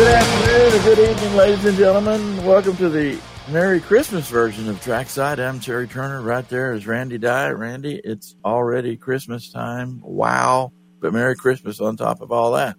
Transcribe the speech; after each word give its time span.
Good 0.00 0.14
afternoon 0.14 0.80
or 0.80 0.82
good 0.82 1.10
evening, 1.10 1.36
ladies 1.36 1.64
and 1.66 1.76
gentlemen. 1.76 2.42
Welcome 2.46 2.74
to 2.78 2.88
the 2.88 3.20
Merry 3.50 3.80
Christmas 3.80 4.30
version 4.30 4.66
of 4.70 4.80
Trackside. 4.80 5.38
I'm 5.38 5.60
Terry 5.60 5.86
Turner. 5.86 6.22
Right 6.22 6.48
there 6.48 6.72
is 6.72 6.86
Randy 6.86 7.18
Dye. 7.18 7.50
Randy, 7.50 8.00
it's 8.02 8.34
already 8.42 8.96
Christmas 8.96 9.50
time. 9.52 10.00
Wow. 10.02 10.72
But 11.02 11.12
Merry 11.12 11.36
Christmas 11.36 11.82
on 11.82 11.98
top 11.98 12.22
of 12.22 12.32
all 12.32 12.52
that. 12.52 12.76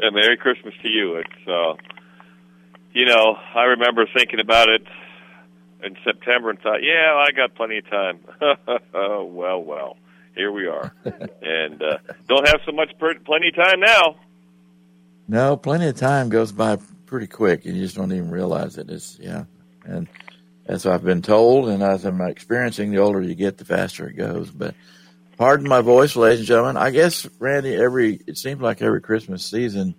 Yeah, 0.00 0.10
Merry 0.10 0.36
Christmas 0.36 0.72
to 0.82 0.88
you. 0.88 1.16
It's, 1.16 1.48
uh, 1.48 1.74
you 2.92 3.06
know, 3.06 3.34
I 3.56 3.64
remember 3.64 4.06
thinking 4.16 4.38
about 4.38 4.68
it 4.68 4.82
in 5.82 5.96
September 6.04 6.50
and 6.50 6.60
thought, 6.60 6.84
yeah, 6.84 7.12
I 7.12 7.32
got 7.32 7.56
plenty 7.56 7.78
of 7.78 7.90
time. 7.90 8.20
Oh, 8.94 9.24
well, 9.32 9.64
well, 9.64 9.96
here 10.36 10.52
we 10.52 10.68
are, 10.68 10.94
and 11.04 11.82
uh, 11.82 11.98
don't 12.28 12.46
have 12.46 12.60
so 12.64 12.70
much 12.70 12.90
per- 13.00 13.18
plenty 13.18 13.48
of 13.48 13.56
time 13.56 13.80
now. 13.80 14.14
No, 15.28 15.56
plenty 15.56 15.86
of 15.88 15.96
time 15.96 16.28
goes 16.28 16.52
by 16.52 16.78
pretty 17.06 17.26
quick, 17.26 17.64
and 17.64 17.76
you 17.76 17.82
just 17.82 17.96
don't 17.96 18.12
even 18.12 18.30
realize 18.30 18.78
it. 18.78 18.90
It's 18.90 19.18
yeah, 19.20 19.44
and 19.84 20.08
as 20.66 20.86
I've 20.86 21.04
been 21.04 21.22
told, 21.22 21.68
and 21.68 21.82
as 21.82 22.04
I'm 22.04 22.20
experiencing, 22.20 22.90
the 22.90 22.98
older 22.98 23.20
you 23.22 23.34
get, 23.34 23.58
the 23.58 23.64
faster 23.64 24.08
it 24.08 24.16
goes. 24.16 24.50
But 24.50 24.74
pardon 25.36 25.68
my 25.68 25.80
voice, 25.80 26.16
ladies 26.16 26.40
and 26.40 26.48
gentlemen. 26.48 26.76
I 26.76 26.90
guess 26.90 27.28
Randy, 27.38 27.74
every 27.74 28.20
it 28.26 28.38
seems 28.38 28.60
like 28.60 28.82
every 28.82 29.00
Christmas 29.00 29.44
season, 29.44 29.94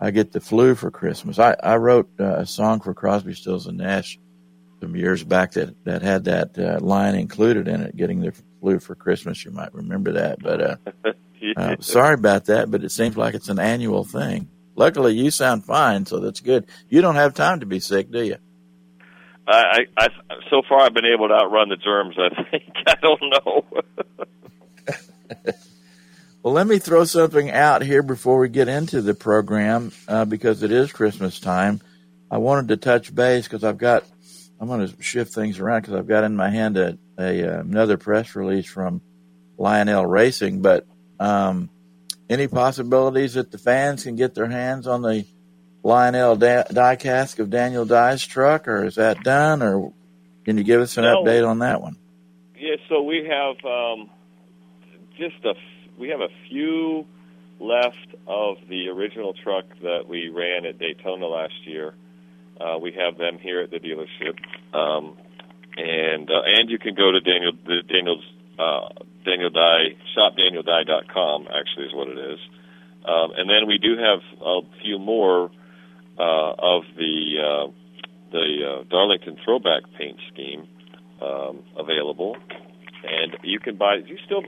I 0.00 0.10
get 0.10 0.32
the 0.32 0.40
flu 0.40 0.74
for 0.74 0.90
Christmas. 0.90 1.38
I 1.38 1.56
I 1.62 1.76
wrote 1.76 2.10
uh, 2.20 2.36
a 2.38 2.46
song 2.46 2.80
for 2.80 2.94
Crosby, 2.94 3.34
Stills 3.34 3.66
and 3.66 3.78
Nash 3.78 4.18
some 4.80 4.96
years 4.96 5.24
back 5.24 5.52
that 5.52 5.74
that 5.84 6.02
had 6.02 6.24
that 6.24 6.58
uh, 6.58 6.78
line 6.80 7.14
included 7.14 7.68
in 7.68 7.80
it, 7.82 7.96
getting 7.96 8.20
the 8.20 8.32
flu 8.60 8.78
for 8.78 8.94
Christmas. 8.94 9.44
You 9.44 9.50
might 9.50 9.74
remember 9.74 10.12
that, 10.12 10.40
but 10.40 10.60
uh, 10.60 10.76
uh, 11.56 11.76
sorry 11.80 12.14
about 12.14 12.46
that. 12.46 12.70
But 12.70 12.84
it 12.84 12.90
seems 12.90 13.16
like 13.16 13.34
it's 13.34 13.48
an 13.48 13.58
annual 13.58 14.04
thing. 14.04 14.48
Luckily, 14.78 15.12
you 15.12 15.32
sound 15.32 15.64
fine, 15.64 16.06
so 16.06 16.20
that's 16.20 16.38
good. 16.38 16.64
You 16.88 17.00
don't 17.00 17.16
have 17.16 17.34
time 17.34 17.58
to 17.60 17.66
be 17.66 17.80
sick, 17.80 18.12
do 18.12 18.22
you? 18.22 18.36
I, 19.44 19.86
I, 19.96 20.08
so 20.50 20.62
far 20.68 20.82
I've 20.82 20.94
been 20.94 21.04
able 21.04 21.26
to 21.28 21.34
outrun 21.34 21.68
the 21.68 21.76
germs. 21.76 22.14
I 22.16 22.44
think 22.44 22.64
I 22.86 22.94
don't 23.02 23.22
know. 23.22 23.64
well, 26.44 26.54
let 26.54 26.68
me 26.68 26.78
throw 26.78 27.04
something 27.04 27.50
out 27.50 27.82
here 27.82 28.04
before 28.04 28.38
we 28.38 28.48
get 28.48 28.68
into 28.68 29.02
the 29.02 29.14
program 29.14 29.90
uh, 30.06 30.24
because 30.24 30.62
it 30.62 30.70
is 30.70 30.92
Christmas 30.92 31.40
time. 31.40 31.80
I 32.30 32.38
wanted 32.38 32.68
to 32.68 32.76
touch 32.76 33.12
base 33.12 33.48
because 33.48 33.64
I've 33.64 33.78
got 33.78 34.04
I'm 34.60 34.68
going 34.68 34.86
to 34.86 35.02
shift 35.02 35.34
things 35.34 35.58
around 35.58 35.80
because 35.80 35.94
I've 35.94 36.06
got 36.06 36.22
in 36.22 36.36
my 36.36 36.50
hand 36.50 36.76
a, 36.76 36.98
a 37.18 37.42
uh, 37.42 37.60
another 37.60 37.96
press 37.96 38.36
release 38.36 38.66
from 38.66 39.00
Lionel 39.56 40.06
Racing. 40.06 40.62
But 40.62 40.86
um, 41.18 41.68
any 42.28 42.48
possibilities 42.48 43.34
that 43.34 43.50
the 43.50 43.58
fans 43.58 44.04
can 44.04 44.16
get 44.16 44.34
their 44.34 44.48
hands 44.48 44.86
on 44.86 45.02
the 45.02 45.24
Lionel 45.82 46.36
da- 46.36 46.64
diecast 46.64 47.38
of 47.38 47.50
Daniel 47.50 47.84
Dye's 47.84 48.24
truck, 48.24 48.68
or 48.68 48.84
is 48.84 48.96
that 48.96 49.22
done? 49.22 49.62
Or 49.62 49.92
can 50.44 50.58
you 50.58 50.64
give 50.64 50.80
us 50.80 50.96
an 50.96 51.04
no, 51.04 51.22
update 51.22 51.46
on 51.46 51.60
that 51.60 51.80
one? 51.80 51.96
Yeah, 52.58 52.76
so 52.88 53.02
we 53.02 53.28
have 53.30 53.56
um, 53.64 54.10
just 55.16 55.44
a 55.44 55.50
f- 55.50 55.98
we 55.98 56.08
have 56.08 56.20
a 56.20 56.28
few 56.48 57.06
left 57.60 58.14
of 58.26 58.56
the 58.68 58.88
original 58.88 59.34
truck 59.42 59.64
that 59.82 60.06
we 60.08 60.28
ran 60.28 60.64
at 60.66 60.78
Daytona 60.78 61.26
last 61.26 61.66
year. 61.66 61.94
Uh, 62.60 62.78
we 62.78 62.92
have 62.92 63.18
them 63.18 63.38
here 63.38 63.60
at 63.62 63.70
the 63.70 63.78
dealership, 63.78 64.36
um, 64.76 65.16
and 65.76 66.28
uh, 66.28 66.42
and 66.44 66.68
you 66.68 66.78
can 66.78 66.94
go 66.94 67.12
to 67.12 67.20
Daniel 67.20 67.52
the 67.64 67.82
Daniel's 67.86 68.24
uh, 68.58 69.04
Daniel 69.28 69.50
Dye 69.50 69.96
shopdanielDye.com 70.16 71.48
actually 71.48 71.86
is 71.86 71.94
what 71.94 72.08
it 72.08 72.18
is, 72.18 72.38
um, 73.04 73.32
and 73.36 73.48
then 73.50 73.66
we 73.66 73.78
do 73.78 73.96
have 73.98 74.20
a 74.40 74.60
few 74.82 74.98
more 74.98 75.50
uh, 76.18 76.52
of 76.58 76.82
the 76.96 77.36
uh, 77.38 77.70
the 78.32 78.56
uh, 78.64 78.84
Darlington 78.88 79.36
throwback 79.44 79.82
paint 79.98 80.16
scheme 80.32 80.66
um, 81.20 81.62
available, 81.76 82.36
and 83.04 83.36
you 83.42 83.58
can 83.60 83.76
buy. 83.76 83.96
You 83.96 84.16
still, 84.24 84.42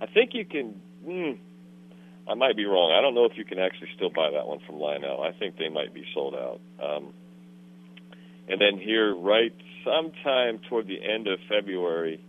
I 0.00 0.06
think 0.06 0.30
you 0.32 0.44
can. 0.44 0.80
Hmm, 1.04 1.32
I 2.30 2.34
might 2.34 2.56
be 2.56 2.64
wrong. 2.64 2.94
I 2.96 3.02
don't 3.02 3.14
know 3.14 3.24
if 3.24 3.36
you 3.36 3.44
can 3.44 3.58
actually 3.58 3.88
still 3.96 4.10
buy 4.10 4.30
that 4.32 4.46
one 4.46 4.60
from 4.66 4.76
Lionel. 4.76 5.22
I 5.22 5.32
think 5.38 5.58
they 5.58 5.68
might 5.68 5.92
be 5.92 6.04
sold 6.14 6.34
out. 6.34 6.60
Um, 6.82 7.12
and 8.48 8.60
then 8.60 8.78
here, 8.78 9.14
right 9.14 9.52
sometime 9.84 10.60
toward 10.68 10.86
the 10.86 10.98
end 11.02 11.26
of 11.26 11.38
February, 11.48 12.24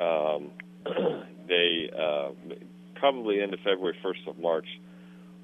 um, 0.00 0.50
they 1.48 1.90
uh, 1.96 2.30
probably 2.96 3.40
end 3.40 3.54
of 3.54 3.60
February, 3.60 3.96
first 4.02 4.20
of 4.26 4.38
March, 4.38 4.66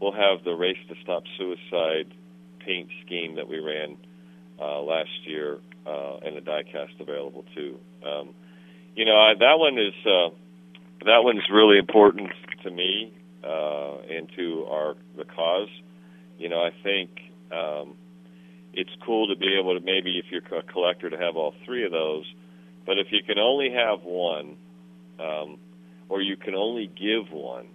we'll 0.00 0.12
have 0.12 0.44
the 0.44 0.52
race 0.52 0.78
to 0.88 0.94
stop 1.02 1.22
suicide 1.36 2.14
paint 2.64 2.88
scheme 3.04 3.36
that 3.36 3.48
we 3.48 3.58
ran 3.58 3.96
uh, 4.60 4.80
last 4.80 5.10
year, 5.24 5.58
uh, 5.86 6.16
and 6.18 6.36
the 6.36 6.40
diecast 6.40 7.00
available 7.00 7.44
too. 7.54 7.78
Um, 8.04 8.34
you 8.94 9.04
know, 9.04 9.16
I, 9.16 9.34
that 9.38 9.58
one 9.58 9.78
is 9.78 9.94
uh, 10.06 10.34
that 11.04 11.22
one's 11.22 11.44
really 11.52 11.78
important 11.78 12.30
to 12.64 12.70
me 12.70 13.12
uh, 13.44 13.98
and 14.08 14.28
to 14.36 14.66
our 14.70 14.94
the 15.16 15.24
cause. 15.24 15.68
You 16.38 16.48
know, 16.48 16.62
I 16.62 16.70
think. 16.82 17.10
Um, 17.50 17.96
it's 18.78 18.90
cool 19.04 19.26
to 19.28 19.36
be 19.36 19.58
able 19.58 19.78
to 19.78 19.84
maybe 19.84 20.18
if 20.18 20.26
you're 20.30 20.58
a 20.58 20.62
collector 20.62 21.10
to 21.10 21.16
have 21.16 21.36
all 21.36 21.54
three 21.64 21.84
of 21.84 21.90
those. 21.90 22.24
But 22.86 22.98
if 22.98 23.08
you 23.10 23.22
can 23.26 23.38
only 23.38 23.70
have 23.72 24.02
one, 24.02 24.56
um, 25.20 25.58
or 26.08 26.22
you 26.22 26.36
can 26.36 26.54
only 26.54 26.86
give 26.86 27.32
one, 27.32 27.66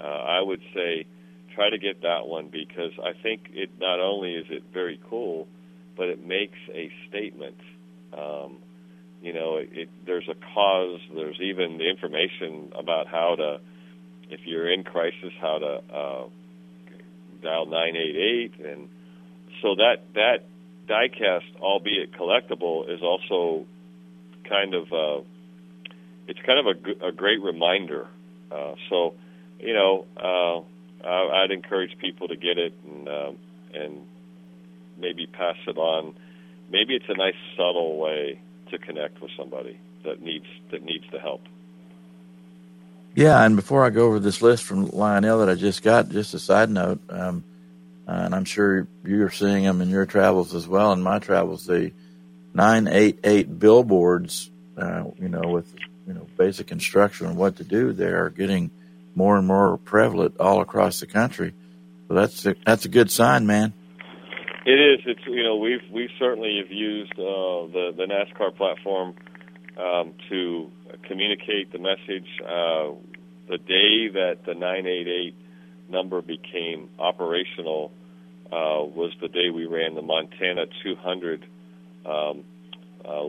uh, 0.00 0.04
I 0.04 0.40
would 0.40 0.60
say 0.74 1.06
try 1.54 1.70
to 1.70 1.78
get 1.78 2.02
that 2.02 2.26
one 2.26 2.48
because 2.48 2.92
I 3.02 3.12
think 3.22 3.50
it 3.52 3.70
not 3.78 4.00
only 4.00 4.34
is 4.34 4.46
it 4.50 4.64
very 4.72 5.00
cool, 5.08 5.46
but 5.96 6.08
it 6.08 6.24
makes 6.24 6.58
a 6.72 6.90
statement. 7.08 7.56
Um, 8.16 8.58
you 9.22 9.32
know, 9.32 9.56
it, 9.56 9.70
it, 9.72 9.88
there's 10.04 10.28
a 10.28 10.34
cause. 10.54 11.00
There's 11.14 11.40
even 11.40 11.78
the 11.78 11.88
information 11.88 12.72
about 12.76 13.06
how 13.06 13.36
to, 13.36 13.60
if 14.30 14.40
you're 14.44 14.70
in 14.70 14.84
crisis, 14.84 15.32
how 15.40 15.58
to 15.58 15.94
uh, 15.94 16.24
dial 17.42 17.66
988 17.66 18.64
and 18.64 18.88
so 19.62 19.76
that 19.76 20.02
that 20.14 20.44
diecast, 20.88 21.60
albeit 21.60 22.12
collectible, 22.12 22.92
is 22.92 23.00
also 23.02 23.66
kind 24.48 24.74
of 24.74 24.92
uh, 24.92 25.24
it's 26.28 26.40
kind 26.46 26.66
of 26.66 26.76
a, 26.76 27.06
a 27.08 27.12
great 27.12 27.42
reminder. 27.42 28.06
Uh, 28.50 28.74
so, 28.88 29.14
you 29.58 29.74
know, 29.74 30.06
uh, 30.16 31.06
I, 31.06 31.42
I'd 31.42 31.50
encourage 31.50 31.96
people 31.98 32.28
to 32.28 32.36
get 32.36 32.58
it 32.58 32.74
and 32.84 33.08
uh, 33.08 33.32
and 33.74 34.06
maybe 34.98 35.26
pass 35.26 35.56
it 35.66 35.76
on. 35.76 36.14
Maybe 36.70 36.94
it's 36.94 37.08
a 37.08 37.16
nice 37.16 37.34
subtle 37.56 37.98
way 37.98 38.40
to 38.70 38.78
connect 38.78 39.20
with 39.20 39.30
somebody 39.36 39.78
that 40.04 40.20
needs 40.20 40.46
that 40.70 40.82
needs 40.82 41.04
the 41.12 41.18
help. 41.18 41.42
Yeah, 43.14 43.44
and 43.44 43.56
before 43.56 43.84
I 43.84 43.90
go 43.90 44.06
over 44.06 44.18
this 44.18 44.40
list 44.40 44.64
from 44.64 44.88
Lionel 44.88 45.40
that 45.40 45.50
I 45.50 45.54
just 45.54 45.82
got, 45.82 46.08
just 46.08 46.32
a 46.32 46.38
side 46.38 46.70
note. 46.70 47.00
Um, 47.10 47.44
and 48.06 48.34
I'm 48.34 48.44
sure 48.44 48.88
you're 49.04 49.30
seeing 49.30 49.64
them 49.64 49.80
in 49.80 49.90
your 49.90 50.06
travels 50.06 50.54
as 50.54 50.66
well. 50.66 50.92
In 50.92 51.02
my 51.02 51.18
travels, 51.18 51.66
the 51.66 51.92
988 52.54 53.58
billboards, 53.58 54.50
uh, 54.76 55.04
you 55.18 55.28
know, 55.28 55.42
with 55.42 55.72
you 56.06 56.14
know 56.14 56.26
basic 56.36 56.72
instruction 56.72 57.26
on 57.26 57.36
what 57.36 57.56
to 57.56 57.64
do, 57.64 57.92
they 57.92 58.06
are 58.06 58.30
getting 58.30 58.70
more 59.14 59.36
and 59.36 59.46
more 59.46 59.76
prevalent 59.78 60.36
all 60.40 60.60
across 60.60 61.00
the 61.00 61.06
country. 61.06 61.54
So 62.08 62.14
that's 62.14 62.46
a, 62.46 62.54
that's 62.66 62.84
a 62.84 62.88
good 62.88 63.10
sign, 63.10 63.46
man. 63.46 63.72
It 64.64 64.78
is. 64.78 65.00
It's 65.06 65.26
you 65.26 65.42
know 65.42 65.56
we've 65.56 65.82
we 65.90 66.08
certainly 66.18 66.58
have 66.62 66.70
used 66.70 67.12
uh, 67.12 67.66
the 67.72 67.92
the 67.96 68.04
NASCAR 68.04 68.56
platform 68.56 69.14
um, 69.76 70.14
to 70.28 70.70
communicate 71.08 71.72
the 71.72 71.78
message. 71.78 72.28
Uh, 72.40 72.92
the 73.48 73.58
day 73.58 74.08
that 74.08 74.38
the 74.46 74.54
988 74.54 75.34
number 75.88 76.22
became 76.22 76.88
operational 76.98 77.90
uh, 78.46 78.84
was 78.84 79.12
the 79.20 79.28
day 79.28 79.50
we 79.50 79.66
ran 79.66 79.94
the 79.94 80.02
Montana 80.02 80.66
200 80.82 81.44
um, 82.06 82.44
uh, 83.04 83.24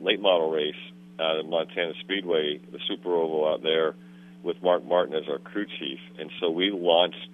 late 0.00 0.20
model 0.20 0.50
race 0.50 0.74
out 1.20 1.38
of 1.38 1.46
Montana 1.46 1.92
Speedway, 2.00 2.60
the 2.70 2.78
Super 2.88 3.14
Oval 3.14 3.48
out 3.48 3.62
there, 3.62 3.94
with 4.42 4.62
Mark 4.62 4.84
Martin 4.84 5.14
as 5.14 5.24
our 5.28 5.38
crew 5.38 5.66
chief. 5.78 5.98
And 6.18 6.30
so 6.40 6.50
we 6.50 6.70
launched 6.70 7.28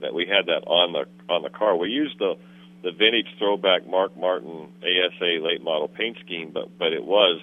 that. 0.00 0.14
We 0.14 0.26
had 0.26 0.46
that 0.46 0.66
on 0.66 0.92
the 0.92 1.32
on 1.32 1.42
the 1.42 1.50
car. 1.50 1.76
We 1.76 1.88
used 1.88 2.18
the 2.18 2.34
the 2.82 2.90
vintage 2.90 3.26
throwback 3.38 3.86
Mark 3.86 4.16
Martin 4.16 4.68
ASA 4.82 5.42
late 5.42 5.62
model 5.62 5.88
paint 5.88 6.16
scheme, 6.24 6.50
but 6.52 6.78
but 6.78 6.92
it 6.92 7.04
was 7.04 7.40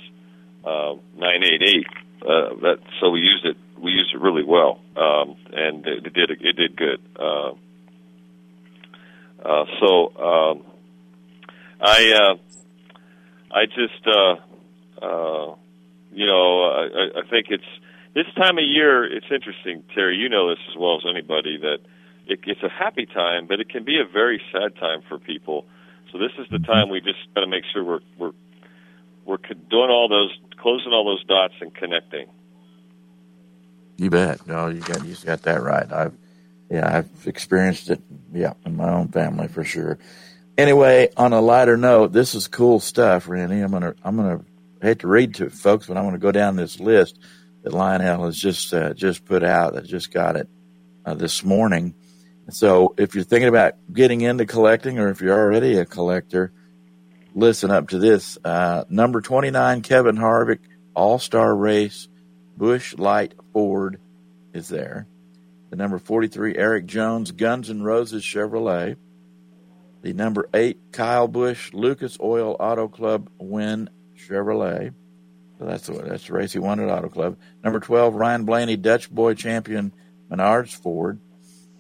uh, 0.64 0.96
988. 1.18 1.86
Uh, 2.22 2.26
that 2.62 2.78
so 3.00 3.10
we 3.10 3.20
used 3.20 3.46
it 3.46 3.58
we 3.82 3.92
used 3.92 4.14
it 4.14 4.20
really 4.20 4.44
well, 4.44 4.80
um, 4.98 5.36
and 5.54 5.86
it, 5.86 6.06
it 6.06 6.14
did 6.14 6.32
it 6.32 6.56
did 6.56 6.76
good. 6.76 7.00
Uh, 7.18 7.52
uh, 9.44 9.66
so 9.80 10.16
um, 10.18 10.64
I 11.80 12.12
uh, 12.14 12.36
I 13.52 13.66
just 13.66 14.06
uh, 14.06 15.06
uh, 15.06 15.56
you 16.12 16.26
know 16.26 16.64
I, 16.64 17.20
I 17.20 17.30
think 17.30 17.48
it's 17.50 17.64
this 18.14 18.26
time 18.36 18.58
of 18.58 18.64
year. 18.64 19.06
It's 19.06 19.28
interesting, 19.32 19.84
Terry. 19.94 20.18
You 20.18 20.30
know 20.30 20.50
this 20.50 20.60
as 20.70 20.78
well 20.78 20.98
as 20.98 21.04
anybody 21.10 21.58
that 21.58 21.80
it, 22.28 22.40
it's 22.46 22.64
a 22.64 22.70
happy 22.70 23.06
time, 23.06 23.48
but 23.48 23.60
it 23.60 23.70
can 23.70 23.84
be 23.84 24.00
a 24.00 24.06
very 24.06 24.42
sad 24.52 24.76
time 24.76 25.02
for 25.08 25.18
people. 25.18 25.66
So 26.12 26.18
this 26.18 26.32
is 26.40 26.48
the 26.50 26.60
time 26.60 26.90
we 26.90 27.02
just 27.02 27.20
got 27.36 27.42
to 27.42 27.48
make 27.48 27.64
sure 27.72 27.84
we're 27.84 28.00
we're 28.18 28.32
we're 29.26 29.38
doing 29.38 29.90
all 29.90 30.10
those, 30.10 30.36
closing 30.58 30.92
all 30.92 31.06
those 31.06 31.24
dots 31.26 31.54
and 31.62 31.74
connecting. 31.74 32.28
You 33.98 34.10
bet. 34.10 34.48
No, 34.48 34.70
you 34.70 34.82
got 34.82 35.06
you 35.06 35.16
got 35.24 35.44
that 35.44 35.62
right. 35.62 35.92
I've 35.92 36.14
yeah, 36.70 36.98
I've 36.98 37.28
experienced 37.28 37.90
it. 37.90 38.02
Yeah, 38.34 38.54
in 38.66 38.76
my 38.76 38.90
own 38.92 39.10
family 39.10 39.48
for 39.48 39.64
sure. 39.64 40.00
Anyway, 40.58 41.10
on 41.16 41.34
a 41.34 41.42
lighter 41.42 41.78
note, 41.78 42.12
this 42.12 42.36
is 42.36 42.48
cool 42.48 42.80
stuff, 42.80 43.28
Randy. 43.28 43.60
I'm 43.60 43.72
gonna 43.72 43.94
I'm 44.04 44.16
gonna 44.16 44.42
I 44.82 44.88
hate 44.88 45.00
to 45.00 45.08
read 45.08 45.36
to 45.36 45.50
folks, 45.50 45.88
but 45.88 45.98
I'm 45.98 46.06
gonna 46.06 46.18
go 46.18 46.32
down 46.32 46.56
this 46.56 46.80
list 46.80 47.20
that 47.64 47.74
Lionel 47.74 48.26
has 48.26 48.38
just 48.38 48.74
uh, 48.74 48.94
just 48.94 49.26
put 49.26 49.44
out. 49.44 49.78
I 49.78 49.82
just 49.82 50.12
got 50.12 50.36
it 50.36 50.48
uh, 51.06 51.14
this 51.14 51.44
morning. 51.44 51.96
So 52.50 52.96
if 52.98 53.14
you're 53.14 53.24
thinking 53.24 53.50
about 53.50 53.74
getting 53.92 54.22
into 54.22 54.46
collecting, 54.46 54.98
or 55.00 55.10
if 55.10 55.22
you're 55.22 55.38
already 55.38 55.78
a 55.78 55.86
collector, 55.86 56.52
listen 57.36 57.72
up 57.72 57.90
to 57.90 58.00
this. 58.00 58.38
Uh, 58.44 58.86
number 58.90 59.22
29, 59.22 59.82
Kevin 59.82 60.16
Harvick, 60.16 60.60
All 60.96 61.20
Star 61.20 61.56
Race, 61.56 62.08
Busch 62.58 62.96
Light 62.98 63.34
Ford 63.54 64.00
is 64.54 64.68
there. 64.68 65.08
The 65.70 65.76
number 65.76 66.00
43, 66.00 66.58
Eric 66.58 66.86
Jones, 66.88 67.32
Guns 67.32 67.70
N' 67.70 67.84
Roses 67.84 68.24
Chevrolet. 68.24 68.96
The 70.02 70.14
number 70.14 70.50
8, 70.54 70.92
Kyle 70.92 71.28
Busch, 71.28 71.74
Lucas 71.74 72.18
Oil 72.20 72.56
Auto 72.60 72.88
Club 72.88 73.30
Win 73.38 73.90
Chevrolet. 74.20 74.94
So 75.58 75.66
that's 75.66 75.88
the, 75.88 75.94
that's 75.94 76.28
the 76.28 76.34
race 76.34 76.54
he 76.54 76.60
won 76.60 76.80
at 76.80 76.90
Auto 76.90 77.10
Club. 77.10 77.38
Number 77.64 77.80
12, 77.80 78.16
Ryan 78.16 78.46
Blaney, 78.46 78.78
Dutch 78.78 79.10
Boy 79.10 79.34
Champion, 79.34 79.92
Menards 80.32 80.74
Ford. 80.74 81.20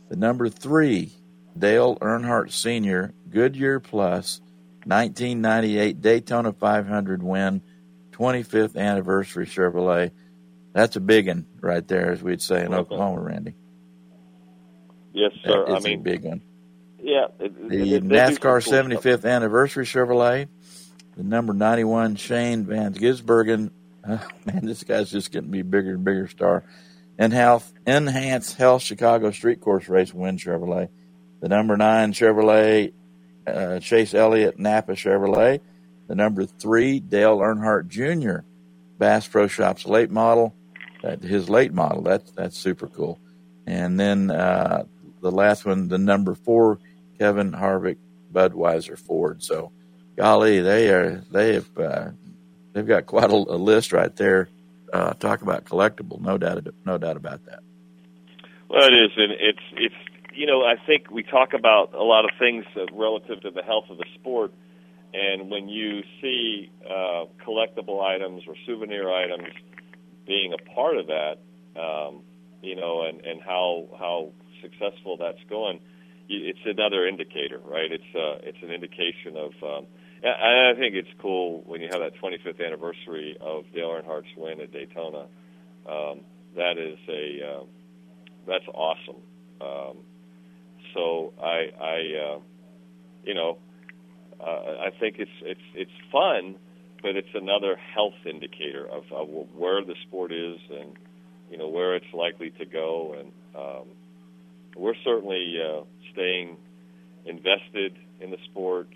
The 0.09 0.15
number 0.15 0.49
3, 0.49 1.11
Dale 1.57 1.95
Earnhardt 1.97 2.51
Sr., 2.51 3.13
Goodyear 3.29 3.79
Plus, 3.79 4.41
1998 4.85 6.01
Daytona 6.01 6.51
500 6.51 7.23
win, 7.23 7.61
25th 8.11 8.75
anniversary 8.75 9.45
Chevrolet. 9.45 10.11
That's 10.73 10.95
a 10.95 10.99
big 10.99 11.27
one 11.27 11.45
right 11.61 11.87
there, 11.87 12.11
as 12.11 12.21
we'd 12.21 12.41
say 12.41 12.61
in 12.61 12.73
okay. 12.73 12.75
Oklahoma, 12.75 13.21
Randy. 13.21 13.55
Yes, 15.13 15.31
sir. 15.43 15.65
That 15.65 15.77
is 15.77 15.85
I 15.85 15.89
mean, 15.89 15.99
a 15.99 16.03
big 16.03 16.23
one. 16.23 16.41
Yeah. 17.01 17.27
It, 17.39 17.69
the 17.69 17.95
it, 17.95 18.03
NASCAR 18.03 18.63
cool 18.63 18.73
75th 18.73 18.99
stuff. 18.99 19.25
anniversary 19.25 19.85
Chevrolet, 19.85 20.47
the 21.19 21.25
number 21.25 21.53
91 21.53 22.15
Shane 22.15 22.63
Van 22.63 22.93
Gisbergen. 22.93 23.71
Oh, 24.07 24.25
man, 24.45 24.61
this 24.65 24.85
guy's 24.85 25.11
just 25.11 25.33
getting 25.33 25.49
to 25.49 25.51
be 25.51 25.63
bigger 25.63 25.91
and 25.91 26.03
bigger 26.05 26.29
star. 26.29 26.63
Enhanced, 27.19 27.73
Enhanced 27.85 28.55
Health 28.55 28.81
Chicago 28.81 29.29
Street 29.31 29.59
Course 29.59 29.89
Race 29.89 30.13
win 30.13 30.37
Chevrolet. 30.37 30.87
The 31.41 31.49
number 31.49 31.75
nine 31.75 32.13
Chevrolet 32.13 32.93
uh, 33.45 33.79
Chase 33.79 34.13
Elliott 34.13 34.57
Napa 34.57 34.93
Chevrolet. 34.93 35.59
The 36.07 36.15
number 36.15 36.45
three, 36.45 37.01
Dale 37.01 37.39
Earnhardt 37.39 37.89
Jr. 37.89 38.45
Bass 38.97 39.27
Pro 39.27 39.47
Shops 39.47 39.85
late 39.85 40.11
model. 40.11 40.55
That, 41.03 41.21
his 41.21 41.49
late 41.49 41.73
model. 41.73 42.01
That's 42.01 42.31
that's 42.31 42.57
super 42.57 42.87
cool. 42.87 43.19
And 43.67 43.99
then 43.99 44.31
uh, 44.31 44.85
the 45.21 45.31
last 45.31 45.65
one, 45.65 45.89
the 45.89 45.97
number 45.97 46.33
four, 46.33 46.79
Kevin 47.19 47.51
Harvick 47.51 47.97
Budweiser 48.31 48.97
Ford. 48.97 49.43
So, 49.43 49.73
golly, 50.19 50.59
they 50.59 50.89
are 50.89 51.23
they 51.31 51.53
have 51.53 51.77
uh, 51.77 52.09
they've 52.73 52.85
got 52.85 53.05
quite 53.05 53.31
a, 53.31 53.35
a 53.35 53.55
list 53.55 53.93
right 53.93 54.13
there. 54.17 54.49
Uh, 54.91 55.13
talk 55.13 55.41
about 55.41 55.63
collectible, 55.65 56.19
no 56.19 56.37
doubt, 56.37 56.67
no 56.85 56.97
doubt 56.97 57.15
about 57.15 57.45
that. 57.45 57.59
Well, 58.69 58.85
it 58.85 58.93
is, 58.93 59.11
and 59.15 59.31
it's 59.31 59.65
it's 59.73 59.95
you 60.33 60.45
know, 60.45 60.61
I 60.61 60.75
think 60.85 61.09
we 61.09 61.23
talk 61.23 61.53
about 61.53 61.93
a 61.93 62.03
lot 62.03 62.25
of 62.25 62.31
things 62.37 62.65
relative 62.91 63.41
to 63.41 63.51
the 63.51 63.63
health 63.63 63.85
of 63.89 63.97
the 63.97 64.05
sport, 64.15 64.51
and 65.13 65.49
when 65.49 65.69
you 65.69 66.01
see 66.21 66.69
uh, 66.85 67.25
collectible 67.47 68.03
items 68.03 68.43
or 68.45 68.55
souvenir 68.65 69.09
items 69.09 69.53
being 70.27 70.53
a 70.53 70.71
part 70.75 70.97
of 70.97 71.07
that, 71.07 71.37
um, 71.79 72.23
you 72.61 72.75
know, 72.75 73.05
and 73.07 73.25
and 73.25 73.41
how 73.41 73.87
how 73.97 74.31
successful 74.61 75.15
that's 75.15 75.43
going, 75.49 75.79
it's 76.27 76.59
another 76.65 77.07
indicator, 77.07 77.59
right? 77.63 77.89
It's 77.89 78.15
uh, 78.15 78.43
it's 78.43 78.61
an 78.61 78.71
indication 78.71 79.37
of. 79.37 79.51
Um, 79.63 79.87
and 80.23 80.77
I 80.77 80.79
think 80.79 80.95
it's 80.95 81.09
cool 81.21 81.63
when 81.65 81.81
you 81.81 81.87
have 81.91 82.01
that 82.01 82.13
25th 82.21 82.65
anniversary 82.65 83.37
of 83.39 83.65
Dale 83.73 83.91
Earnhardt's 83.91 84.29
win 84.35 84.61
at 84.61 84.71
Daytona. 84.71 85.27
Um, 85.87 86.21
that 86.55 86.77
is 86.77 86.97
a 87.07 87.59
uh, 87.59 87.63
that's 88.47 88.67
awesome. 88.73 89.21
Um, 89.61 89.97
so 90.93 91.33
I, 91.41 91.69
I, 91.79 92.35
uh, 92.35 92.39
you 93.23 93.33
know, 93.33 93.57
uh, 94.39 94.87
I 94.87 94.89
think 94.99 95.17
it's 95.19 95.31
it's 95.41 95.61
it's 95.75 95.91
fun, 96.11 96.55
but 97.01 97.15
it's 97.15 97.33
another 97.33 97.75
health 97.75 98.13
indicator 98.25 98.87
of, 98.87 99.03
of 99.11 99.27
where 99.55 99.83
the 99.83 99.95
sport 100.07 100.31
is 100.31 100.57
and 100.71 100.97
you 101.51 101.57
know 101.57 101.67
where 101.67 101.95
it's 101.95 102.13
likely 102.13 102.51
to 102.51 102.65
go, 102.65 103.15
and 103.19 103.31
um, 103.55 103.87
we're 104.75 104.95
certainly 105.03 105.57
uh, 105.59 105.81
staying 106.13 106.57
invested 107.25 107.97
in 108.21 108.31
the 108.31 108.37
sport. 108.45 108.87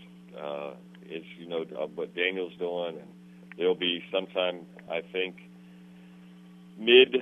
Uh, 0.42 0.72
is 1.10 1.24
you 1.38 1.48
know 1.48 1.66
uh, 1.80 1.88
what 1.88 2.16
Daniel's 2.16 2.54
doing, 2.60 2.98
and 3.00 3.08
there'll 3.58 3.76
be 3.76 4.04
sometime 4.12 4.62
I 4.90 5.02
think 5.12 5.36
mid 6.78 7.16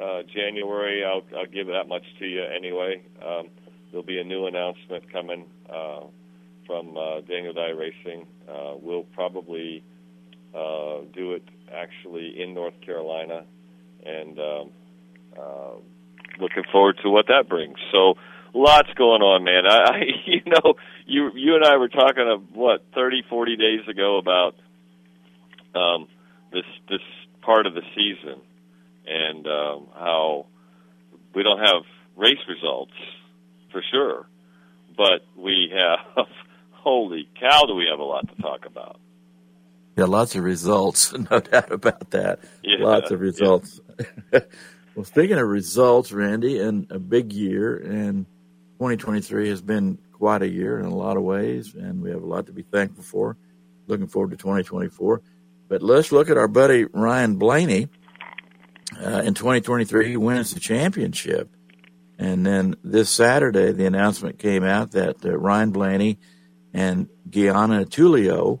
uh, 0.00 0.22
January. 0.34 1.04
I'll, 1.04 1.22
I'll 1.36 1.46
give 1.46 1.66
that 1.68 1.88
much 1.88 2.04
to 2.18 2.26
you 2.26 2.42
anyway. 2.44 3.02
Um, 3.24 3.48
there'll 3.90 4.06
be 4.06 4.20
a 4.20 4.24
new 4.24 4.46
announcement 4.46 5.12
coming 5.12 5.46
uh, 5.68 6.00
from 6.66 6.96
uh, 6.96 7.20
Daniel 7.22 7.52
Dye 7.52 7.70
Racing. 7.70 8.26
Uh, 8.48 8.74
we'll 8.80 9.04
probably 9.14 9.82
uh, 10.54 11.00
do 11.12 11.32
it 11.32 11.44
actually 11.72 12.40
in 12.40 12.54
North 12.54 12.80
Carolina, 12.84 13.44
and 14.04 14.38
um, 14.38 14.70
uh, 15.38 15.74
looking 16.40 16.64
forward 16.72 16.98
to 17.02 17.10
what 17.10 17.26
that 17.28 17.48
brings. 17.48 17.76
So 17.92 18.14
lots 18.54 18.88
going 18.96 19.22
on, 19.22 19.44
man. 19.44 19.66
I, 19.66 19.76
I 19.76 20.00
you 20.26 20.42
know 20.46 20.74
you 21.06 21.30
you 21.34 21.54
and 21.56 21.64
I 21.64 21.76
were 21.76 21.88
talking 21.88 22.28
of 22.28 22.54
what 22.54 22.84
thirty 22.94 23.22
forty 23.28 23.56
days 23.56 23.86
ago 23.88 24.18
about 24.18 24.54
um, 25.74 26.08
this 26.52 26.64
this 26.88 27.00
part 27.42 27.66
of 27.66 27.74
the 27.74 27.82
season 27.94 28.40
and 29.06 29.46
um, 29.46 29.88
how 29.94 30.46
we 31.34 31.42
don't 31.42 31.58
have 31.58 31.82
race 32.16 32.38
results 32.48 32.92
for 33.72 33.82
sure, 33.90 34.26
but 34.96 35.22
we 35.36 35.72
have 35.74 36.26
holy 36.72 37.28
cow, 37.38 37.64
do 37.66 37.74
we 37.74 37.86
have 37.90 37.98
a 37.98 38.04
lot 38.04 38.28
to 38.28 38.42
talk 38.42 38.66
about? 38.66 38.98
Yeah, 39.96 40.04
lots 40.04 40.34
of 40.34 40.44
results, 40.44 41.12
no 41.30 41.40
doubt 41.40 41.72
about 41.72 42.10
that. 42.10 42.40
Yeah, 42.62 42.84
lots 42.84 43.10
of 43.10 43.20
results. 43.20 43.80
Yeah. 44.32 44.40
well, 44.94 45.04
speaking 45.04 45.38
of 45.38 45.46
results, 45.46 46.12
Randy, 46.12 46.58
and 46.58 46.90
a 46.90 46.98
big 46.98 47.32
year, 47.32 47.76
and 47.76 48.26
2023 48.80 49.50
has 49.50 49.60
been 49.60 49.98
quite 50.10 50.40
a 50.40 50.48
year 50.48 50.80
in 50.80 50.86
a 50.86 50.94
lot 50.94 51.18
of 51.18 51.22
ways, 51.22 51.74
and 51.74 52.00
we 52.00 52.08
have 52.08 52.22
a 52.22 52.26
lot 52.26 52.46
to 52.46 52.52
be 52.52 52.62
thankful 52.62 53.04
for. 53.04 53.36
Looking 53.86 54.06
forward 54.06 54.30
to 54.30 54.38
2024. 54.38 55.20
But 55.68 55.82
let's 55.82 56.12
look 56.12 56.30
at 56.30 56.38
our 56.38 56.48
buddy 56.48 56.86
Ryan 56.86 57.36
Blaney 57.36 57.90
uh, 58.98 59.20
in 59.22 59.34
2023, 59.34 60.08
he 60.08 60.16
wins 60.16 60.54
the 60.54 60.60
championship. 60.60 61.54
And 62.18 62.46
then 62.46 62.74
this 62.82 63.10
Saturday, 63.10 63.72
the 63.72 63.84
announcement 63.84 64.38
came 64.38 64.64
out 64.64 64.92
that 64.92 65.22
uh, 65.26 65.36
Ryan 65.36 65.72
Blaney 65.72 66.18
and 66.72 67.06
Gianna 67.28 67.84
Tullio 67.84 68.60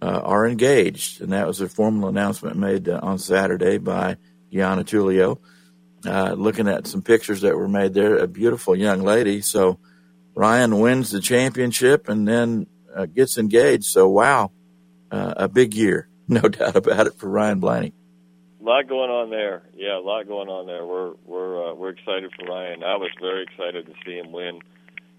uh, 0.00 0.06
are 0.06 0.46
engaged. 0.46 1.20
And 1.20 1.32
that 1.32 1.48
was 1.48 1.60
a 1.60 1.68
formal 1.68 2.08
announcement 2.08 2.56
made 2.56 2.88
uh, 2.88 3.00
on 3.02 3.18
Saturday 3.18 3.78
by 3.78 4.16
Gianna 4.52 4.84
Tullio. 4.84 5.40
Uh, 6.06 6.32
looking 6.32 6.66
at 6.66 6.86
some 6.86 7.02
pictures 7.02 7.42
that 7.42 7.56
were 7.56 7.68
made 7.68 7.92
there, 7.92 8.16
a 8.16 8.26
beautiful 8.26 8.74
young 8.74 9.02
lady. 9.02 9.42
So 9.42 9.78
Ryan 10.34 10.80
wins 10.80 11.10
the 11.10 11.20
championship 11.20 12.08
and 12.08 12.26
then 12.26 12.66
uh, 12.94 13.06
gets 13.06 13.36
engaged. 13.36 13.84
So, 13.84 14.08
wow, 14.08 14.52
a 15.10 15.48
big 15.48 15.74
year, 15.74 16.08
no 16.28 16.40
doubt 16.40 16.76
about 16.76 17.06
it 17.06 17.14
for 17.14 17.28
Ryan 17.28 17.60
Blaney. 17.60 17.92
A 18.60 18.64
lot 18.64 18.88
going 18.88 19.10
on 19.10 19.30
there. 19.30 19.62
Yeah, 19.74 19.98
a 19.98 20.00
lot 20.00 20.28
going 20.28 20.48
on 20.48 20.66
there. 20.66 20.84
We're 20.84 21.12
we're 21.24 21.70
uh, 21.70 21.74
we're 21.74 21.90
excited 21.90 22.30
for 22.38 22.46
Ryan. 22.46 22.84
I 22.84 22.96
was 22.96 23.10
very 23.18 23.42
excited 23.44 23.86
to 23.86 23.92
see 24.04 24.18
him 24.18 24.32
win 24.32 24.60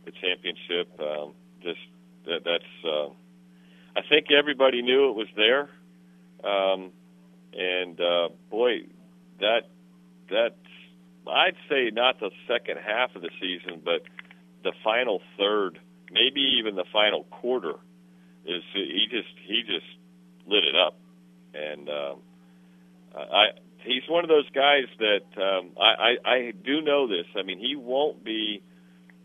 the 0.05 0.11
championship. 0.11 0.99
Um, 0.99 1.33
just 1.61 1.79
that 2.25 2.41
that's. 2.45 2.85
Uh, 2.85 3.09
I 3.95 4.01
think 4.07 4.27
everybody 4.31 4.83
knew 4.83 5.09
it 5.09 5.15
was 5.15 5.27
there, 5.35 5.69
um, 6.43 6.91
and 7.53 7.99
uh, 7.99 8.29
boy, 8.51 8.85
that 9.39 9.61
that 10.29 10.55
I'd 11.27 11.55
say 11.69 11.91
not 11.91 12.19
the 12.19 12.31
second 12.47 12.77
half 12.85 13.15
of 13.15 13.21
the 13.21 13.29
season, 13.39 13.81
but 13.83 14.01
the 14.63 14.73
final 14.83 15.21
third, 15.37 15.79
maybe 16.11 16.41
even 16.59 16.75
the 16.75 16.85
final 16.91 17.23
quarter, 17.25 17.75
is 18.45 18.63
he 18.73 19.07
just 19.09 19.33
he 19.45 19.63
just 19.65 19.85
lit 20.47 20.63
it 20.63 20.75
up, 20.75 20.97
and. 21.53 21.89
Um, 21.89 22.21
I 23.13 23.47
he's 23.83 24.03
one 24.07 24.23
of 24.23 24.29
those 24.29 24.49
guys 24.51 24.85
that 24.99 25.41
um, 25.41 25.71
I, 25.79 26.15
I 26.25 26.29
I 26.29 26.51
do 26.51 26.81
know 26.81 27.07
this. 27.07 27.25
I 27.37 27.43
mean, 27.43 27.59
he 27.59 27.75
won't 27.75 28.23
be 28.23 28.61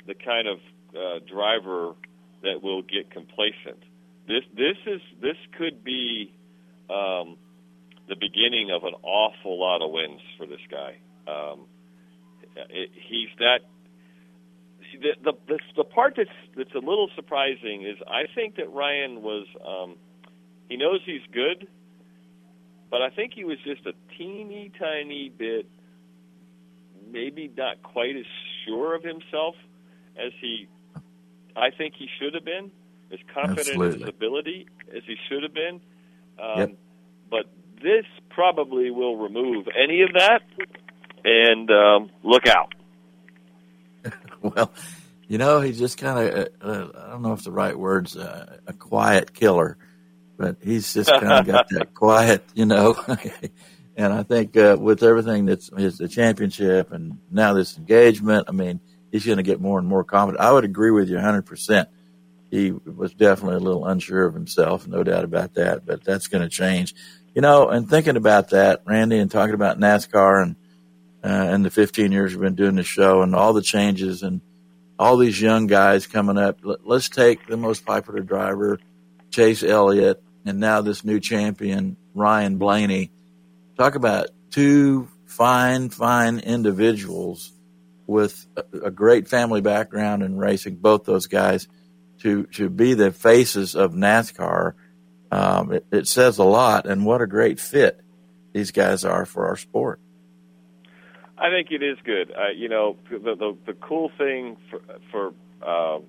the 0.07 0.15
kind 0.15 0.49
of 0.49 0.59
uh, 0.95 1.19
driver 1.31 1.95
that 2.43 2.63
will 2.63 2.83
get 2.83 3.11
complacent. 3.11 3.83
This 4.27 4.43
this 4.55 4.77
is 4.87 5.01
this 5.21 5.37
could 5.57 5.85
be 5.85 6.33
um, 6.91 7.37
the 8.09 8.17
beginning 8.19 8.71
of 8.71 8.85
an 8.85 8.95
awful 9.03 9.59
lot 9.59 9.83
of 9.83 9.91
wins 9.91 10.21
for 10.37 10.47
this 10.47 10.61
guy. 10.71 10.97
Um, 11.29 11.67
it, 12.71 12.91
he's 12.95 13.29
that. 13.39 13.61
The, 15.03 15.15
the 15.23 15.33
the 15.47 15.59
the 15.77 15.85
part 15.85 16.15
that's 16.17 16.31
that's 16.57 16.75
a 16.75 16.79
little 16.79 17.11
surprising 17.15 17.83
is 17.83 17.97
I 18.07 18.23
think 18.35 18.57
that 18.57 18.73
Ryan 18.73 19.23
was 19.23 19.47
um, 19.67 19.97
he 20.69 20.77
knows 20.77 21.01
he's 21.05 21.21
good, 21.33 21.69
but 22.91 23.03
I 23.03 23.11
think 23.11 23.33
he 23.35 23.45
was 23.45 23.59
just 23.65 23.85
a 23.87 23.93
teeny 24.17 24.71
tiny 24.79 25.29
bit, 25.29 25.67
maybe 27.11 27.51
not 27.57 27.83
quite 27.83 28.17
as 28.17 28.25
sure 28.65 28.95
of 28.95 29.03
himself 29.03 29.55
as 30.17 30.33
he, 30.41 30.67
I 31.55 31.71
think 31.71 31.95
he 31.99 32.09
should 32.19 32.35
have 32.35 32.45
been, 32.45 32.71
as 33.13 33.19
confident 33.35 33.69
Absolutely. 33.69 33.95
in 33.95 34.01
his 34.01 34.09
ability 34.09 34.67
as 34.95 35.03
he 35.07 35.17
should 35.29 35.43
have 35.43 35.55
been. 35.55 35.81
Um, 36.39 36.59
yep. 36.59 36.71
But 37.31 37.47
this 37.83 38.07
probably 38.31 38.91
will 38.91 39.17
remove 39.17 39.67
any 39.77 40.03
of 40.03 40.13
that, 40.15 40.43
and 41.27 41.71
um, 41.71 42.11
look 42.23 42.47
out. 42.47 42.75
well, 44.41 44.73
you 45.29 45.37
know, 45.37 45.61
he's 45.61 45.79
just 45.79 45.99
kind 45.99 46.19
of, 46.19 46.35
uh, 46.35 46.65
uh, 46.65 47.07
I 47.07 47.11
don't 47.11 47.23
know 47.23 47.33
if 47.33 47.45
the 47.45 47.53
right 47.53 47.79
word's 47.79 48.17
uh, 48.17 48.57
a 48.67 48.73
quiet 48.73 49.35
killer 49.35 49.77
but 50.37 50.57
he's 50.63 50.93
just 50.93 51.11
kind 51.11 51.33
of 51.33 51.47
got 51.47 51.69
that 51.71 51.95
quiet, 51.95 52.45
you 52.55 52.67
know. 52.67 52.95
and 53.97 54.13
I 54.13 54.23
think 54.23 54.57
uh, 54.57 54.77
with 54.79 55.03
everything 55.03 55.47
that's 55.47 55.71
his 55.77 55.99
the 55.99 56.09
championship 56.09 56.93
and 56.93 57.19
now 57.31 57.55
this 57.55 57.79
engagement, 57.79 58.47
I 58.49 58.53
mean, 58.53 58.81
he's 59.11 59.25
going 59.25 59.39
to 59.39 59.43
get 59.43 59.61
more 59.61 59.79
and 59.79 59.89
more 59.89 60.05
confident. 60.05 60.43
I 60.43 60.53
would 60.53 60.65
agree 60.65 60.91
with 60.91 61.09
you 61.09 61.17
100. 61.17 61.43
percent 61.43 61.89
He 62.51 62.71
was 62.71 63.15
definitely 63.15 63.57
a 63.57 63.61
little 63.61 63.87
unsure 63.87 64.27
of 64.27 64.35
himself, 64.35 64.87
no 64.87 65.03
doubt 65.03 65.25
about 65.25 65.55
that. 65.55 65.87
But 65.87 66.05
that's 66.05 66.29
going 66.29 66.43
to 66.43 66.51
change, 66.51 66.95
you 67.35 67.43
know. 67.43 67.69
And 67.69 67.89
thinking 67.89 68.17
about 68.17 68.51
that, 68.51 68.83
Randy, 68.85 69.19
and 69.19 69.31
talking 69.31 69.55
about 69.55 69.79
NASCAR 69.81 70.43
and 70.43 70.57
uh, 71.25 71.29
and 71.29 71.65
the 71.65 71.71
15 71.71 72.13
years 72.13 72.33
we've 72.33 72.41
been 72.41 72.55
doing 72.55 72.77
the 72.77 72.83
show 72.83 73.23
and 73.23 73.35
all 73.35 73.53
the 73.53 73.63
changes 73.63 74.23
and 74.23 74.41
all 74.99 75.17
these 75.17 75.41
young 75.41 75.67
guys 75.67 76.07
coming 76.07 76.39
up. 76.39 76.61
Let's 76.63 77.09
take 77.09 77.47
the 77.47 77.57
most 77.57 77.85
popular 77.85 78.21
driver, 78.21 78.79
Chase 79.31 79.63
Elliott, 79.63 80.23
and 80.45 80.61
now 80.61 80.81
this 80.81 81.05
new 81.05 81.21
champion, 81.21 81.97
Ryan 82.15 82.59
Blaney. 82.59 83.11
Talk 83.77 83.95
about 83.95 84.29
two 84.51 85.09
fine, 85.27 85.91
fine 85.91 86.39
individuals 86.39 87.53
with 88.07 88.47
a, 88.57 88.87
a 88.87 88.91
great 88.91 89.29
family 89.29 89.61
background 89.61 90.23
in 90.23 90.37
racing, 90.37 90.77
both 90.77 91.05
those 91.05 91.27
guys, 91.27 91.69
to, 92.21 92.45
to 92.55 92.71
be 92.71 92.95
the 92.95 93.13
faces 93.13 93.75
of 93.75 93.93
NASCAR. 93.93 94.73
Um, 95.31 95.73
it, 95.73 95.87
it 95.91 96.09
says 96.09 96.39
a 96.39 96.45
lot, 96.45 96.87
and 96.87 97.05
what 97.05 97.21
a 97.21 97.27
great 97.27 97.61
fit 97.61 98.01
these 98.53 98.71
guys 98.71 99.05
are 99.05 99.27
for 99.27 99.47
our 99.49 99.57
sport. 99.57 100.01
I 101.39 101.51
think 101.51 101.69
it 101.71 101.83
is 101.83 101.99
good. 102.05 102.31
Uh, 102.31 102.51
you 102.55 102.69
know, 102.69 102.97
the, 103.11 103.19
the 103.19 103.57
the 103.67 103.73
cool 103.75 104.11
thing 104.17 104.57
for 104.71 104.81
for 105.11 105.35
uh, 105.63 106.01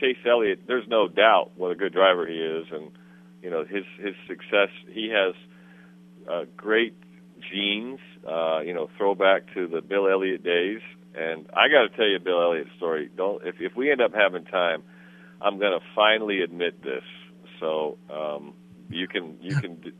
Chase 0.00 0.16
Elliott, 0.26 0.60
there's 0.66 0.88
no 0.88 1.08
doubt 1.08 1.52
what 1.56 1.70
a 1.70 1.74
good 1.74 1.92
driver 1.92 2.26
he 2.26 2.36
is, 2.36 2.66
and 2.72 2.90
you 3.42 3.50
know 3.50 3.64
his 3.64 3.84
his 3.98 4.14
success. 4.26 4.70
He 4.90 5.10
has 5.10 5.34
uh, 6.30 6.44
great 6.56 6.94
genes. 7.52 8.00
Uh, 8.26 8.60
you 8.60 8.74
know, 8.74 8.88
throwback 8.96 9.52
to 9.54 9.66
the 9.66 9.80
Bill 9.80 10.06
Elliott 10.08 10.42
days. 10.44 10.80
And 11.14 11.46
I 11.54 11.68
got 11.68 11.90
to 11.90 11.96
tell 11.96 12.06
you, 12.06 12.18
Bill 12.18 12.40
Elliott's 12.42 12.70
story. 12.76 13.10
Don't 13.16 13.44
if 13.46 13.56
if 13.60 13.74
we 13.74 13.90
end 13.90 14.00
up 14.00 14.12
having 14.14 14.44
time, 14.44 14.82
I'm 15.40 15.58
going 15.58 15.72
to 15.72 15.84
finally 15.94 16.40
admit 16.42 16.82
this. 16.82 17.02
So 17.58 17.98
um, 18.10 18.54
you 18.88 19.08
can 19.08 19.38
you 19.40 19.56
can 19.56 19.92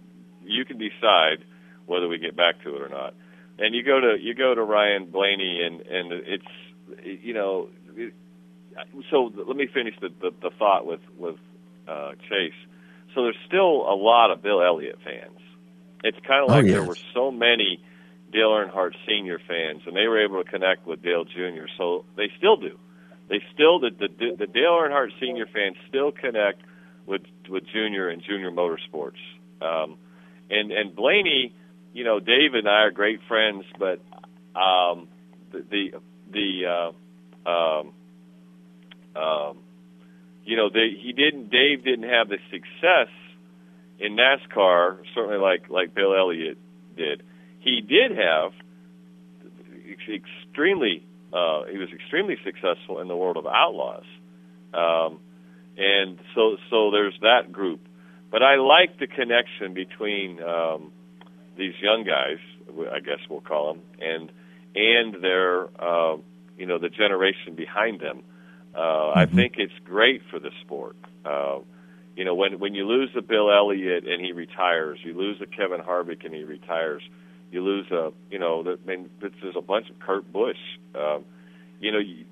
you 0.42 0.64
can 0.64 0.78
decide 0.78 1.44
whether 1.86 2.08
we 2.08 2.18
get 2.18 2.36
back 2.36 2.62
to 2.62 2.76
it 2.76 2.82
or 2.82 2.88
not. 2.88 3.14
And 3.60 3.74
you 3.74 3.82
go 3.82 4.00
to 4.00 4.16
you 4.18 4.34
go 4.34 4.54
to 4.54 4.62
Ryan 4.62 5.10
Blaney, 5.10 5.60
and 5.62 5.80
and 5.82 6.12
it's 6.12 7.20
you 7.22 7.34
know. 7.34 7.68
It, 7.94 8.14
so 9.10 9.30
let 9.34 9.56
me 9.56 9.66
finish 9.66 9.94
the, 10.00 10.08
the, 10.08 10.30
the 10.40 10.50
thought 10.58 10.86
with 10.86 11.00
with 11.18 11.36
uh, 11.86 12.12
Chase. 12.28 12.54
So 13.14 13.24
there's 13.24 13.38
still 13.46 13.82
a 13.88 13.94
lot 13.94 14.30
of 14.30 14.42
Bill 14.42 14.62
Elliott 14.62 14.98
fans. 15.04 15.38
It's 16.02 16.18
kind 16.26 16.44
of 16.44 16.50
oh, 16.50 16.54
like 16.54 16.64
oh, 16.64 16.66
yes. 16.66 16.76
there 16.76 16.84
were 16.84 16.96
so 17.12 17.30
many 17.30 17.82
Dale 18.32 18.50
Earnhardt 18.50 18.94
Senior 19.06 19.38
fans, 19.46 19.82
and 19.86 19.96
they 19.96 20.06
were 20.06 20.24
able 20.24 20.42
to 20.42 20.48
connect 20.48 20.86
with 20.86 21.02
Dale 21.02 21.24
Jr. 21.24 21.66
So 21.76 22.04
they 22.16 22.30
still 22.38 22.56
do. 22.56 22.78
They 23.28 23.42
still 23.52 23.80
the 23.80 23.90
the, 23.90 24.36
the 24.38 24.46
Dale 24.46 24.78
Earnhardt 24.80 25.10
Senior 25.20 25.46
fans 25.46 25.76
still 25.88 26.12
connect 26.12 26.62
with 27.06 27.22
with 27.48 27.64
Junior 27.72 28.08
and 28.08 28.22
Junior 28.22 28.50
Motorsports. 28.50 29.20
Um, 29.60 29.98
and 30.48 30.72
and 30.72 30.94
Blaney, 30.94 31.54
you 31.92 32.04
know, 32.04 32.20
Dave 32.20 32.54
and 32.54 32.68
I 32.68 32.82
are 32.82 32.90
great 32.90 33.20
friends, 33.28 33.64
but 33.78 34.00
um, 34.58 35.08
the 35.52 35.64
the, 35.70 35.90
the 36.32 36.92
uh, 37.46 37.50
um, 37.50 37.92
um, 39.16 39.58
you 40.44 40.56
know, 40.56 40.70
they, 40.70 40.90
he 40.98 41.12
didn't. 41.12 41.50
Dave 41.50 41.84
didn't 41.84 42.08
have 42.08 42.28
the 42.28 42.38
success 42.50 43.08
in 43.98 44.16
NASCAR, 44.16 44.98
certainly 45.14 45.38
like 45.38 45.68
like 45.68 45.94
Bill 45.94 46.14
Elliott 46.16 46.58
did. 46.96 47.22
He 47.60 47.80
did 47.80 48.16
have 48.16 48.52
extremely. 50.08 51.04
Uh, 51.32 51.64
he 51.70 51.78
was 51.78 51.88
extremely 51.92 52.36
successful 52.44 53.00
in 53.00 53.08
the 53.08 53.16
world 53.16 53.36
of 53.36 53.46
outlaws, 53.46 54.04
um, 54.74 55.20
and 55.76 56.18
so 56.34 56.56
so 56.70 56.90
there's 56.90 57.14
that 57.22 57.52
group. 57.52 57.80
But 58.30 58.42
I 58.42 58.56
like 58.56 58.98
the 58.98 59.06
connection 59.06 59.74
between 59.74 60.42
um, 60.42 60.92
these 61.60 61.74
young 61.80 62.04
guys, 62.04 62.38
I 62.90 63.00
guess 63.00 63.18
we'll 63.28 63.42
call 63.42 63.74
them, 63.74 63.82
and 64.00 64.32
and 64.74 65.22
their 65.22 65.64
uh, 65.80 66.16
you 66.56 66.66
know 66.66 66.78
the 66.78 66.88
generation 66.88 67.54
behind 67.54 68.00
them. 68.00 68.22
Uh, 68.74 68.78
mm-hmm. 68.78 69.18
I 69.18 69.26
think 69.26 69.54
it's 69.58 69.78
great 69.84 70.22
for 70.30 70.38
the 70.38 70.50
sport. 70.62 70.96
Uh, 71.24 71.58
you 72.16 72.24
know, 72.24 72.34
when 72.34 72.58
when 72.58 72.74
you 72.74 72.86
lose 72.86 73.10
a 73.16 73.22
Bill 73.22 73.52
Elliott 73.52 74.06
and 74.06 74.24
he 74.24 74.32
retires, 74.32 74.98
you 75.04 75.14
lose 75.16 75.40
a 75.40 75.46
Kevin 75.46 75.80
Harvick 75.80 76.24
and 76.24 76.34
he 76.34 76.44
retires, 76.44 77.02
you 77.50 77.62
lose 77.62 77.90
a 77.90 78.10
you 78.30 78.38
know, 78.38 78.62
the, 78.62 78.78
I 78.82 78.86
mean, 78.86 79.10
there's 79.20 79.56
a 79.56 79.62
bunch 79.62 79.90
of 79.90 79.98
Kurt 80.00 80.32
Busch. 80.32 80.56
Um, 80.94 81.24
you 81.78 81.92
know, 81.92 81.98
you, 81.98 82.24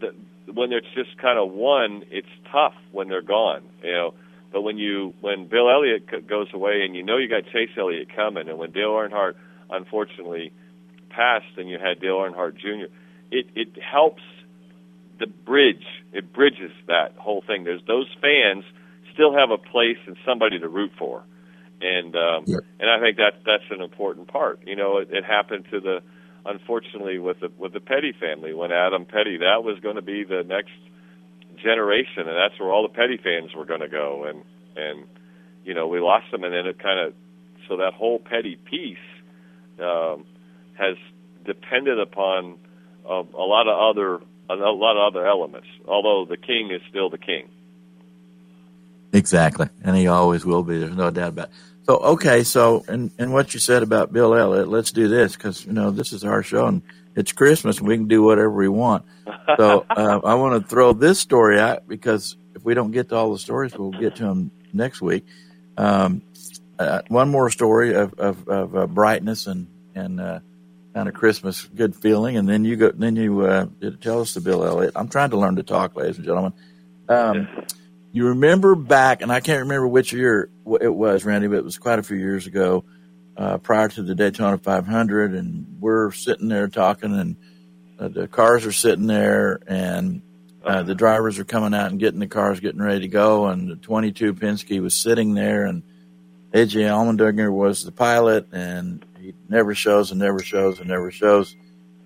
the, 0.00 0.14
when 0.52 0.72
it's 0.72 0.86
just 0.94 1.16
kind 1.18 1.38
of 1.38 1.52
one, 1.52 2.04
it's 2.10 2.28
tough 2.52 2.74
when 2.92 3.08
they're 3.08 3.22
gone. 3.22 3.62
You 3.82 3.92
know, 3.92 4.14
but 4.56 4.62
when 4.62 4.78
you 4.78 5.12
when 5.20 5.48
Bill 5.48 5.68
Elliott 5.68 6.26
goes 6.26 6.46
away 6.54 6.80
and 6.82 6.96
you 6.96 7.02
know 7.02 7.18
you 7.18 7.28
got 7.28 7.44
Chase 7.52 7.68
Elliott 7.76 8.08
coming, 8.16 8.48
and 8.48 8.56
when 8.56 8.70
Dale 8.70 8.88
Earnhardt 8.88 9.34
unfortunately 9.68 10.50
passed 11.10 11.58
and 11.58 11.68
you 11.68 11.76
had 11.78 12.00
Dale 12.00 12.16
Earnhardt 12.16 12.56
Jr., 12.56 12.90
it 13.30 13.48
it 13.54 13.78
helps 13.78 14.22
the 15.18 15.26
bridge. 15.26 15.84
It 16.14 16.32
bridges 16.32 16.72
that 16.86 17.16
whole 17.18 17.44
thing. 17.46 17.64
There's 17.64 17.84
those 17.86 18.08
fans 18.22 18.64
still 19.12 19.34
have 19.34 19.50
a 19.50 19.58
place 19.58 19.98
and 20.06 20.16
somebody 20.24 20.58
to 20.58 20.68
root 20.70 20.92
for, 20.98 21.22
and 21.82 22.16
um, 22.16 22.44
yeah. 22.46 22.56
and 22.80 22.88
I 22.88 22.98
think 22.98 23.18
that 23.18 23.42
that's 23.44 23.70
an 23.70 23.82
important 23.82 24.28
part. 24.28 24.60
You 24.66 24.76
know, 24.76 24.96
it, 25.00 25.10
it 25.10 25.26
happened 25.26 25.66
to 25.70 25.80
the 25.80 26.00
unfortunately 26.46 27.18
with 27.18 27.40
the 27.40 27.52
with 27.58 27.74
the 27.74 27.80
Petty 27.80 28.14
family 28.18 28.54
when 28.54 28.72
Adam 28.72 29.04
Petty 29.04 29.36
that 29.36 29.62
was 29.62 29.78
going 29.80 29.96
to 29.96 30.02
be 30.02 30.24
the 30.24 30.44
next 30.44 30.72
generation, 31.66 32.28
and 32.28 32.36
that's 32.36 32.58
where 32.60 32.70
all 32.70 32.82
the 32.82 32.94
Petty 32.94 33.16
fans 33.16 33.52
were 33.54 33.64
going 33.64 33.80
to 33.80 33.88
go, 33.88 34.24
and 34.24 34.44
and 34.76 35.06
you 35.64 35.74
know 35.74 35.88
we 35.88 35.98
lost 36.00 36.30
them, 36.30 36.44
and 36.44 36.54
then 36.54 36.66
it 36.66 36.78
kind 36.78 37.00
of 37.00 37.14
so 37.68 37.78
that 37.78 37.92
whole 37.92 38.20
Petty 38.20 38.56
piece 38.56 38.98
um, 39.80 40.24
has 40.74 40.96
depended 41.44 41.98
upon 41.98 42.58
a, 43.04 43.14
a 43.34 43.46
lot 43.46 43.66
of 43.66 43.76
other 43.90 44.20
a 44.48 44.54
lot 44.54 44.96
of 44.96 45.12
other 45.12 45.26
elements. 45.26 45.66
Although 45.88 46.24
the 46.24 46.36
king 46.36 46.70
is 46.70 46.80
still 46.88 47.10
the 47.10 47.18
king. 47.18 47.48
Exactly, 49.12 49.68
and 49.82 49.96
he 49.96 50.06
always 50.06 50.44
will 50.44 50.62
be. 50.62 50.78
There's 50.78 50.96
no 50.96 51.10
doubt 51.10 51.30
about. 51.30 51.48
It. 51.48 51.54
So 51.86 51.98
okay, 51.98 52.42
so 52.42 52.84
and 52.88 53.12
and 53.16 53.32
what 53.32 53.54
you 53.54 53.60
said 53.60 53.84
about 53.84 54.12
Bill 54.12 54.34
Elliott, 54.34 54.68
let's 54.68 54.90
do 54.90 55.06
this 55.06 55.36
because 55.36 55.64
you 55.64 55.72
know 55.72 55.92
this 55.92 56.12
is 56.12 56.24
our 56.24 56.42
show 56.42 56.66
and 56.66 56.82
it's 57.14 57.32
Christmas 57.32 57.78
and 57.78 57.86
we 57.86 57.96
can 57.96 58.08
do 58.08 58.22
whatever 58.22 58.50
we 58.50 58.68
want. 58.68 59.04
So 59.56 59.86
uh, 59.90 60.20
I 60.24 60.34
want 60.34 60.60
to 60.60 60.68
throw 60.68 60.92
this 60.92 61.20
story 61.20 61.60
out 61.60 61.86
because 61.86 62.36
if 62.56 62.64
we 62.64 62.74
don't 62.74 62.90
get 62.90 63.10
to 63.10 63.14
all 63.14 63.32
the 63.32 63.38
stories, 63.38 63.78
we'll 63.78 63.92
get 63.92 64.16
to 64.16 64.24
them 64.24 64.50
next 64.72 65.00
week. 65.00 65.26
Um, 65.76 66.22
uh, 66.76 67.02
one 67.06 67.28
more 67.30 67.50
story 67.50 67.94
of 67.94 68.14
of, 68.14 68.48
of 68.48 68.76
uh, 68.76 68.86
brightness 68.88 69.46
and 69.46 69.68
and 69.94 70.20
uh, 70.20 70.40
kind 70.92 71.08
of 71.08 71.14
Christmas 71.14 71.62
good 71.66 71.94
feeling. 71.94 72.36
And 72.36 72.48
then 72.48 72.64
you 72.64 72.74
go, 72.74 72.90
then 72.90 73.14
you 73.14 73.42
uh, 73.42 73.66
tell 74.00 74.22
us 74.22 74.34
the 74.34 74.40
Bill 74.40 74.64
Elliott. 74.64 74.92
I'm 74.96 75.08
trying 75.08 75.30
to 75.30 75.36
learn 75.36 75.54
to 75.54 75.62
talk, 75.62 75.94
ladies 75.94 76.16
and 76.16 76.24
gentlemen. 76.26 76.52
Um, 77.08 77.48
you 78.16 78.28
remember 78.28 78.74
back, 78.74 79.20
and 79.20 79.30
I 79.30 79.40
can't 79.40 79.60
remember 79.60 79.86
which 79.86 80.10
year 80.10 80.48
it 80.80 80.88
was, 80.88 81.26
Randy, 81.26 81.48
but 81.48 81.58
it 81.58 81.64
was 81.64 81.76
quite 81.76 81.98
a 81.98 82.02
few 82.02 82.16
years 82.16 82.46
ago. 82.46 82.82
uh, 83.36 83.58
prior 83.58 83.88
to 83.88 84.02
the 84.02 84.14
Daytona 84.14 84.58
500, 84.58 85.34
and 85.34 85.76
we're 85.78 86.10
sitting 86.12 86.48
there 86.48 86.68
talking, 86.68 87.12
and 87.12 87.36
uh, 87.98 88.08
the 88.08 88.28
cars 88.28 88.64
are 88.64 88.72
sitting 88.72 89.06
there, 89.06 89.60
and 89.66 90.22
uh, 90.64 90.82
the 90.82 90.94
drivers 90.94 91.38
are 91.38 91.44
coming 91.44 91.74
out 91.74 91.90
and 91.90 92.00
getting 92.00 92.20
the 92.20 92.26
cars 92.26 92.60
getting 92.60 92.80
ready 92.80 93.00
to 93.00 93.08
go, 93.08 93.46
and 93.46 93.68
the 93.68 93.76
22 93.76 94.34
Penske 94.34 94.80
was 94.80 94.94
sitting 94.94 95.34
there, 95.34 95.66
and 95.66 95.82
AJ 96.52 96.84
Allmendinger 96.88 97.52
was 97.52 97.84
the 97.84 97.92
pilot, 97.92 98.48
and 98.52 99.04
he 99.20 99.34
never 99.48 99.74
shows 99.74 100.10
and 100.10 100.20
never 100.20 100.40
shows 100.40 100.78
and 100.78 100.88
never 100.88 101.10
shows, 101.10 101.54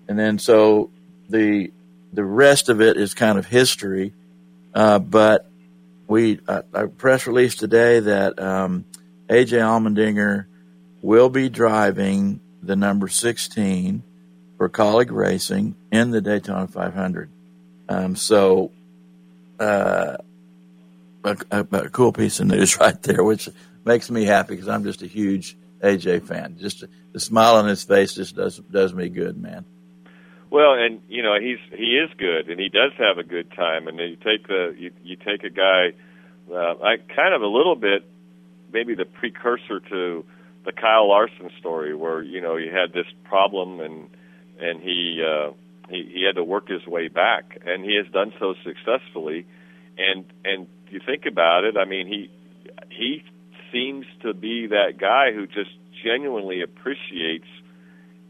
and 0.07 0.19
then 0.19 0.37
so 0.37 0.91
the 1.29 1.71
the 2.13 2.25
rest 2.25 2.67
of 2.67 2.81
it 2.81 2.97
is 2.97 3.13
kind 3.13 3.39
of 3.39 3.45
history, 3.45 4.13
uh, 4.73 4.99
but 4.99 5.49
we 6.11 6.39
uh, 6.47 6.61
a 6.73 6.87
press 6.87 7.25
release 7.25 7.55
today 7.55 8.01
that 8.01 8.39
um, 8.39 8.85
AJ 9.29 9.59
Allmendinger 9.59 10.45
will 11.01 11.29
be 11.29 11.49
driving 11.49 12.41
the 12.61 12.75
number 12.75 13.07
16 13.07 14.03
for 14.57 14.69
Kaulig 14.69 15.09
Racing 15.09 15.75
in 15.91 16.11
the 16.11 16.21
Daytona 16.21 16.67
500. 16.67 17.29
Um, 17.89 18.15
so, 18.15 18.71
uh, 19.59 20.17
a, 21.23 21.37
a, 21.49 21.67
a, 21.71 21.89
cool 21.89 22.11
piece 22.11 22.39
of 22.39 22.47
news 22.47 22.77
right 22.79 23.01
there, 23.01 23.23
which 23.23 23.49
makes 23.85 24.11
me 24.11 24.25
happy 24.25 24.55
because 24.55 24.67
I'm 24.67 24.83
just 24.83 25.01
a 25.01 25.07
huge 25.07 25.57
AJ 25.81 26.27
fan. 26.27 26.57
Just 26.59 26.83
the 27.13 27.19
smile 27.19 27.55
on 27.55 27.67
his 27.67 27.83
face 27.83 28.13
just 28.13 28.35
does 28.35 28.57
does 28.57 28.93
me 28.93 29.09
good, 29.09 29.37
man. 29.37 29.65
Well, 30.51 30.73
and 30.73 31.01
you 31.07 31.23
know 31.23 31.39
he's 31.39 31.59
he 31.71 31.95
is 31.95 32.09
good, 32.17 32.49
and 32.49 32.59
he 32.59 32.67
does 32.67 32.91
have 32.97 33.17
a 33.17 33.23
good 33.23 33.51
time. 33.55 33.87
And 33.87 33.97
you 33.97 34.17
take 34.17 34.47
the 34.47 34.75
you, 34.77 34.91
you 35.01 35.15
take 35.15 35.45
a 35.45 35.49
guy, 35.49 35.93
uh, 36.51 36.75
I 36.83 36.97
kind 37.15 37.33
of 37.33 37.41
a 37.41 37.47
little 37.47 37.77
bit, 37.77 38.03
maybe 38.71 38.93
the 38.93 39.05
precursor 39.05 39.79
to 39.79 40.25
the 40.65 40.73
Kyle 40.73 41.07
Larson 41.07 41.51
story, 41.57 41.95
where 41.95 42.21
you 42.21 42.41
know 42.41 42.57
he 42.57 42.67
had 42.67 42.91
this 42.91 43.05
problem 43.23 43.79
and 43.79 44.09
and 44.59 44.81
he 44.81 45.23
uh, 45.25 45.53
he 45.89 46.11
he 46.15 46.23
had 46.25 46.35
to 46.35 46.43
work 46.43 46.67
his 46.67 46.85
way 46.85 47.07
back, 47.07 47.57
and 47.65 47.85
he 47.85 47.95
has 47.95 48.11
done 48.11 48.33
so 48.37 48.53
successfully. 48.65 49.45
And 49.97 50.25
and 50.43 50.67
you 50.89 50.99
think 51.05 51.25
about 51.25 51.63
it, 51.63 51.77
I 51.77 51.85
mean 51.85 52.07
he 52.07 52.29
he 52.89 53.23
seems 53.71 54.05
to 54.21 54.33
be 54.33 54.67
that 54.67 54.97
guy 54.99 55.31
who 55.31 55.47
just 55.47 55.71
genuinely 56.03 56.61
appreciates 56.61 57.47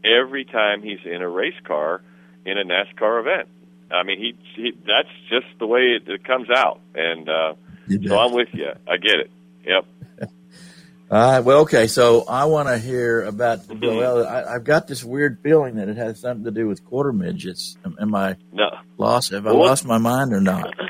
every 0.04 0.44
time 0.44 0.82
he's 0.82 1.00
in 1.04 1.20
a 1.20 1.28
race 1.28 1.58
car 1.66 2.00
in 2.44 2.58
a 2.58 2.64
NASCAR 2.64 3.20
event. 3.20 3.48
I 3.90 4.02
mean, 4.04 4.18
he, 4.18 4.34
he 4.56 4.72
that's 4.86 5.08
just 5.28 5.46
the 5.58 5.66
way 5.66 5.96
it, 5.96 6.08
it 6.08 6.24
comes 6.24 6.48
out, 6.50 6.80
and 6.94 7.28
uh, 7.28 7.54
so 8.06 8.18
I'm 8.18 8.32
with 8.32 8.48
you. 8.52 8.70
I 8.88 8.96
get 8.96 9.16
it. 9.16 9.30
Yep. 9.66 9.84
All 11.10 11.18
right. 11.18 11.40
Well, 11.40 11.58
okay. 11.60 11.86
So 11.88 12.24
I 12.26 12.46
want 12.46 12.68
to 12.68 12.78
hear 12.78 13.22
about 13.22 13.68
the 13.68 13.74
Bill 13.74 14.02
Elliott. 14.02 14.28
I, 14.28 14.52
have 14.54 14.64
got 14.64 14.88
this 14.88 15.04
weird 15.04 15.40
feeling 15.42 15.74
that 15.76 15.90
it 15.90 15.98
has 15.98 16.20
something 16.20 16.44
to 16.44 16.50
do 16.50 16.66
with 16.66 16.84
quarter 16.86 17.12
midgets. 17.12 17.76
Am, 17.84 17.96
am 18.00 18.14
I 18.14 18.36
no. 18.50 18.70
lost? 18.96 19.30
Have 19.32 19.46
I 19.46 19.50
lost 19.50 19.84
my 19.84 19.98
mind 19.98 20.32
or 20.32 20.40
not? 20.40 20.72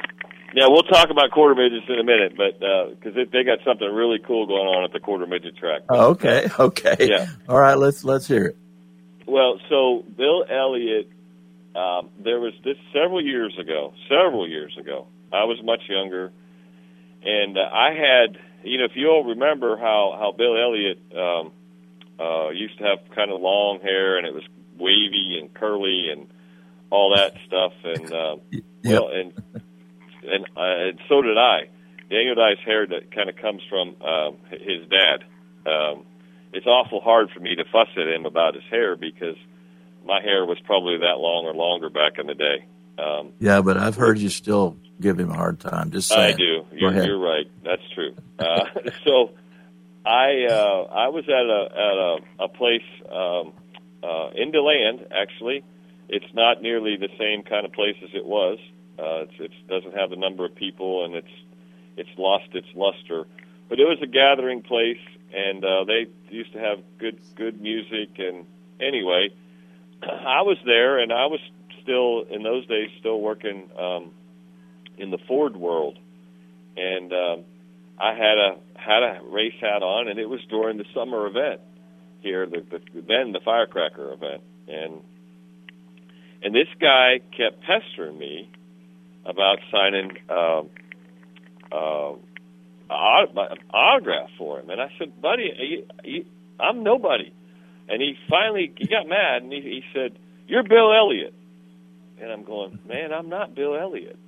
Yeah, 0.54 0.66
we'll 0.68 0.82
talk 0.82 1.08
about 1.08 1.30
quarter 1.30 1.54
midgets 1.54 1.86
in 1.88 1.98
a 1.98 2.04
minute, 2.04 2.34
but 2.36 2.60
because 2.60 3.16
uh, 3.16 3.24
they 3.32 3.42
got 3.42 3.60
something 3.64 3.88
really 3.88 4.18
cool 4.18 4.46
going 4.46 4.66
on 4.66 4.84
at 4.84 4.92
the 4.92 5.00
quarter 5.00 5.26
midget 5.26 5.56
track. 5.56 5.82
Oh, 5.88 6.10
okay. 6.10 6.48
Okay. 6.58 7.08
Yeah. 7.08 7.28
All 7.48 7.58
right. 7.58 7.78
Let's 7.78 8.04
let's 8.04 8.26
hear 8.26 8.44
it. 8.48 8.56
Well, 9.26 9.58
so 9.70 10.04
Bill 10.16 10.44
Elliott, 10.44 11.08
um, 11.74 12.10
there 12.22 12.40
was 12.40 12.52
this 12.64 12.76
several 12.92 13.22
years 13.22 13.56
ago. 13.58 13.94
Several 14.08 14.48
years 14.48 14.76
ago, 14.78 15.06
I 15.32 15.44
was 15.44 15.58
much 15.62 15.82
younger, 15.88 16.32
and 17.22 17.56
uh, 17.56 17.62
I 17.72 17.94
had 17.94 18.38
you 18.64 18.78
know, 18.78 18.84
if 18.84 18.92
you 18.94 19.08
all 19.08 19.24
remember 19.24 19.76
how 19.76 20.16
how 20.18 20.32
Bill 20.32 20.56
Elliott 20.56 20.98
um, 21.16 21.52
uh, 22.18 22.50
used 22.50 22.78
to 22.78 22.84
have 22.84 22.98
kind 23.14 23.30
of 23.30 23.40
long 23.40 23.80
hair 23.80 24.18
and 24.18 24.26
it 24.26 24.34
was 24.34 24.44
wavy 24.78 25.38
and 25.40 25.52
curly 25.54 26.08
and 26.10 26.28
all 26.90 27.14
that 27.16 27.34
stuff, 27.46 27.72
and 27.84 28.12
uh, 28.12 28.36
yep. 28.50 28.62
well, 28.84 29.08
and 29.08 29.32
and 30.24 30.44
uh, 30.56 30.88
and 30.88 31.00
so 31.08 31.22
did 31.22 31.38
I. 31.38 31.68
Daniel 32.10 32.34
Dye's 32.34 32.58
hair 32.64 32.86
that 32.86 33.14
kind 33.14 33.30
of 33.30 33.36
comes 33.36 33.62
from 33.70 33.96
um, 34.02 34.36
his 34.50 34.86
dad. 34.90 35.24
Um, 35.64 36.04
it's 36.52 36.66
awful 36.66 37.00
hard 37.00 37.30
for 37.30 37.40
me 37.40 37.54
to 37.56 37.64
fuss 37.72 37.88
at 37.96 38.06
him 38.06 38.26
about 38.26 38.54
his 38.54 38.64
hair 38.70 38.96
because 38.96 39.36
my 40.04 40.20
hair 40.22 40.44
was 40.44 40.58
probably 40.64 40.98
that 40.98 41.18
long 41.18 41.46
or 41.46 41.54
longer 41.54 41.90
back 41.90 42.18
in 42.18 42.26
the 42.26 42.34
day. 42.34 42.64
Um, 42.98 43.32
yeah, 43.38 43.60
but 43.62 43.76
I've 43.76 43.96
heard 43.96 44.18
you 44.18 44.28
still 44.28 44.76
give 45.00 45.18
him 45.18 45.30
a 45.30 45.34
hard 45.34 45.60
time. 45.60 45.90
Just 45.90 46.08
saying. 46.08 46.34
I 46.34 46.36
do. 46.36 46.66
You're, 46.72 47.04
you're 47.04 47.18
right. 47.18 47.46
That's 47.64 47.82
true. 47.94 48.14
Uh, 48.38 48.64
so 49.04 49.30
I 50.04 50.46
uh, 50.50 50.82
I 50.90 51.08
was 51.08 51.24
at 51.28 51.32
a 51.32 51.68
at 51.72 52.44
a, 52.44 52.44
a 52.44 52.48
place 52.48 52.82
um, 53.10 53.52
uh, 54.02 54.30
in 54.34 54.50
Deland. 54.50 55.06
Actually, 55.10 55.64
it's 56.08 56.32
not 56.34 56.60
nearly 56.60 56.96
the 56.96 57.08
same 57.18 57.42
kind 57.42 57.64
of 57.64 57.72
place 57.72 57.96
as 58.02 58.10
it 58.14 58.26
was. 58.26 58.58
Uh, 58.98 59.24
it's, 59.24 59.34
it 59.38 59.68
doesn't 59.68 59.94
have 59.96 60.10
the 60.10 60.16
number 60.16 60.44
of 60.44 60.54
people, 60.54 61.04
and 61.04 61.14
it's 61.14 61.34
it's 61.96 62.10
lost 62.18 62.54
its 62.54 62.68
luster. 62.74 63.26
But 63.68 63.80
it 63.80 63.84
was 63.84 63.98
a 64.02 64.06
gathering 64.06 64.62
place, 64.62 65.00
and 65.32 65.64
uh, 65.64 65.84
they 65.84 66.06
used 66.30 66.52
to 66.52 66.58
have 66.58 66.78
good 66.98 67.18
good 67.36 67.60
music. 67.60 68.18
And 68.18 68.46
anyway, 68.80 69.30
I 70.02 70.42
was 70.42 70.58
there, 70.64 70.98
and 70.98 71.12
I 71.12 71.26
was 71.26 71.40
still 71.82 72.24
in 72.30 72.42
those 72.42 72.66
days 72.66 72.90
still 73.00 73.20
working 73.20 73.70
um, 73.78 74.10
in 74.98 75.10
the 75.10 75.18
Ford 75.28 75.56
world, 75.56 75.98
and 76.76 77.12
um, 77.12 77.44
I 77.98 78.14
had 78.14 78.38
a 78.38 78.56
had 78.74 79.02
a 79.02 79.20
race 79.24 79.54
hat 79.60 79.82
on, 79.82 80.08
and 80.08 80.18
it 80.18 80.28
was 80.28 80.40
during 80.48 80.78
the 80.78 80.84
summer 80.94 81.26
event 81.26 81.60
here, 82.20 82.46
the, 82.46 82.64
the 82.70 82.80
then 82.94 83.32
the 83.32 83.40
firecracker 83.44 84.12
event, 84.12 84.42
and 84.68 85.00
and 86.42 86.54
this 86.54 86.68
guy 86.80 87.20
kept 87.36 87.62
pestering 87.62 88.18
me 88.18 88.50
about 89.24 89.58
signing 89.70 90.16
uh, 90.28 90.62
uh, 91.70 92.14
autograph 92.90 94.30
for 94.38 94.60
him, 94.60 94.70
and 94.70 94.80
I 94.80 94.90
said, 94.98 95.20
"Buddy, 95.20 95.50
you, 95.58 95.86
you, 96.04 96.24
I'm 96.58 96.82
nobody." 96.82 97.32
And 97.88 98.00
he 98.00 98.16
finally 98.28 98.72
he 98.76 98.86
got 98.86 99.08
mad, 99.08 99.42
and 99.42 99.52
he, 99.52 99.60
he 99.60 99.82
said, 99.92 100.18
"You're 100.46 100.62
Bill 100.62 100.92
Elliott." 100.92 101.34
And 102.20 102.30
I'm 102.30 102.44
going, 102.44 102.78
"Man, 102.86 103.12
I'm 103.12 103.28
not 103.28 103.54
Bill 103.54 103.76
Elliott." 103.76 104.18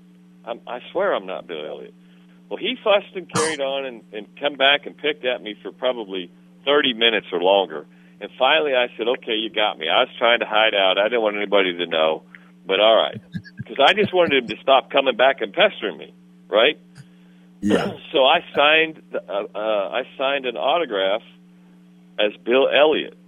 I'm, 0.45 0.61
I 0.67 0.81
swear 0.93 1.15
I'm 1.15 1.27
not 1.27 1.47
Bill 1.47 1.65
Elliott. 1.65 1.95
Well, 2.49 2.59
he 2.59 2.77
fussed 2.83 3.17
and 3.17 3.33
carried 3.33 3.61
on 3.61 3.87
and, 3.87 4.03
and 4.13 4.27
come 4.39 4.55
back 4.55 4.87
and 4.87 4.97
picked 4.97 5.25
at 5.25 5.43
me 5.43 5.57
for 5.63 5.73
probably 5.73 6.31
30 6.67 6.93
minutes 6.93 7.27
or 7.33 7.41
longer. 7.41 7.87
And 8.21 8.31
finally, 8.39 8.75
I 8.75 8.89
said, 8.97 9.09
"Okay, 9.09 9.35
you 9.35 9.51
got 9.51 9.79
me." 9.79 9.89
I 9.89 10.01
was 10.01 10.09
trying 10.19 10.41
to 10.41 10.47
hide 10.47 10.75
out. 10.75 10.99
I 10.99 11.05
didn't 11.05 11.23
want 11.23 11.37
anybody 11.37 11.77
to 11.79 11.87
know, 11.87 12.23
but 12.67 12.81
all 12.81 12.97
right, 12.97 13.21
because 13.57 13.77
I 13.85 13.93
just 13.95 14.15
wanted 14.15 14.45
him 14.45 14.49
to 14.49 14.63
stop 14.63 14.91
coming 14.91 15.17
back 15.17 15.41
and 15.41 15.53
pestering 15.53 15.99
me, 15.99 16.15
right? 16.49 16.79
Yeah. 17.61 17.93
so 18.13 18.25
I 18.25 18.41
signed. 18.55 19.03
Uh, 19.13 19.45
uh, 19.55 19.59
I 19.59 20.03
signed 20.17 20.47
an 20.47 20.57
autograph 20.57 21.23
as 22.19 22.33
Bill 22.45 22.69
Elliott, 22.69 23.19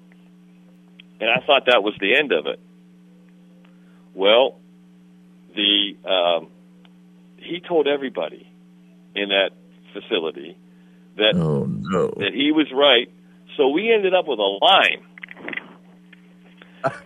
and 1.20 1.30
I 1.30 1.44
thought 1.46 1.66
that 1.66 1.82
was 1.82 1.94
the 2.00 2.16
end 2.16 2.32
of 2.32 2.46
it. 2.46 2.60
Well, 4.14 4.58
the 5.54 5.96
um, 6.08 6.48
he 7.36 7.60
told 7.60 7.86
everybody 7.86 8.50
in 9.14 9.28
that 9.30 9.50
facility 9.92 10.58
that 11.16 11.34
oh, 11.36 11.66
no. 11.66 12.08
that 12.16 12.32
he 12.34 12.52
was 12.52 12.66
right. 12.72 13.10
So 13.56 13.68
we 13.68 13.92
ended 13.92 14.14
up 14.14 14.26
with 14.26 14.38
a 14.38 14.58
line, 14.60 15.02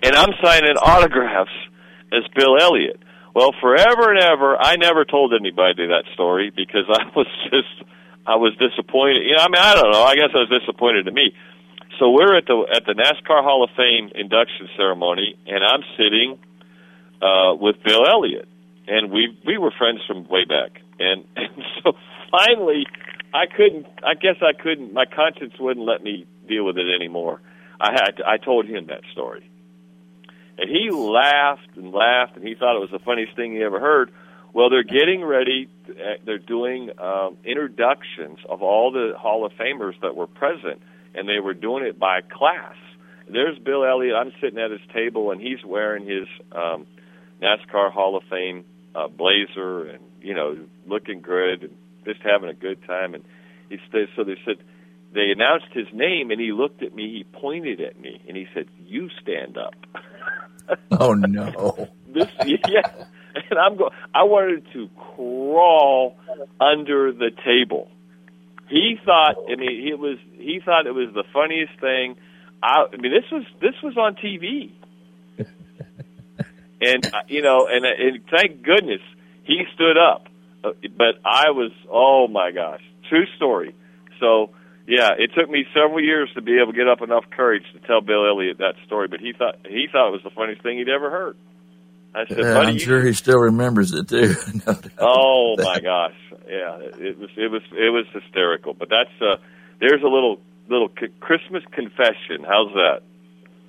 and 0.02 0.14
I'm 0.14 0.30
signing 0.42 0.76
autographs 0.76 1.50
as 2.12 2.24
Bill 2.34 2.56
Elliott. 2.60 3.00
Well, 3.34 3.54
forever 3.60 4.10
and 4.10 4.20
ever, 4.20 4.56
I 4.56 4.74
never 4.76 5.04
told 5.04 5.32
anybody 5.32 5.86
that 5.86 6.02
story 6.14 6.50
because 6.50 6.84
I 6.88 7.04
was 7.14 7.26
just 7.50 7.88
I 8.26 8.36
was 8.36 8.52
disappointed. 8.58 9.22
You 9.26 9.36
know, 9.36 9.42
I 9.42 9.48
mean, 9.48 9.62
I 9.62 9.74
don't 9.74 9.92
know. 9.92 10.02
I 10.02 10.14
guess 10.16 10.30
I 10.34 10.46
was 10.46 10.60
disappointed 10.60 11.04
to 11.04 11.12
me. 11.12 11.34
So 12.00 12.10
we're 12.10 12.36
at 12.36 12.46
the 12.46 12.66
at 12.74 12.84
the 12.86 12.94
NASCAR 12.94 13.44
Hall 13.44 13.62
of 13.62 13.70
Fame 13.76 14.10
induction 14.14 14.68
ceremony, 14.76 15.36
and 15.46 15.62
I'm 15.62 15.84
sitting 15.96 16.38
uh, 17.22 17.54
with 17.54 17.76
Bill 17.84 18.04
Elliott 18.10 18.48
and 18.90 19.10
we 19.10 19.38
we 19.46 19.56
were 19.56 19.70
friends 19.70 20.00
from 20.06 20.26
way 20.28 20.44
back. 20.44 20.82
And, 20.98 21.24
and 21.36 21.64
so 21.82 21.92
finally, 22.30 22.84
I 23.32 23.46
couldn't. 23.46 23.86
I 24.04 24.14
guess 24.14 24.36
I 24.42 24.52
couldn't. 24.60 24.92
My 24.92 25.06
conscience 25.06 25.54
wouldn't 25.58 25.86
let 25.86 26.02
me 26.02 26.26
deal 26.46 26.66
with 26.66 26.76
it 26.76 26.92
anymore. 26.94 27.40
I 27.80 27.92
had. 27.92 28.20
I 28.26 28.36
told 28.36 28.66
him 28.66 28.88
that 28.88 29.02
story, 29.12 29.48
and 30.58 30.68
he 30.68 30.90
laughed 30.90 31.76
and 31.76 31.92
laughed, 31.92 32.36
and 32.36 32.46
he 32.46 32.54
thought 32.54 32.76
it 32.76 32.80
was 32.80 32.90
the 32.90 32.98
funniest 32.98 33.36
thing 33.36 33.52
he 33.52 33.62
ever 33.62 33.80
heard. 33.80 34.10
Well, 34.52 34.68
they're 34.68 34.82
getting 34.82 35.24
ready. 35.24 35.68
Uh, 35.88 36.18
they're 36.26 36.38
doing 36.38 36.90
um, 36.98 37.36
introductions 37.44 38.38
of 38.48 38.62
all 38.62 38.90
the 38.90 39.16
Hall 39.16 39.46
of 39.46 39.52
Famers 39.52 39.94
that 40.02 40.16
were 40.16 40.26
present, 40.26 40.82
and 41.14 41.28
they 41.28 41.40
were 41.40 41.54
doing 41.54 41.84
it 41.84 41.98
by 41.98 42.20
class. 42.20 42.74
There's 43.28 43.58
Bill 43.58 43.84
Elliott. 43.84 44.16
I'm 44.16 44.32
sitting 44.40 44.58
at 44.58 44.70
his 44.70 44.80
table, 44.92 45.30
and 45.30 45.40
he's 45.40 45.64
wearing 45.64 46.04
his 46.04 46.26
um, 46.52 46.86
NASCAR 47.40 47.92
Hall 47.92 48.16
of 48.16 48.24
Fame 48.28 48.64
uh, 48.94 49.08
blazer 49.08 49.84
and 49.86 50.02
you 50.20 50.34
know 50.34 50.56
looking 50.86 51.20
good 51.20 51.62
and 51.62 51.76
just 52.04 52.20
having 52.22 52.48
a 52.48 52.54
good 52.54 52.84
time. 52.86 53.14
And 53.14 53.24
he 53.68 53.78
said, 53.92 54.08
so 54.16 54.24
they 54.24 54.36
said, 54.44 54.56
they 55.12 55.30
announced 55.30 55.72
his 55.72 55.86
name, 55.92 56.30
and 56.30 56.40
he 56.40 56.52
looked 56.52 56.82
at 56.82 56.94
me. 56.94 57.12
He 57.12 57.24
pointed 57.40 57.80
at 57.80 57.98
me, 57.98 58.20
and 58.28 58.36
he 58.36 58.46
said, 58.54 58.66
"You 58.78 59.08
stand 59.20 59.56
up." 59.58 59.74
oh 61.00 61.14
no! 61.14 61.88
this 62.08 62.28
yeah, 62.46 62.88
and 63.34 63.58
I'm 63.58 63.76
going. 63.76 63.90
I 64.14 64.22
wanted 64.22 64.66
to 64.72 64.88
crawl 64.96 66.16
under 66.60 67.12
the 67.12 67.30
table. 67.44 67.90
He 68.70 68.96
thought. 69.04 69.34
I 69.50 69.56
mean, 69.56 69.88
it 69.88 69.98
was. 69.98 70.18
He 70.38 70.60
thought 70.64 70.86
it 70.86 70.94
was 70.94 71.12
the 71.12 71.24
funniest 71.32 71.78
thing. 71.80 72.16
I, 72.62 72.86
I 72.92 72.96
mean, 72.96 73.12
this 73.12 73.28
was 73.32 73.44
this 73.60 73.74
was 73.82 73.96
on 73.96 74.14
TV, 74.14 74.70
and 76.80 77.06
uh, 77.06 77.22
you 77.26 77.42
know, 77.42 77.66
and, 77.66 77.84
and 77.84 78.20
thank 78.30 78.62
goodness 78.62 79.00
he 79.42 79.64
stood 79.74 79.98
up. 79.98 80.28
Uh, 80.62 80.70
but 80.96 81.16
I 81.24 81.50
was, 81.50 81.72
oh 81.90 82.28
my 82.28 82.52
gosh, 82.52 82.82
true 83.08 83.26
story. 83.36 83.74
So 84.20 84.50
yeah, 84.86 85.10
it 85.18 85.32
took 85.36 85.50
me 85.50 85.64
several 85.74 86.02
years 86.02 86.30
to 86.34 86.42
be 86.42 86.58
able 86.58 86.72
to 86.72 86.78
get 86.78 86.86
up 86.86 87.02
enough 87.02 87.24
courage 87.36 87.64
to 87.72 87.80
tell 87.86 88.00
Bill 88.00 88.24
Elliott 88.24 88.58
that 88.58 88.74
story. 88.86 89.08
But 89.08 89.18
he 89.18 89.32
thought 89.36 89.56
he 89.66 89.88
thought 89.90 90.08
it 90.08 90.12
was 90.12 90.22
the 90.22 90.30
funniest 90.30 90.62
thing 90.62 90.78
he'd 90.78 90.88
ever 90.88 91.10
heard. 91.10 91.36
I 92.14 92.26
said, 92.26 92.38
yeah, 92.38 92.58
I'm 92.58 92.78
sure 92.78 93.02
he 93.02 93.12
still 93.12 93.38
remembers 93.38 93.92
it 93.92 94.08
too. 94.08 94.34
no 94.66 94.76
oh 94.98 95.54
my 95.58 95.78
gosh, 95.78 96.14
yeah, 96.48 96.78
it 96.80 97.18
was 97.18 97.30
it 97.36 97.50
was 97.50 97.62
it 97.72 97.90
was 97.90 98.06
hysterical. 98.12 98.74
But 98.74 98.88
that's 98.88 99.10
uh, 99.22 99.36
there's 99.80 100.02
a 100.02 100.08
little 100.08 100.40
little 100.68 100.88
Christmas 101.20 101.62
confession. 101.72 102.44
How's 102.46 102.72
that? 102.74 103.02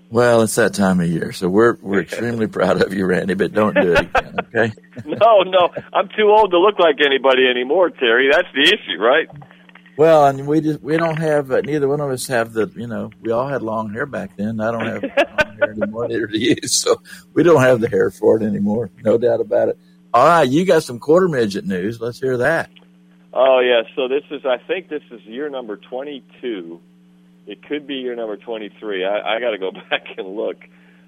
Well, 0.10 0.42
it's 0.42 0.56
that 0.56 0.74
time 0.74 1.00
of 1.00 1.08
year, 1.08 1.32
so 1.32 1.48
we're 1.48 1.78
we're 1.82 2.02
extremely 2.02 2.48
proud 2.48 2.82
of 2.82 2.94
you, 2.94 3.06
Randy. 3.06 3.34
But 3.34 3.54
don't 3.54 3.76
do 3.76 3.94
it 3.94 4.00
again, 4.16 4.36
okay? 4.40 4.74
no, 5.06 5.44
no, 5.44 5.70
I'm 5.94 6.10
too 6.10 6.30
old 6.30 6.52
to 6.52 6.60
look 6.60 6.80
like 6.80 6.98
anybody 7.04 7.48
anymore, 7.48 7.92
Terry. 7.92 8.30
That's 8.32 8.48
the 8.54 8.64
issue, 8.64 9.02
right? 9.02 9.30
Well, 10.02 10.26
and 10.26 10.48
we 10.48 10.62
just 10.62 10.82
we 10.82 10.98
don't 10.98 11.20
have 11.20 11.52
uh, 11.52 11.62
neither 11.62 11.88
one 11.88 12.02
of 12.02 12.10
us 12.10 12.26
have 12.26 12.54
the 12.54 12.72
you 12.76 12.88
know 12.88 13.12
we 13.22 13.30
all 13.30 13.48
had 13.48 13.62
long 13.62 13.94
hair 13.94 14.08
back 14.08 14.36
then. 14.36 14.60
I 14.60 14.72
don't 14.72 14.88
have 14.88 15.04
long 15.04 15.58
hair 15.60 15.72
anymore. 15.80 16.08
Neither 16.08 16.26
do 16.26 16.40
you. 16.40 16.56
So 16.64 17.04
we 17.36 17.44
don't 17.44 17.62
have 17.62 17.82
the 17.82 17.88
hair 17.88 18.10
for 18.10 18.36
it 18.36 18.44
anymore. 18.44 18.90
No 19.04 19.20
doubt 19.20 19.42
about 19.42 19.70
it. 19.70 19.78
All 20.12 20.26
right, 20.26 20.50
you 20.50 20.66
got 20.66 20.82
some 20.82 20.98
quarter 20.98 21.28
midget 21.28 21.68
news. 21.68 22.02
Let's 22.02 22.20
hear 22.20 22.38
that. 22.38 22.72
Oh 23.32 23.60
yeah. 23.60 23.84
So 23.96 24.08
this 24.08 24.24
is 24.32 24.44
I 24.44 24.58
think 24.66 24.90
this 24.90 25.04
is 25.12 25.22
year 25.22 25.52
number 25.52 25.78
twenty 25.78 26.24
two. 26.42 26.82
It 27.46 27.62
could 27.68 27.86
be 27.86 27.98
year 27.98 28.16
number 28.16 28.38
twenty 28.38 28.70
three. 28.80 29.06
I, 29.06 29.36
I 29.36 29.40
got 29.40 29.52
to 29.52 29.60
go 29.60 29.72
back 29.92 30.18
and 30.18 30.36
look. 30.36 30.58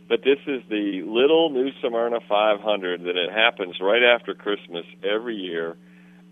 But 0.07 0.19
this 0.23 0.37
is 0.45 0.61
the 0.69 1.01
Little 1.03 1.49
New 1.49 1.71
Smyrna 1.81 2.19
500 2.29 3.05
that 3.05 3.15
it 3.15 3.31
happens 3.31 3.77
right 3.81 4.03
after 4.03 4.35
Christmas 4.35 4.85
every 5.03 5.37
year. 5.37 5.77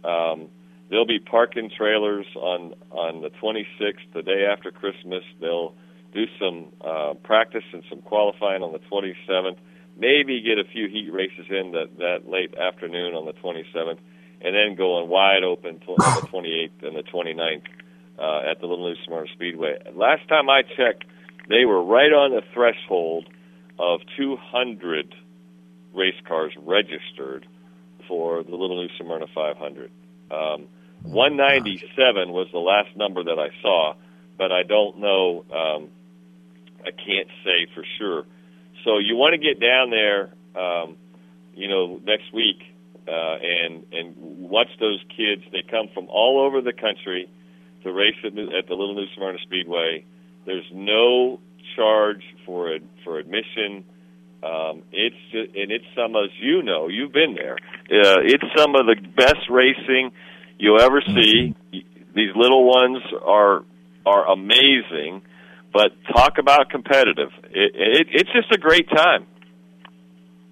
Um, 0.03 0.49
they'll 0.91 1.07
be 1.07 1.19
parking 1.19 1.71
trailers 1.75 2.27
on 2.35 2.75
on 2.91 3.21
the 3.21 3.29
26th, 3.41 4.13
the 4.13 4.21
day 4.21 4.45
after 4.45 4.69
Christmas. 4.69 5.23
They'll 5.39 5.73
do 6.13 6.25
some 6.39 6.67
uh, 6.81 7.13
practice 7.23 7.63
and 7.73 7.83
some 7.89 8.01
qualifying 8.01 8.61
on 8.61 8.73
the 8.73 8.79
27th. 8.91 9.57
Maybe 9.97 10.41
get 10.41 10.59
a 10.59 10.69
few 10.69 10.87
heat 10.89 11.09
races 11.11 11.45
in 11.49 11.71
that 11.71 11.97
that 11.97 12.29
late 12.29 12.53
afternoon 12.55 13.15
on 13.15 13.25
the 13.25 13.33
27th, 13.33 13.99
and 14.41 14.55
then 14.55 14.75
going 14.75 15.09
wide 15.09 15.43
open 15.43 15.79
to, 15.79 15.91
on 15.93 16.21
the 16.21 16.27
28th 16.33 16.87
and 16.87 16.95
the 16.95 17.03
29th 17.03 17.63
uh, 18.19 18.51
at 18.51 18.59
the 18.59 18.67
Little 18.67 18.89
New 18.89 18.95
Smyrna 19.05 19.27
Speedway. 19.33 19.77
Last 19.95 20.27
time 20.27 20.49
I 20.49 20.61
checked, 20.61 21.05
they 21.49 21.65
were 21.65 21.83
right 21.83 22.11
on 22.11 22.31
the 22.31 22.41
threshold 22.53 23.27
of 23.79 24.01
200 24.17 25.15
race 25.93 26.15
cars 26.27 26.53
registered 26.61 27.47
for 28.07 28.43
the 28.43 28.51
Little 28.51 28.81
New 28.81 28.89
Smyrna 28.97 29.25
500. 29.33 29.91
Um, 30.31 30.67
197 31.03 32.31
was 32.31 32.47
the 32.51 32.59
last 32.59 32.95
number 32.95 33.23
that 33.23 33.39
I 33.39 33.49
saw, 33.61 33.93
but 34.37 34.51
I 34.51 34.63
don't 34.63 34.99
know. 34.99 35.45
Um, 35.51 35.89
I 36.81 36.91
can't 36.91 37.27
say 37.43 37.67
for 37.73 37.83
sure. 37.97 38.25
So 38.83 38.97
you 38.97 39.15
want 39.15 39.33
to 39.33 39.37
get 39.37 39.59
down 39.59 39.89
there, 39.89 40.33
um, 40.55 40.97
you 41.53 41.67
know, 41.67 41.99
next 42.03 42.33
week 42.33 42.61
uh, 43.07 43.37
and 43.41 43.85
and 43.91 44.15
watch 44.17 44.69
those 44.79 44.99
kids. 45.09 45.43
They 45.51 45.63
come 45.69 45.87
from 45.93 46.07
all 46.09 46.43
over 46.45 46.61
the 46.61 46.73
country 46.73 47.29
to 47.83 47.91
race 47.91 48.15
at, 48.23 48.37
at 48.37 48.67
the 48.67 48.75
Little 48.75 48.95
New 48.95 49.07
Smyrna 49.15 49.39
Speedway. 49.43 50.05
There's 50.45 50.69
no 50.71 51.39
charge 51.75 52.23
for 52.45 52.77
for 53.03 53.19
admission. 53.19 53.85
Um, 54.43 54.81
it's 54.91 55.15
just, 55.31 55.55
and 55.55 55.71
it's 55.71 55.85
some 55.95 56.15
as 56.15 56.31
you 56.39 56.63
know, 56.63 56.87
you've 56.87 57.13
been 57.13 57.35
there. 57.35 57.57
Uh, 57.91 58.21
it's 58.25 58.43
some 58.57 58.73
of 58.75 58.87
the 58.87 58.95
best 59.15 59.49
racing 59.49 60.11
you'll 60.61 60.79
ever 60.79 61.01
see. 61.05 61.55
These 62.13 62.35
little 62.35 62.65
ones 62.65 63.01
are 63.25 63.63
are 64.05 64.31
amazing, 64.31 65.23
but 65.73 65.91
talk 66.13 66.37
about 66.37 66.69
competitive. 66.69 67.29
It, 67.45 67.75
it, 67.75 68.07
it's 68.11 68.29
just 68.31 68.51
a 68.51 68.57
great 68.57 68.89
time. 68.89 69.27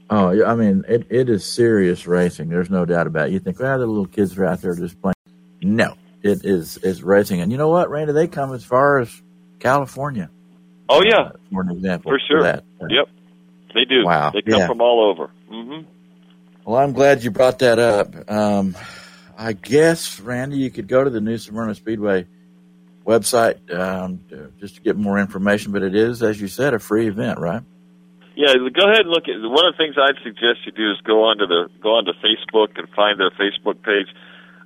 Oh, 0.10 0.44
I 0.44 0.56
mean, 0.56 0.86
it, 0.88 1.08
it 1.10 1.30
is 1.30 1.46
serious 1.46 2.08
racing. 2.08 2.50
There's 2.50 2.70
no 2.70 2.86
doubt 2.86 3.06
about 3.06 3.28
it. 3.28 3.34
You 3.34 3.40
think, 3.40 3.60
well, 3.60 3.78
the 3.78 3.86
little 3.86 4.08
kids 4.08 4.36
are 4.38 4.46
out 4.46 4.62
there 4.62 4.76
just 4.76 5.00
playing. 5.02 5.14
No, 5.62 5.94
it 6.24 6.44
is 6.44 6.78
is 6.78 7.04
racing. 7.04 7.42
And 7.42 7.52
you 7.52 7.58
know 7.58 7.70
what, 7.70 7.90
Randy? 7.90 8.14
They 8.14 8.28
come 8.28 8.54
as 8.54 8.64
far 8.64 9.00
as 9.00 9.22
California. 9.60 10.30
Oh 10.90 11.04
yeah, 11.04 11.22
uh, 11.22 11.32
for 11.52 11.62
an 11.62 11.72
example. 11.72 12.12
For 12.12 12.20
sure. 12.28 12.42
that. 12.44 12.64
Yep, 12.82 13.10
they 13.76 13.86
do. 13.86 14.06
Wow, 14.06 14.32
they 14.32 14.42
come 14.42 14.62
yeah. 14.62 14.68
from 14.68 14.82
all 14.82 15.12
over. 15.12 15.32
Mm-hmm. 15.52 15.88
Well, 16.66 16.80
I'm 16.80 16.94
glad 16.94 17.24
you 17.24 17.32
brought 17.32 17.60
that 17.60 17.78
up. 17.78 18.32
Um, 18.32 18.76
I 19.40 19.54
guess, 19.54 20.20
Randy, 20.20 20.58
you 20.58 20.70
could 20.70 20.90
go 20.90 21.02
to 21.02 21.10
the 21.10 21.22
New 21.22 21.38
Smyrna 21.38 21.74
Speedway 21.74 22.28
website 23.08 23.64
um, 23.74 24.20
just 24.60 24.76
to 24.76 24.82
get 24.82 24.98
more 24.98 25.18
information. 25.18 25.72
But 25.72 25.82
it 25.82 25.96
is, 25.96 26.22
as 26.22 26.42
you 26.42 26.50
said, 26.50 26.74
a 26.74 26.80
free 26.80 27.08
event, 27.08 27.40
right? 27.40 27.64
Yeah, 28.36 28.52
go 28.56 28.92
ahead 28.92 29.08
and 29.08 29.10
look 29.10 29.32
at. 29.32 29.40
One 29.40 29.66
of 29.66 29.72
the 29.72 29.80
things 29.80 29.96
I'd 29.96 30.20
suggest 30.24 30.68
you 30.68 30.74
do 30.76 30.92
is 30.92 31.00
go 31.08 31.24
onto 31.24 31.48
the 31.48 31.70
go 31.82 31.96
onto 31.96 32.12
Facebook 32.20 32.76
and 32.76 32.90
find 32.90 33.18
their 33.18 33.32
Facebook 33.32 33.82
page. 33.82 34.12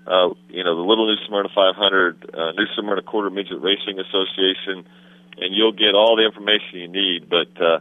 Uh, 0.10 0.34
you 0.50 0.64
know, 0.64 0.76
the 0.76 0.82
Little 0.82 1.06
New 1.06 1.22
Smyrna 1.28 1.50
500, 1.54 2.34
uh, 2.34 2.52
New 2.58 2.66
Smyrna 2.76 3.04
Quarter 3.04 3.30
Midget 3.30 3.62
Racing 3.62 4.02
Association, 4.02 4.90
and 5.38 5.54
you'll 5.54 5.72
get 5.72 5.94
all 5.94 6.18
the 6.18 6.26
information 6.26 6.82
you 6.82 6.88
need. 6.90 7.30
But 7.30 7.54
uh, 7.62 7.80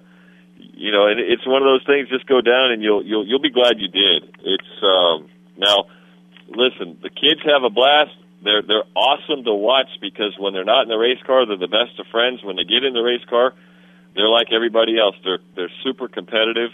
you 0.61 0.93
know, 0.93 1.09
and 1.09 1.19
it's 1.19 1.47
one 1.47 1.63
of 1.63 1.67
those 1.73 1.85
things. 1.89 2.11
Just 2.11 2.27
go 2.29 2.43
down 2.43 2.71
and 2.71 2.83
you'll 2.83 3.03
you'll 3.03 3.27
you'll 3.27 3.41
be 3.41 3.51
glad 3.51 3.81
you 3.81 3.89
did. 3.89 4.29
It's 4.45 4.73
um, 4.85 5.29
now 5.57 5.89
listen, 6.57 6.99
the 7.03 7.11
kids 7.11 7.41
have 7.45 7.63
a 7.63 7.71
blast. 7.71 8.13
They're 8.43 8.63
they're 8.63 8.89
awesome 8.97 9.45
to 9.45 9.55
watch 9.55 9.89
because 10.01 10.35
when 10.39 10.53
they're 10.53 10.65
not 10.65 10.83
in 10.83 10.89
the 10.89 10.99
race 10.99 11.23
car, 11.27 11.47
they're 11.47 11.57
the 11.57 11.71
best 11.71 11.99
of 11.99 12.07
friends. 12.11 12.43
When 12.43 12.57
they 12.57 12.65
get 12.65 12.85
in 12.85 12.93
the 12.93 13.03
race 13.03 13.25
car, 13.29 13.55
they're 14.15 14.29
like 14.29 14.49
everybody 14.53 14.99
else. 14.99 15.17
They're 15.23 15.39
they're 15.55 15.73
super 15.85 16.09
competitive. 16.09 16.71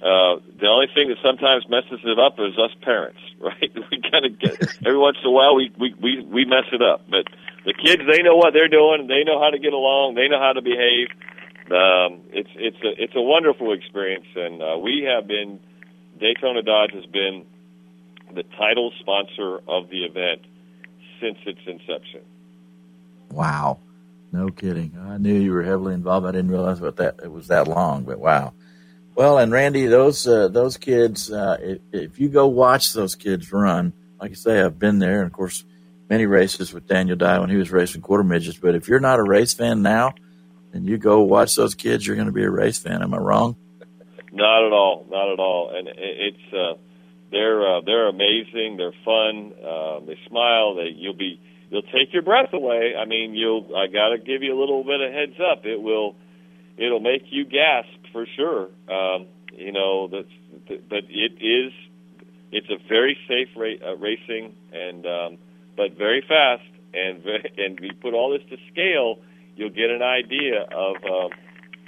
Uh, 0.00 0.40
the 0.56 0.64
only 0.64 0.88
thing 0.94 1.08
that 1.12 1.20
sometimes 1.20 1.68
messes 1.68 2.00
it 2.04 2.18
up 2.18 2.40
is 2.40 2.56
us 2.56 2.72
parents, 2.80 3.20
right? 3.40 3.72
We 3.90 4.00
kind 4.00 4.24
of 4.24 4.38
get 4.38 4.56
every 4.84 4.98
once 4.98 5.18
in 5.22 5.28
a 5.28 5.32
while 5.32 5.54
we 5.54 5.72
we 5.78 5.94
we 6.00 6.20
we 6.20 6.44
mess 6.44 6.68
it 6.72 6.82
up, 6.82 7.04
but 7.08 7.28
the 7.64 7.74
kids 7.74 8.02
they 8.08 8.22
know 8.22 8.36
what 8.36 8.52
they're 8.52 8.68
doing. 8.68 9.06
They 9.08 9.24
know 9.24 9.40
how 9.40 9.50
to 9.50 9.58
get 9.58 9.72
along. 9.72 10.14
They 10.14 10.28
know 10.28 10.40
how 10.40 10.52
to 10.52 10.62
behave. 10.62 11.08
Um, 11.70 12.24
it's 12.32 12.50
it's 12.56 12.80
a 12.82 13.02
it's 13.02 13.14
a 13.14 13.20
wonderful 13.20 13.72
experience, 13.72 14.26
and 14.34 14.62
uh, 14.62 14.78
we 14.78 15.06
have 15.08 15.26
been 15.26 15.60
Daytona 16.18 16.62
Dodge 16.62 16.92
has 16.92 17.06
been 17.06 17.46
the 18.34 18.44
title 18.58 18.92
sponsor 19.00 19.60
of 19.68 19.88
the 19.90 20.04
event 20.04 20.42
since 21.20 21.38
its 21.46 21.60
inception. 21.66 22.22
Wow. 23.30 23.78
No 24.32 24.48
kidding. 24.48 24.96
I 25.00 25.18
knew 25.18 25.34
you 25.34 25.52
were 25.52 25.62
heavily 25.62 25.94
involved. 25.94 26.26
I 26.26 26.32
didn't 26.32 26.50
realize 26.50 26.80
what 26.80 26.96
that 26.96 27.16
it 27.22 27.32
was 27.32 27.48
that 27.48 27.66
long, 27.66 28.04
but 28.04 28.18
wow. 28.18 28.52
Well, 29.16 29.38
and 29.38 29.50
Randy, 29.50 29.86
those 29.86 30.26
uh, 30.26 30.48
those 30.48 30.76
kids, 30.76 31.30
uh, 31.32 31.56
if, 31.60 31.78
if, 31.92 32.20
you 32.20 32.28
go 32.28 32.46
watch 32.46 32.92
those 32.92 33.16
kids 33.16 33.52
run, 33.52 33.92
like 34.20 34.30
I 34.30 34.34
say, 34.34 34.62
I've 34.62 34.78
been 34.78 35.00
there, 35.00 35.18
and 35.22 35.26
of 35.26 35.32
course, 35.32 35.64
many 36.08 36.26
races 36.26 36.72
with 36.72 36.86
Daniel 36.86 37.16
Dye 37.16 37.40
when 37.40 37.50
he 37.50 37.56
was 37.56 37.72
racing 37.72 38.02
quarter 38.02 38.24
midgets. 38.24 38.58
But 38.58 38.76
if 38.76 38.88
you're 38.88 39.00
not 39.00 39.18
a 39.18 39.22
race 39.22 39.52
fan 39.52 39.82
now, 39.82 40.14
and 40.72 40.86
you 40.86 40.96
go 40.96 41.22
watch 41.22 41.56
those 41.56 41.74
kids, 41.74 42.06
you're 42.06 42.16
going 42.16 42.26
to 42.26 42.32
be 42.32 42.44
a 42.44 42.50
race 42.50 42.78
fan. 42.78 43.02
Am 43.02 43.12
I 43.12 43.18
wrong? 43.18 43.56
Not 44.32 44.64
at 44.64 44.72
all. 44.72 45.06
Not 45.10 45.32
at 45.32 45.40
all. 45.40 45.74
And 45.74 45.88
it's 45.88 46.52
uh, 46.54 46.74
they're 47.30 47.76
uh, 47.76 47.80
they're 47.84 48.08
amazing. 48.08 48.76
They're 48.76 48.94
fun. 49.04 49.52
Uh, 49.58 50.00
they 50.06 50.18
smile. 50.28 50.74
They 50.74 50.90
you'll 50.94 51.16
be 51.16 51.40
you'll 51.70 51.82
take 51.82 52.12
your 52.12 52.22
breath 52.22 52.52
away. 52.52 52.94
I 52.98 53.04
mean, 53.04 53.34
you'll 53.34 53.76
I 53.76 53.86
got 53.86 54.10
to 54.10 54.18
give 54.18 54.42
you 54.42 54.56
a 54.56 54.58
little 54.58 54.84
bit 54.84 55.00
of 55.00 55.12
heads 55.12 55.38
up. 55.40 55.64
It 55.64 55.80
will 55.80 56.16
it'll 56.76 57.00
make 57.00 57.22
you 57.30 57.44
gasp 57.44 57.88
for 58.12 58.26
sure. 58.36 58.68
Um, 58.88 59.26
you 59.52 59.72
know 59.72 60.08
that's 60.08 60.80
but 60.88 61.04
it 61.08 61.32
is 61.40 61.72
it's 62.52 62.68
a 62.68 62.78
very 62.88 63.16
safe 63.28 63.48
ra- 63.56 63.90
uh, 63.90 63.96
racing 63.96 64.54
and 64.72 65.06
um, 65.06 65.38
but 65.76 65.96
very 65.96 66.22
fast 66.26 66.62
and 66.92 67.22
very, 67.22 67.52
and 67.58 67.78
we 67.80 67.92
put 67.92 68.14
all 68.14 68.30
this 68.30 68.48
to 68.50 68.56
scale. 68.72 69.18
You'll 69.56 69.70
get 69.70 69.90
an 69.90 70.02
idea 70.02 70.62
of. 70.62 70.96
Uh, 71.04 71.28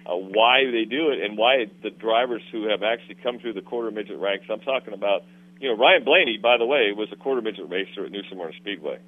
uh, 0.06 0.14
why 0.14 0.64
they 0.70 0.84
do 0.84 1.10
it 1.10 1.20
and 1.20 1.38
why 1.38 1.66
the 1.82 1.90
drivers 1.90 2.42
who 2.50 2.68
have 2.68 2.82
actually 2.82 3.16
come 3.16 3.38
through 3.38 3.54
the 3.54 3.62
quarter 3.62 3.90
midget 3.90 4.18
ranks. 4.18 4.46
I'm 4.50 4.60
talking 4.60 4.94
about, 4.94 5.24
you 5.60 5.68
know, 5.68 5.76
Ryan 5.76 6.04
Blaney, 6.04 6.38
by 6.42 6.56
the 6.58 6.66
way, 6.66 6.92
was 6.92 7.08
a 7.12 7.16
quarter 7.16 7.42
midget 7.42 7.68
racer 7.68 8.04
at 8.04 8.12
New 8.12 8.22
Smyrna 8.30 8.52
Speedway. 8.58 8.98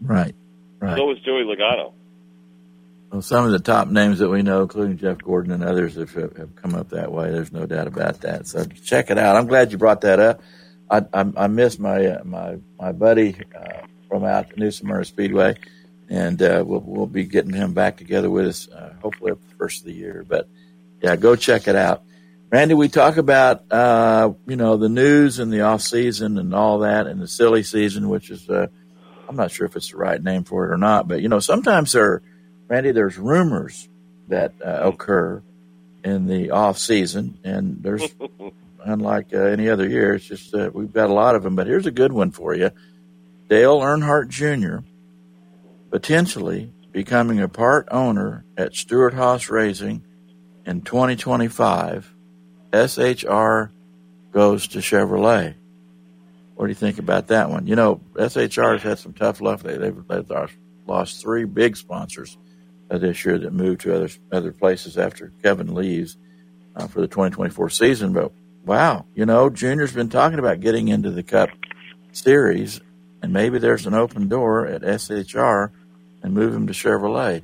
Right. 0.00 0.34
Right. 0.80 0.96
So 0.96 1.04
was 1.04 1.18
Joey 1.20 1.44
Logano. 1.44 1.92
Well, 3.10 3.22
some 3.22 3.44
of 3.44 3.52
the 3.52 3.60
top 3.60 3.88
names 3.88 4.18
that 4.18 4.28
we 4.28 4.42
know, 4.42 4.62
including 4.62 4.98
Jeff 4.98 5.18
Gordon 5.18 5.52
and 5.52 5.62
others, 5.62 5.94
have, 5.94 6.12
have 6.12 6.56
come 6.56 6.74
up 6.74 6.90
that 6.90 7.12
way. 7.12 7.30
There's 7.30 7.52
no 7.52 7.64
doubt 7.64 7.86
about 7.86 8.22
that. 8.22 8.48
So 8.48 8.64
check 8.64 9.10
it 9.10 9.18
out. 9.18 9.36
I'm 9.36 9.46
glad 9.46 9.70
you 9.70 9.78
brought 9.78 10.00
that 10.00 10.18
up. 10.18 10.42
I, 10.90 11.04
I, 11.12 11.32
I 11.36 11.46
miss 11.46 11.78
my 11.78 12.06
uh, 12.06 12.24
my 12.24 12.58
my 12.78 12.92
buddy 12.92 13.36
uh, 13.56 13.86
from 14.08 14.24
out 14.24 14.50
at 14.50 14.58
New 14.58 14.70
Smyrna 14.70 15.04
Speedway, 15.04 15.56
and 16.08 16.40
uh, 16.42 16.62
we'll 16.66 16.82
we'll 16.84 17.06
be 17.06 17.24
getting 17.24 17.52
him 17.52 17.72
back 17.72 17.96
together 17.96 18.30
with 18.30 18.46
us 18.46 18.68
uh, 18.68 18.94
hopefully 19.02 19.32
at 19.32 19.40
the 19.40 19.54
first 19.56 19.80
of 19.80 19.86
the 19.86 19.92
year. 19.94 20.24
But 20.26 20.48
yeah, 21.02 21.16
go 21.16 21.36
check 21.36 21.68
it 21.68 21.76
out. 21.76 22.02
Randy, 22.50 22.74
we 22.74 22.88
talk 22.88 23.16
about 23.16 23.64
uh, 23.72 24.32
you 24.46 24.56
know 24.56 24.76
the 24.76 24.88
news 24.88 25.38
and 25.38 25.52
the 25.52 25.62
off 25.62 25.82
season 25.82 26.38
and 26.38 26.54
all 26.54 26.80
that, 26.80 27.06
and 27.06 27.20
the 27.20 27.28
silly 27.28 27.62
season, 27.62 28.08
which 28.08 28.30
is 28.30 28.48
uh, 28.48 28.68
I'm 29.28 29.36
not 29.36 29.50
sure 29.50 29.66
if 29.66 29.76
it's 29.76 29.90
the 29.90 29.96
right 29.96 30.22
name 30.22 30.44
for 30.44 30.64
it 30.64 30.72
or 30.72 30.78
not, 30.78 31.08
but 31.08 31.20
you 31.20 31.28
know 31.28 31.40
sometimes 31.40 31.92
there, 31.92 32.22
Randy, 32.68 32.92
there's 32.92 33.18
rumors 33.18 33.88
that 34.28 34.52
uh, 34.64 34.80
occur 34.84 35.42
in 36.04 36.26
the 36.26 36.50
off 36.50 36.78
season, 36.78 37.38
and 37.44 37.82
there's 37.82 38.14
unlike 38.84 39.32
uh, 39.32 39.38
any 39.38 39.68
other 39.68 39.88
year. 39.88 40.14
It's 40.14 40.26
just 40.26 40.54
uh, 40.54 40.70
we've 40.72 40.92
got 40.92 41.10
a 41.10 41.14
lot 41.14 41.34
of 41.34 41.42
them. 41.42 41.56
But 41.56 41.66
here's 41.66 41.86
a 41.86 41.90
good 41.90 42.12
one 42.12 42.30
for 42.30 42.54
you: 42.54 42.70
Dale 43.48 43.80
Earnhardt 43.80 44.28
Jr. 44.28 44.86
potentially 45.94 46.72
becoming 46.90 47.38
a 47.38 47.48
part 47.48 47.86
owner 47.88 48.44
at 48.56 48.74
Stewart-Haas 48.74 49.48
Racing 49.48 50.04
in 50.66 50.80
2025. 50.80 52.12
SHR 52.72 53.70
goes 54.32 54.66
to 54.66 54.80
Chevrolet. 54.80 55.54
What 56.56 56.66
do 56.66 56.68
you 56.68 56.74
think 56.74 56.98
about 56.98 57.28
that 57.28 57.48
one? 57.48 57.68
You 57.68 57.76
know, 57.76 58.00
SHR 58.16 58.72
has 58.72 58.82
had 58.82 58.98
some 58.98 59.12
tough 59.12 59.40
luck. 59.40 59.62
They, 59.62 59.76
they've, 59.76 60.08
they've 60.08 60.50
lost 60.84 61.22
three 61.22 61.44
big 61.44 61.76
sponsors 61.76 62.36
this 62.90 63.24
year 63.24 63.38
that 63.38 63.52
moved 63.52 63.82
to 63.82 63.94
other 63.94 64.08
other 64.32 64.50
places 64.50 64.98
after 64.98 65.32
Kevin 65.44 65.74
leaves 65.74 66.16
uh, 66.74 66.88
for 66.88 67.02
the 67.02 67.06
2024 67.06 67.70
season. 67.70 68.12
But 68.12 68.32
wow, 68.64 69.06
you 69.14 69.26
know, 69.26 69.48
Junior's 69.48 69.92
been 69.92 70.08
talking 70.08 70.40
about 70.40 70.58
getting 70.58 70.88
into 70.88 71.12
the 71.12 71.22
Cup 71.22 71.50
Series, 72.10 72.80
and 73.22 73.32
maybe 73.32 73.60
there's 73.60 73.86
an 73.86 73.94
open 73.94 74.26
door 74.26 74.66
at 74.66 74.82
SHR 74.82 75.70
and 76.24 76.32
move 76.32 76.52
him 76.54 76.66
to 76.66 76.72
Chevrolet. 76.72 77.42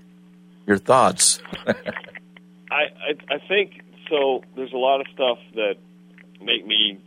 Your 0.67 0.79
thoughts? 0.79 1.41
I, 1.67 1.75
I 2.73 3.35
I 3.35 3.39
think 3.47 3.83
so. 4.09 4.43
There's 4.57 4.73
a 4.73 4.79
lot 4.79 5.01
of 5.01 5.07
stuff 5.15 5.39
that 5.55 5.75
make 6.43 6.67
me. 6.67 6.99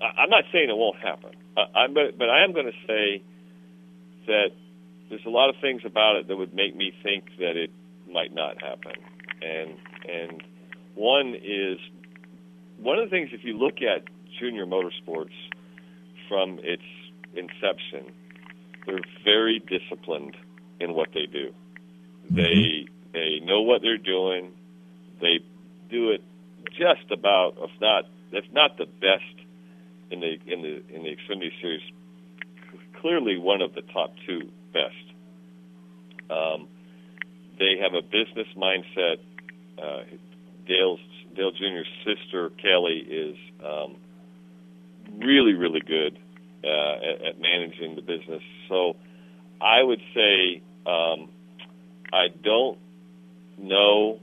I, 0.00 0.22
I'm 0.22 0.30
not 0.30 0.44
saying 0.52 0.70
it 0.70 0.76
won't 0.76 0.98
happen. 0.98 1.32
I, 1.56 1.80
I'm, 1.80 1.94
but, 1.94 2.18
but 2.18 2.30
I 2.30 2.42
am 2.42 2.52
going 2.52 2.66
to 2.66 2.86
say 2.86 3.22
that 4.26 4.50
there's 5.10 5.26
a 5.26 5.30
lot 5.30 5.50
of 5.50 5.56
things 5.60 5.82
about 5.84 6.16
it 6.16 6.28
that 6.28 6.36
would 6.36 6.54
make 6.54 6.74
me 6.74 6.92
think 7.02 7.24
that 7.38 7.56
it 7.56 7.70
might 8.10 8.34
not 8.34 8.60
happen. 8.62 8.94
And 9.42 9.76
and 10.08 10.42
one 10.94 11.34
is 11.34 11.78
one 12.78 12.98
of 12.98 13.04
the 13.04 13.10
things 13.10 13.30
if 13.32 13.44
you 13.44 13.58
look 13.58 13.82
at 13.82 14.04
junior 14.40 14.64
motorsports 14.64 15.34
from 16.28 16.58
its 16.62 16.82
inception, 17.34 18.12
they're 18.86 19.00
very 19.24 19.60
disciplined 19.60 20.36
in 20.80 20.94
what 20.94 21.08
they 21.14 21.26
do. 21.26 21.52
Mm-hmm. 22.26 22.36
They 22.36 22.86
they 23.12 23.40
know 23.44 23.62
what 23.62 23.82
they're 23.82 23.98
doing. 23.98 24.52
They 25.20 25.40
do 25.90 26.10
it 26.10 26.22
just 26.70 27.10
about, 27.10 27.54
if 27.58 27.70
not 27.80 28.04
if 28.32 28.44
not 28.52 28.78
the 28.78 28.86
best 28.86 29.46
in 30.10 30.20
the 30.20 30.38
in 30.46 30.62
the 30.62 30.94
in 30.94 31.02
the 31.02 31.16
Xfinity 31.16 31.50
Series. 31.60 31.82
Clearly, 33.00 33.36
one 33.36 33.62
of 33.62 33.74
the 33.74 33.82
top 33.82 34.14
two 34.26 34.50
best. 34.72 34.94
Um, 36.30 36.68
they 37.58 37.78
have 37.82 37.94
a 37.94 38.02
business 38.02 38.46
mindset. 38.56 39.18
Uh, 39.76 40.04
Dale's 40.66 41.00
Dale 41.34 41.50
Jr.'s 41.50 41.86
sister 42.04 42.50
Kelly 42.62 42.98
is 42.98 43.36
um, 43.64 43.96
really 45.18 45.54
really 45.54 45.80
good 45.80 46.18
uh, 46.64 46.68
at, 46.68 47.26
at 47.26 47.40
managing 47.40 47.96
the 47.96 48.02
business. 48.02 48.42
So 48.68 48.96
I 49.60 49.82
would 49.82 50.00
say 50.14 50.62
um, 50.86 51.28
I 52.12 52.28
don't 52.42 52.78
know 53.58 54.20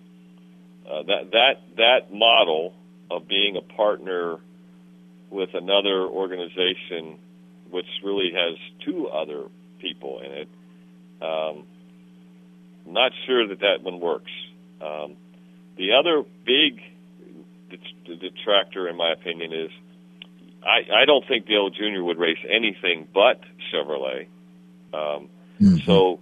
uh, 0.90 1.04
that 1.04 1.32
that 1.32 1.54
that 1.78 2.14
model 2.14 2.74
of 3.12 3.28
being 3.28 3.58
a 3.58 3.62
partner 3.62 4.38
with 5.30 5.50
another 5.54 6.02
organization, 6.04 7.20
which 7.70 7.86
really 8.04 8.32
has 8.34 8.58
two 8.86 9.08
other 9.08 9.46
people 9.80 10.22
in 10.22 10.32
it. 10.32 10.50
Um, 11.22 11.66
not 12.86 13.12
sure 13.26 13.48
that 13.48 13.60
that 13.60 13.84
one 13.84 14.00
works. 14.00 14.32
Um, 14.82 15.16
the 15.78 15.94
other 15.94 16.24
big 16.46 16.82
detractor, 18.06 18.88
in 18.88 18.98
my 18.98 19.14
opinion, 19.14 19.54
is 19.54 19.70
I, 20.64 21.02
I 21.02 21.06
don't 21.06 21.26
think 21.28 21.48
Dale 21.48 21.70
Jr. 21.70 22.04
would 22.04 22.18
race 22.18 22.40
anything 22.50 23.08
but 23.14 23.42
Chevrolet. 23.72 24.28
Um, 24.94 25.30
mm-hmm. 25.60 25.78
So 25.86 26.20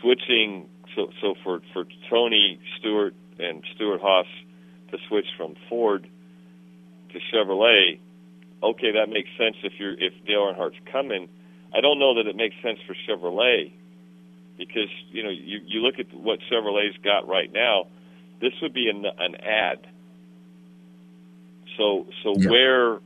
switching, 0.00 0.68
so 0.94 1.10
so 1.20 1.34
for 1.42 1.60
for 1.72 1.84
Tony 2.08 2.58
Stewart 2.78 3.14
and 3.38 3.62
Stewart-Haas 3.74 4.26
to 4.90 4.98
switch 5.08 5.26
from 5.36 5.54
Ford 5.68 6.06
to 7.12 7.18
Chevrolet, 7.32 7.98
okay, 8.62 8.92
that 8.92 9.08
makes 9.08 9.28
sense 9.38 9.56
if 9.62 9.72
you're 9.78 9.92
if 9.92 10.12
Dale 10.26 10.52
Earnhardt's 10.52 10.78
coming. 10.90 11.28
I 11.74 11.80
don't 11.80 11.98
know 11.98 12.14
that 12.14 12.28
it 12.28 12.36
makes 12.36 12.54
sense 12.62 12.78
for 12.86 12.94
Chevrolet 13.06 13.72
because 14.56 14.88
you 15.10 15.22
know 15.22 15.30
you 15.30 15.60
you 15.66 15.80
look 15.80 15.98
at 15.98 16.12
what 16.14 16.38
Chevrolet's 16.50 16.96
got 17.02 17.28
right 17.28 17.52
now. 17.52 17.86
This 18.40 18.52
would 18.62 18.72
be 18.72 18.88
an, 18.88 19.04
an 19.04 19.34
ad. 19.36 19.86
So 21.76 22.06
so 22.22 22.34
yeah. 22.36 22.50
where 22.50 22.98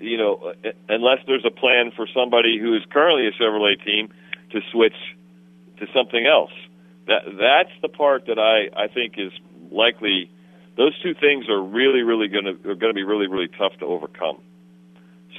you 0.00 0.16
know 0.16 0.54
unless 0.88 1.18
there's 1.26 1.44
a 1.44 1.50
plan 1.50 1.92
for 1.96 2.06
somebody 2.14 2.58
who 2.58 2.74
is 2.76 2.82
currently 2.90 3.26
a 3.26 3.32
Chevrolet 3.32 3.82
team 3.84 4.08
to 4.50 4.60
switch 4.72 4.96
to 5.78 5.86
something 5.94 6.26
else. 6.26 6.52
That 7.06 7.22
that's 7.38 7.74
the 7.82 7.88
part 7.88 8.26
that 8.26 8.38
I 8.38 8.84
I 8.84 8.88
think 8.88 9.14
is 9.18 9.32
likely 9.70 10.30
those 10.76 10.98
two 11.02 11.14
things 11.14 11.48
are 11.48 11.62
really, 11.62 12.02
really 12.02 12.28
going 12.28 12.44
to 12.44 12.70
are 12.70 12.74
going 12.74 12.90
to 12.90 12.94
be 12.94 13.04
really, 13.04 13.26
really 13.26 13.48
tough 13.48 13.72
to 13.78 13.86
overcome. 13.86 14.40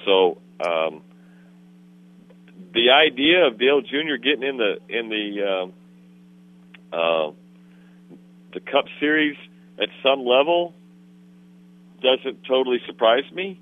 So 0.05 0.38
um, 0.65 1.01
the 2.73 2.91
idea 2.91 3.45
of 3.47 3.58
Dale 3.58 3.81
Jr. 3.81 4.15
getting 4.21 4.43
in 4.43 4.58
the 4.58 4.77
in 4.88 5.10
the 5.10 5.71
uh, 6.93 6.95
uh, 6.95 7.31
the 8.53 8.60
Cup 8.60 8.86
Series 8.99 9.38
at 9.81 9.89
some 10.01 10.25
level 10.25 10.73
doesn't 12.01 12.43
totally 12.45 12.79
surprise 12.86 13.29
me, 13.34 13.60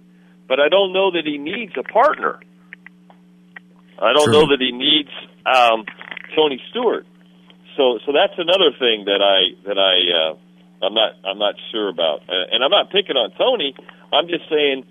but 0.47 0.60
I 0.60 0.69
don't 0.69 0.93
know 0.93 1.12
that 1.12 1.25
he 1.25 1.38
needs 1.38 1.73
a 1.77 1.84
partner. 1.84 2.39
I 3.99 4.13
don't 4.13 4.25
True. 4.25 4.34
know 4.34 4.47
that 4.49 4.60
he 4.60 4.71
needs 4.71 5.10
um, 5.45 5.86
Tony 6.36 6.62
Stewart. 6.69 7.06
So, 7.77 7.99
so 8.06 8.12
that's 8.12 8.38
another 8.38 8.71
thing 8.77 9.06
that 9.06 9.21
I 9.21 9.58
that 9.67 9.77
I 9.79 9.95
uh, 10.13 10.86
I'm 10.86 10.93
not 10.93 11.13
I'm 11.25 11.39
not 11.39 11.56
sure 11.71 11.89
about, 11.89 12.21
and 12.27 12.63
I'm 12.63 12.69
not 12.69 12.91
picking 12.91 13.15
on 13.15 13.32
Tony. 13.38 13.73
I'm 14.12 14.27
just 14.27 14.47
saying 14.49 14.86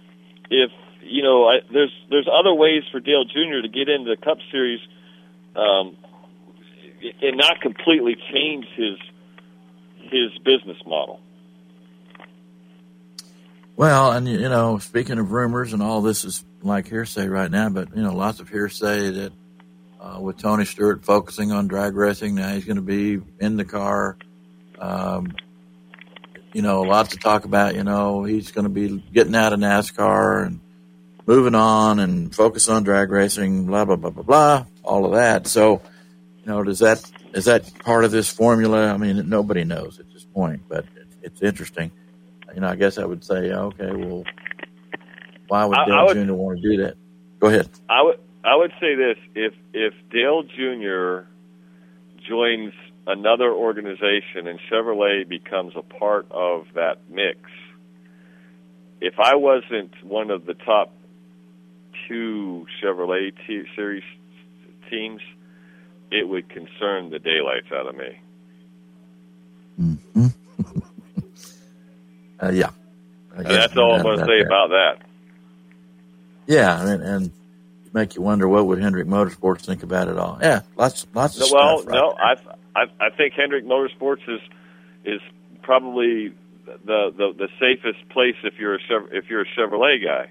if 0.50 0.70
you 1.02 1.22
know 1.22 1.46
I, 1.46 1.60
there's 1.72 1.92
there's 2.10 2.26
other 2.26 2.54
ways 2.54 2.82
for 2.90 2.98
Dale 2.98 3.24
Jr. 3.24 3.62
to 3.62 3.68
get 3.68 3.88
into 3.88 4.10
the 4.10 4.20
Cup 4.20 4.38
Series, 4.50 4.80
um, 5.54 5.96
and 7.20 7.36
not 7.36 7.60
completely 7.60 8.16
change 8.32 8.66
his 8.74 8.98
his 10.10 10.36
business 10.44 10.78
model. 10.86 11.20
Well, 13.82 14.12
and 14.12 14.28
you 14.28 14.48
know, 14.48 14.78
speaking 14.78 15.18
of 15.18 15.32
rumors, 15.32 15.72
and 15.72 15.82
all 15.82 16.02
this 16.02 16.24
is 16.24 16.44
like 16.62 16.86
hearsay 16.86 17.26
right 17.26 17.50
now, 17.50 17.68
but 17.68 17.88
you 17.96 18.02
know, 18.04 18.14
lots 18.14 18.38
of 18.38 18.48
hearsay 18.48 19.10
that 19.10 19.32
uh, 20.00 20.20
with 20.20 20.38
Tony 20.38 20.64
Stewart 20.64 21.04
focusing 21.04 21.50
on 21.50 21.66
drag 21.66 21.96
racing, 21.96 22.36
now 22.36 22.54
he's 22.54 22.64
going 22.64 22.76
to 22.76 22.80
be 22.80 23.20
in 23.40 23.56
the 23.56 23.64
car. 23.64 24.16
Um, 24.78 25.34
you 26.52 26.62
know, 26.62 26.84
a 26.84 26.86
lot 26.86 27.10
to 27.10 27.16
talk 27.16 27.44
about. 27.44 27.74
You 27.74 27.82
know, 27.82 28.22
he's 28.22 28.52
going 28.52 28.66
to 28.66 28.70
be 28.70 29.02
getting 29.12 29.34
out 29.34 29.52
of 29.52 29.58
NASCAR 29.58 30.46
and 30.46 30.60
moving 31.26 31.56
on 31.56 31.98
and 31.98 32.32
focus 32.32 32.68
on 32.68 32.84
drag 32.84 33.10
racing, 33.10 33.66
blah, 33.66 33.84
blah, 33.84 33.96
blah, 33.96 34.10
blah, 34.10 34.22
blah, 34.22 34.66
all 34.84 35.06
of 35.06 35.14
that. 35.14 35.48
So, 35.48 35.82
you 36.38 36.46
know, 36.46 36.62
does 36.62 36.78
that, 36.78 37.02
is 37.34 37.46
that 37.46 37.68
part 37.80 38.04
of 38.04 38.12
this 38.12 38.30
formula? 38.30 38.94
I 38.94 38.96
mean, 38.96 39.28
nobody 39.28 39.64
knows 39.64 39.98
at 39.98 40.08
this 40.12 40.24
point, 40.24 40.68
but 40.68 40.84
it's 41.20 41.42
interesting. 41.42 41.90
You 42.54 42.60
know, 42.60 42.68
I 42.68 42.76
guess 42.76 42.98
I 42.98 43.04
would 43.04 43.24
say, 43.24 43.52
okay, 43.52 43.92
well, 43.92 44.24
why 45.48 45.64
would 45.64 45.78
Dale 45.86 46.06
would, 46.06 46.26
Jr. 46.26 46.32
want 46.34 46.62
to 46.62 46.68
do 46.68 46.82
that? 46.82 46.96
Go 47.40 47.48
ahead. 47.48 47.68
I 47.88 48.02
would, 48.02 48.18
I 48.44 48.56
would 48.56 48.72
say 48.80 48.94
this: 48.94 49.16
if 49.34 49.54
if 49.72 49.94
Dale 50.10 50.42
Jr. 50.42 51.28
joins 52.28 52.72
another 53.06 53.52
organization 53.52 54.46
and 54.46 54.58
Chevrolet 54.70 55.28
becomes 55.28 55.74
a 55.76 55.82
part 55.82 56.26
of 56.30 56.66
that 56.74 56.98
mix, 57.10 57.38
if 59.00 59.14
I 59.18 59.34
wasn't 59.34 59.92
one 60.04 60.30
of 60.30 60.46
the 60.46 60.54
top 60.54 60.94
two 62.08 62.66
Chevrolet 62.82 63.32
t- 63.46 63.64
series 63.74 64.04
teams, 64.90 65.20
it 66.10 66.28
would 66.28 66.48
concern 66.48 67.10
the 67.10 67.18
daylights 67.18 67.72
out 67.72 67.86
of 67.86 67.96
me. 67.96 68.20
Mm-hmm. 69.80 70.26
Uh, 72.42 72.50
yeah. 72.50 72.70
And 73.34 73.46
that's 73.46 73.76
all 73.76 73.94
I'm 73.94 74.02
going 74.02 74.18
to 74.18 74.24
say 74.24 74.38
that. 74.38 74.46
about 74.46 74.68
that. 74.68 75.06
Yeah, 76.46 76.86
and, 76.86 77.02
and 77.02 77.32
make 77.92 78.16
you 78.16 78.22
wonder 78.22 78.48
what 78.48 78.66
would 78.66 78.82
Hendrick 78.82 79.06
Motorsports 79.06 79.62
think 79.62 79.82
about 79.82 80.08
it 80.08 80.18
all. 80.18 80.38
Yeah, 80.42 80.62
lots, 80.76 81.06
lots 81.14 81.40
of 81.40 81.50
well, 81.52 81.78
stuff. 81.78 81.92
Well, 81.92 82.02
no, 82.02 82.16
I, 82.18 82.34
I, 82.74 83.06
I 83.06 83.10
think 83.16 83.34
Hendrick 83.34 83.64
Motorsports 83.64 84.28
is 84.28 84.40
is 85.04 85.20
probably 85.62 86.34
the, 86.66 87.12
the 87.16 87.32
the 87.36 87.48
safest 87.60 88.08
place 88.10 88.36
if 88.44 88.54
you're 88.58 88.74
a 88.74 88.78
if 89.12 89.30
you're 89.30 89.42
a 89.42 89.46
Chevrolet 89.56 90.04
guy. 90.04 90.30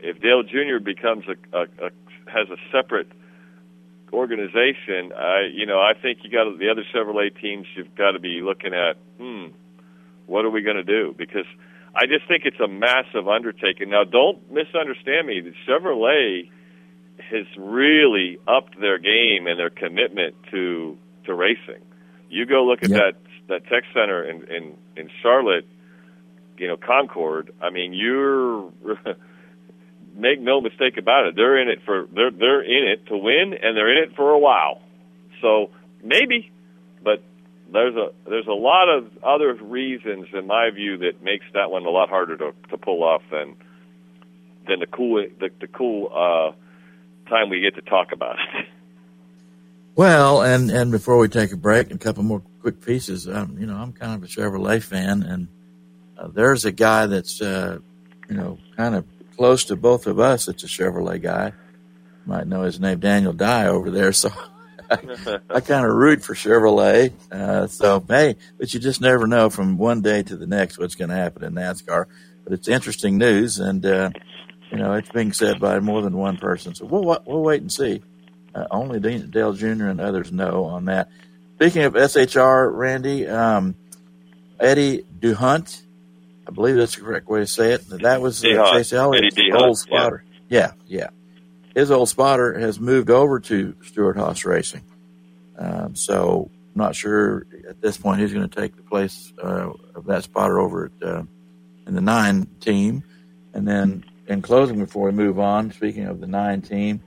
If 0.00 0.20
Dale 0.20 0.42
Jr. 0.42 0.82
becomes 0.84 1.24
a, 1.26 1.56
a, 1.56 1.62
a 1.62 1.90
has 2.30 2.48
a 2.50 2.56
separate 2.72 3.08
organization, 4.12 5.12
I 5.16 5.48
you 5.52 5.66
know 5.66 5.80
I 5.80 5.92
think 6.00 6.18
you 6.22 6.30
got 6.30 6.58
the 6.58 6.70
other 6.70 6.84
Chevrolet 6.94 7.40
teams. 7.40 7.66
You've 7.76 7.94
got 7.94 8.12
to 8.12 8.20
be 8.20 8.40
looking 8.42 8.74
at 8.74 8.96
hmm, 9.18 9.48
what 10.26 10.44
are 10.44 10.50
we 10.50 10.62
going 10.62 10.76
to 10.76 10.84
do? 10.84 11.14
Because 11.16 11.46
I 11.94 12.06
just 12.06 12.26
think 12.26 12.44
it's 12.44 12.60
a 12.60 12.68
massive 12.68 13.28
undertaking. 13.28 13.90
Now, 13.90 14.04
don't 14.04 14.50
misunderstand 14.50 15.26
me. 15.26 15.42
Chevrolet 15.68 16.50
has 17.18 17.46
really 17.56 18.38
upped 18.48 18.80
their 18.80 18.98
game 18.98 19.46
and 19.46 19.58
their 19.58 19.70
commitment 19.70 20.34
to 20.50 20.98
to 21.26 21.34
racing. 21.34 21.82
You 22.28 22.46
go 22.46 22.64
look 22.64 22.82
at 22.82 22.90
yep. 22.90 23.00
that 23.00 23.14
that 23.48 23.68
tech 23.68 23.84
center 23.92 24.28
in 24.28 24.42
in 24.48 24.74
in 24.96 25.10
Charlotte, 25.22 25.66
you 26.58 26.66
know 26.66 26.76
Concord. 26.76 27.54
I 27.60 27.70
mean, 27.70 27.92
you're 27.92 28.72
make 30.14 30.40
no 30.40 30.60
mistake 30.60 30.96
about 30.96 31.26
it. 31.26 31.36
They're 31.36 31.60
in 31.60 31.68
it 31.68 31.80
for 31.84 32.06
they're 32.12 32.30
they're 32.30 32.62
in 32.62 32.88
it 32.88 33.06
to 33.06 33.16
win, 33.16 33.54
and 33.60 33.76
they're 33.76 33.92
in 33.92 34.10
it 34.10 34.16
for 34.16 34.30
a 34.30 34.38
while. 34.38 34.80
So 35.40 35.70
maybe, 36.02 36.50
but 37.02 37.22
there's 37.74 37.96
a 37.96 38.10
there's 38.28 38.46
a 38.46 38.52
lot 38.52 38.88
of 38.88 39.10
other 39.22 39.54
reasons, 39.54 40.26
in 40.32 40.46
my 40.46 40.70
view, 40.70 40.98
that 40.98 41.22
makes 41.22 41.44
that 41.54 41.70
one 41.70 41.84
a 41.84 41.90
lot 41.90 42.08
harder 42.08 42.36
to 42.36 42.52
to 42.70 42.78
pull 42.78 43.02
off 43.02 43.22
than 43.30 43.56
than 44.66 44.80
the 44.80 44.86
cool 44.86 45.26
the, 45.40 45.50
the 45.60 45.66
cool 45.66 46.10
uh, 46.12 47.28
time 47.28 47.50
we 47.50 47.60
get 47.60 47.74
to 47.74 47.82
talk 47.82 48.12
about 48.12 48.36
it. 48.36 48.66
Well, 49.96 50.42
and 50.42 50.72
and 50.72 50.90
before 50.90 51.18
we 51.18 51.28
take 51.28 51.52
a 51.52 51.56
break, 51.56 51.92
a 51.92 51.98
couple 51.98 52.24
more 52.24 52.42
quick 52.60 52.80
pieces. 52.84 53.28
Um, 53.28 53.56
you 53.60 53.66
know, 53.66 53.76
I'm 53.76 53.92
kind 53.92 54.14
of 54.14 54.24
a 54.24 54.26
Chevrolet 54.26 54.82
fan, 54.82 55.22
and 55.22 55.46
uh, 56.18 56.26
there's 56.26 56.64
a 56.64 56.72
guy 56.72 57.06
that's 57.06 57.40
uh, 57.40 57.78
you 58.28 58.34
know 58.34 58.58
kind 58.76 58.96
of 58.96 59.04
close 59.36 59.64
to 59.66 59.76
both 59.76 60.08
of 60.08 60.18
us. 60.18 60.48
It's 60.48 60.64
a 60.64 60.66
Chevrolet 60.66 61.22
guy. 61.22 61.52
Might 62.26 62.48
know 62.48 62.62
his 62.62 62.80
name, 62.80 62.98
Daniel 62.98 63.32
Dye, 63.32 63.68
over 63.68 63.90
there. 63.90 64.12
So 64.12 64.30
I, 65.02 65.38
I 65.56 65.60
kind 65.60 65.84
of 65.86 65.92
root 65.92 66.22
for 66.22 66.34
Chevrolet. 66.34 67.12
Uh, 67.30 67.66
so 67.66 68.04
hey, 68.06 68.36
but 68.58 68.72
you 68.74 68.80
just 68.80 69.00
never 69.00 69.26
know 69.26 69.50
from 69.50 69.78
one 69.78 70.00
day 70.00 70.22
to 70.22 70.36
the 70.36 70.46
next 70.46 70.78
what's 70.78 70.94
going 70.94 71.10
to 71.10 71.16
happen 71.16 71.44
in 71.44 71.54
NASCAR. 71.54 72.06
But 72.44 72.52
it's 72.52 72.68
interesting 72.68 73.18
news, 73.18 73.58
and 73.58 73.84
uh, 73.84 74.10
you 74.70 74.78
know 74.78 74.94
it's 74.94 75.10
being 75.10 75.32
said 75.32 75.60
by 75.60 75.80
more 75.80 76.02
than 76.02 76.16
one 76.16 76.36
person. 76.36 76.74
So 76.74 76.84
we'll 76.84 77.04
we'll 77.26 77.42
wait 77.42 77.60
and 77.60 77.72
see. 77.72 78.02
Uh, 78.54 78.66
only 78.70 79.00
Dale 79.00 79.52
Jr. 79.52 79.86
and 79.86 80.00
others 80.00 80.30
know 80.30 80.64
on 80.64 80.84
that. 80.84 81.08
Speaking 81.56 81.82
of 81.82 81.94
SHR, 81.94 82.70
Randy, 82.72 83.26
um, 83.26 83.74
Eddie 84.60 85.04
D'Hondt, 85.20 85.82
I 86.46 86.50
believe 86.50 86.76
that's 86.76 86.94
the 86.94 87.00
correct 87.00 87.28
way 87.28 87.40
to 87.40 87.46
say 87.46 87.72
it. 87.72 87.88
That 87.88 88.20
was 88.20 88.44
uh, 88.44 88.72
Chase 88.72 88.92
Elliott's 88.92 89.36
old 89.54 89.78
spotter. 89.78 90.24
Yeah. 90.48 90.72
yeah, 90.86 90.98
yeah. 90.98 91.08
His 91.74 91.90
old 91.90 92.08
spotter 92.08 92.58
has 92.58 92.78
moved 92.78 93.10
over 93.10 93.40
to 93.40 93.74
Stewart-Haas 93.82 94.44
Racing. 94.44 94.84
Um, 95.58 95.96
so, 95.96 96.50
not 96.74 96.94
sure 96.94 97.46
at 97.68 97.80
this 97.80 97.96
point 97.96 98.20
who's 98.20 98.32
going 98.32 98.48
to 98.48 98.60
take 98.60 98.76
the 98.76 98.82
place 98.82 99.32
uh, 99.42 99.70
of 99.94 100.04
that 100.06 100.24
spotter 100.24 100.58
over 100.58 100.86
at, 100.86 101.08
uh, 101.08 101.22
in 101.86 101.94
the 101.94 102.00
nine 102.00 102.46
team. 102.60 103.02
And 103.52 103.66
then, 103.66 104.04
in 104.26 104.42
closing, 104.42 104.78
before 104.78 105.06
we 105.06 105.12
move 105.12 105.38
on, 105.38 105.72
speaking 105.72 106.06
of 106.06 106.20
the 106.20 106.26
nine 106.26 106.62
team, 106.62 107.02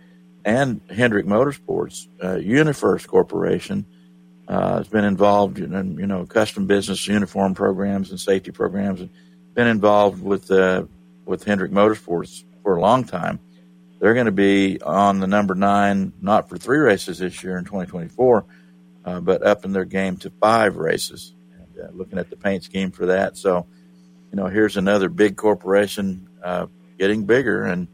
and 0.45 0.79
Hendrick 0.89 1.25
Motorsports, 1.25 2.07
uh, 2.21 2.35
UniFirst 2.35 3.07
Corporation 3.07 3.85
uh, 4.47 4.77
has 4.77 4.87
been 4.87 5.03
involved 5.03 5.59
in, 5.59 5.97
you 5.97 6.07
know, 6.07 6.25
custom 6.25 6.67
business 6.67 7.05
uniform 7.07 7.53
programs 7.53 8.11
and 8.11 8.19
safety 8.19 8.51
programs, 8.51 9.01
and 9.01 9.09
been 9.53 9.67
involved 9.67 10.21
with 10.21 10.49
uh, 10.51 10.83
with 11.25 11.43
Hendrick 11.43 11.71
Motorsports 11.71 12.43
for 12.63 12.75
a 12.75 12.81
long 12.81 13.03
time. 13.03 13.39
They're 13.99 14.13
going 14.13 14.27
to 14.27 14.31
be 14.31 14.79
on 14.81 15.19
the 15.19 15.27
number 15.27 15.55
nine, 15.55 16.13
not 16.21 16.49
for 16.49 16.57
three 16.57 16.77
races 16.77 17.19
this 17.19 17.43
year 17.43 17.57
in 17.57 17.65
2024, 17.65 18.45
uh, 19.05 19.19
but 19.21 19.41
up 19.43 19.65
in 19.65 19.73
their 19.73 19.85
game 19.85 20.17
to 20.17 20.29
five 20.29 20.75
races. 20.75 21.33
And, 21.53 21.83
uh, 21.83 21.91
looking 21.93 22.19
at 22.19 22.29
the 22.29 22.35
paint 22.35 22.63
scheme 22.63 22.91
for 22.91 23.07
that, 23.07 23.37
so 23.37 23.65
you 24.31 24.37
know, 24.37 24.47
here's 24.47 24.77
another 24.77 25.09
big 25.09 25.37
corporation 25.37 26.27
uh, 26.43 26.67
getting 26.97 27.25
bigger 27.25 27.63
and 27.63 27.87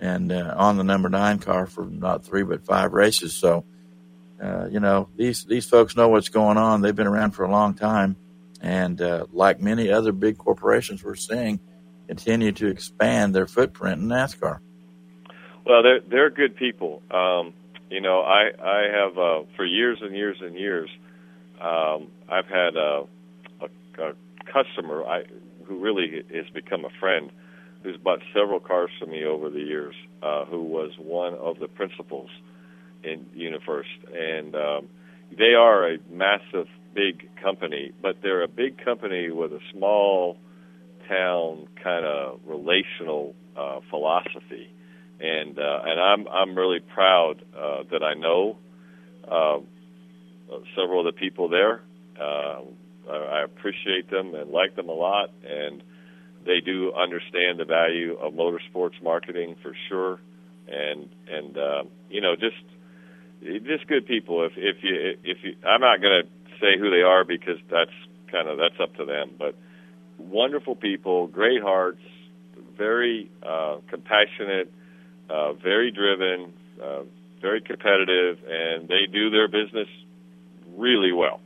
and 0.00 0.30
uh, 0.30 0.54
on 0.56 0.76
the 0.76 0.84
number 0.84 1.08
nine 1.08 1.38
car 1.40 1.66
for 1.66 1.84
not 1.84 2.24
three 2.24 2.44
but 2.44 2.64
five 2.64 2.92
races. 2.92 3.34
So, 3.34 3.64
uh, 4.40 4.68
you 4.70 4.80
know, 4.80 5.08
these 5.16 5.44
these 5.44 5.66
folks 5.66 5.96
know 5.96 6.08
what's 6.08 6.28
going 6.28 6.56
on. 6.56 6.82
They've 6.82 6.94
been 6.94 7.06
around 7.06 7.32
for 7.32 7.44
a 7.44 7.50
long 7.50 7.74
time, 7.74 8.16
and 8.60 9.00
uh, 9.00 9.26
like 9.32 9.60
many 9.60 9.90
other 9.90 10.12
big 10.12 10.38
corporations, 10.38 11.02
we're 11.02 11.16
seeing 11.16 11.58
continue 12.06 12.52
to 12.52 12.68
expand 12.68 13.34
their 13.34 13.46
footprint 13.46 14.00
in 14.00 14.08
NASCAR. 14.08 14.60
Well, 15.68 15.82
they're 15.82 16.00
they're 16.00 16.30
good 16.30 16.56
people. 16.56 17.02
Um, 17.10 17.52
you 17.90 18.00
know, 18.00 18.22
I 18.22 18.50
I 18.62 18.86
have 18.90 19.18
uh, 19.18 19.42
for 19.54 19.66
years 19.66 19.98
and 20.00 20.16
years 20.16 20.38
and 20.40 20.56
years. 20.56 20.88
Um, 21.60 22.08
I've 22.30 22.46
had 22.46 22.76
a, 22.76 23.04
a, 23.60 24.02
a 24.02 24.12
customer 24.50 25.04
I, 25.04 25.24
who 25.66 25.78
really 25.78 26.22
has 26.34 26.46
become 26.54 26.84
a 26.86 26.90
friend 27.00 27.30
who's 27.82 27.96
bought 27.98 28.20
several 28.32 28.60
cars 28.60 28.90
from 28.98 29.10
me 29.10 29.24
over 29.24 29.50
the 29.50 29.60
years, 29.60 29.94
uh, 30.22 30.44
who 30.46 30.62
was 30.62 30.92
one 30.98 31.34
of 31.34 31.58
the 31.58 31.68
principals 31.68 32.30
in 33.04 33.26
UniFirst, 33.36 34.14
and 34.14 34.54
um, 34.54 34.88
they 35.36 35.54
are 35.54 35.94
a 35.94 35.98
massive, 36.10 36.66
big 36.94 37.28
company, 37.42 37.92
but 38.02 38.16
they're 38.22 38.42
a 38.42 38.48
big 38.48 38.82
company 38.84 39.30
with 39.30 39.52
a 39.52 39.60
small 39.72 40.36
town 41.08 41.68
kind 41.82 42.04
of 42.04 42.40
relational 42.46 43.34
uh, 43.56 43.80
philosophy, 43.90 44.70
and 45.20 45.58
uh, 45.58 45.80
and 45.84 46.00
I'm 46.00 46.28
I'm 46.28 46.54
really 46.56 46.80
proud 46.80 47.42
uh, 47.56 47.82
that 47.90 48.02
I 48.02 48.14
know 48.14 48.58
uh, 49.30 49.58
several 50.76 51.06
of 51.06 51.14
the 51.14 51.18
people 51.18 51.48
there. 51.48 51.82
Uh, 52.20 52.62
I 53.10 53.42
appreciate 53.44 54.10
them 54.10 54.34
and 54.34 54.50
like 54.50 54.76
them 54.76 54.88
a 54.88 54.92
lot, 54.92 55.30
and 55.44 55.82
they 56.44 56.60
do 56.60 56.92
understand 56.92 57.58
the 57.58 57.64
value 57.64 58.16
of 58.18 58.34
motorsports 58.34 59.02
marketing 59.02 59.56
for 59.62 59.74
sure, 59.88 60.20
and 60.68 61.08
and 61.28 61.56
um, 61.56 61.88
you 62.10 62.20
know 62.20 62.34
just 62.36 62.56
just 63.42 63.86
good 63.86 64.06
people. 64.06 64.44
If 64.44 64.52
if 64.56 64.82
you 64.82 65.16
if 65.24 65.38
you, 65.42 65.56
I'm 65.66 65.80
not 65.80 66.00
going 66.00 66.22
to 66.22 66.28
say 66.60 66.78
who 66.78 66.90
they 66.90 67.02
are 67.02 67.24
because 67.24 67.58
that's 67.70 67.90
kind 68.30 68.48
of 68.48 68.58
that's 68.58 68.78
up 68.80 68.94
to 68.96 69.04
them, 69.04 69.32
but 69.38 69.54
wonderful 70.18 70.74
people, 70.74 71.26
great 71.28 71.62
hearts, 71.62 72.02
very 72.76 73.30
uh, 73.42 73.76
compassionate, 73.88 74.72
uh, 75.28 75.52
very 75.54 75.90
driven, 75.90 76.52
uh, 76.82 77.02
very 77.40 77.60
competitive, 77.60 78.38
and 78.48 78.88
they 78.88 79.06
do 79.06 79.30
their 79.30 79.48
business 79.48 79.88
really 80.76 81.12
well. 81.12 81.40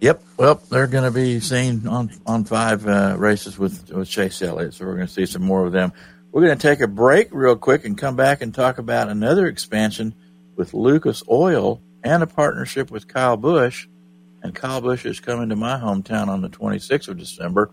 Yep. 0.00 0.22
Well, 0.38 0.62
they're 0.70 0.86
going 0.86 1.04
to 1.04 1.10
be 1.10 1.40
seen 1.40 1.86
on 1.86 2.10
on 2.26 2.44
five 2.44 2.86
uh, 2.86 3.16
races 3.18 3.58
with 3.58 3.90
with 3.92 4.08
Chase 4.08 4.40
Elliott, 4.40 4.74
so 4.74 4.86
we're 4.86 4.94
going 4.94 5.06
to 5.06 5.12
see 5.12 5.26
some 5.26 5.42
more 5.42 5.66
of 5.66 5.72
them. 5.72 5.92
We're 6.32 6.42
going 6.42 6.56
to 6.56 6.62
take 6.68 6.80
a 6.80 6.86
break 6.86 7.28
real 7.32 7.56
quick 7.56 7.84
and 7.84 7.98
come 7.98 8.16
back 8.16 8.40
and 8.40 8.54
talk 8.54 8.78
about 8.78 9.08
another 9.08 9.46
expansion 9.46 10.14
with 10.56 10.72
Lucas 10.74 11.22
Oil 11.28 11.82
and 12.04 12.22
a 12.22 12.26
partnership 12.26 12.90
with 12.90 13.08
Kyle 13.08 13.36
Busch. 13.36 13.88
And 14.42 14.54
Kyle 14.54 14.80
Busch 14.80 15.04
is 15.04 15.20
coming 15.20 15.50
to 15.50 15.56
my 15.56 15.78
hometown 15.78 16.28
on 16.28 16.40
the 16.40 16.48
26th 16.48 17.08
of 17.08 17.18
December 17.18 17.70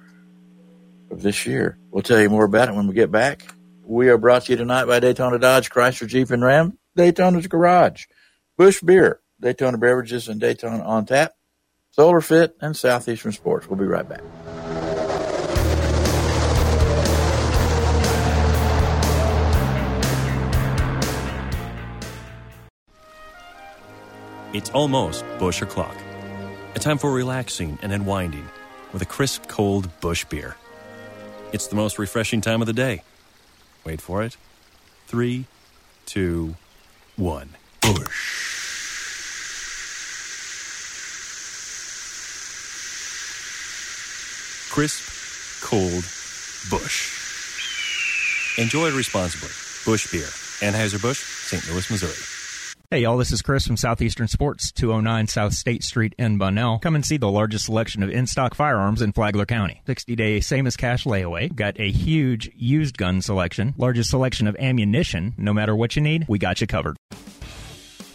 of 1.12 1.22
this 1.22 1.46
year. 1.46 1.78
We'll 1.92 2.04
tell 2.04 2.20
you 2.20 2.30
more 2.30 2.46
about 2.46 2.68
it 2.68 2.76
when 2.76 2.88
we 2.88 2.94
get 2.94 3.12
back. 3.12 3.44
We 3.90 4.10
are 4.10 4.18
brought 4.18 4.44
to 4.44 4.52
you 4.52 4.58
tonight 4.58 4.84
by 4.84 5.00
Daytona 5.00 5.40
Dodge, 5.40 5.70
Chrysler 5.70 6.08
Jeep 6.08 6.30
and 6.30 6.44
Ram, 6.44 6.78
Daytona's 6.98 7.48
Garage, 7.48 8.08
Busch 8.58 8.82
Beer, 8.82 9.22
Daytona 9.40 9.78
Beverages, 9.78 10.28
and 10.28 10.42
Daytona 10.42 10.84
on 10.84 11.06
Tap. 11.06 11.32
Solar 11.92 12.20
Fit, 12.20 12.58
and 12.60 12.76
Southeastern 12.76 13.32
Sports. 13.32 13.70
We'll 13.70 13.80
be 13.80 13.86
right 13.86 14.08
back. 14.08 14.20
It's 24.54 24.70
almost 24.72 25.24
Busch 25.40 25.62
o'clock. 25.62 25.96
A 26.76 26.80
time 26.80 26.98
for 26.98 27.14
relaxing 27.14 27.80
and 27.82 27.94
unwinding 27.94 28.50
with 28.92 29.02
a 29.02 29.06
crisp, 29.06 29.48
cold 29.48 29.90
Busch 30.02 30.26
beer. 30.26 30.58
It's 31.54 31.68
the 31.68 31.78
most 31.78 31.98
refreshing 31.98 32.42
time 32.42 32.60
of 32.60 32.68
the 32.68 32.74
day. 32.74 33.02
Wait 33.88 34.02
for 34.02 34.22
it. 34.22 34.36
Three, 35.08 35.46
two, 36.06 36.56
one. 37.16 37.52
Busch. 37.80 38.20
Crisp, 44.74 45.64
cold 45.64 46.04
Busch. 46.70 47.14
Enjoy 48.58 48.92
responsibly. 48.92 49.52
Busch 49.86 50.12
Beer. 50.12 50.28
Anheuser-Busch, 50.60 51.20
St. 51.20 51.66
Louis, 51.72 51.90
Missouri. 51.90 52.37
Hey 52.90 53.02
y'all, 53.02 53.18
this 53.18 53.34
is 53.34 53.42
Chris 53.42 53.68
from 53.68 53.76
Southeastern 53.76 54.30
Sports, 54.30 54.72
209 54.72 55.28
South 55.28 55.54
State 55.54 55.84
Street 55.84 56.16
in 56.18 56.38
Bunnell. 56.38 56.80
Come 56.80 56.96
and 56.96 57.06
see 57.06 57.18
the 57.18 57.30
largest 57.30 57.66
selection 57.66 58.02
of 58.02 58.10
in-stock 58.10 58.56
firearms 58.56 59.02
in 59.02 59.12
Flagler 59.12 59.46
County. 59.46 59.82
60-day 59.90 60.40
same-as-cash 60.40 61.04
layaway. 61.04 61.54
Got 61.54 61.78
a 61.82 61.92
huge 61.92 62.50
used 62.56 62.98
gun 62.98 63.22
selection. 63.22 63.74
Largest 63.78 64.10
selection 64.10 64.48
of 64.48 64.56
ammunition. 64.56 65.36
No 65.38 65.52
matter 65.52 65.76
what 65.76 65.98
you 65.98 66.02
need, 66.02 66.28
we 66.30 66.40
got 66.40 66.62
you 66.62 66.68
covered. 66.68 66.96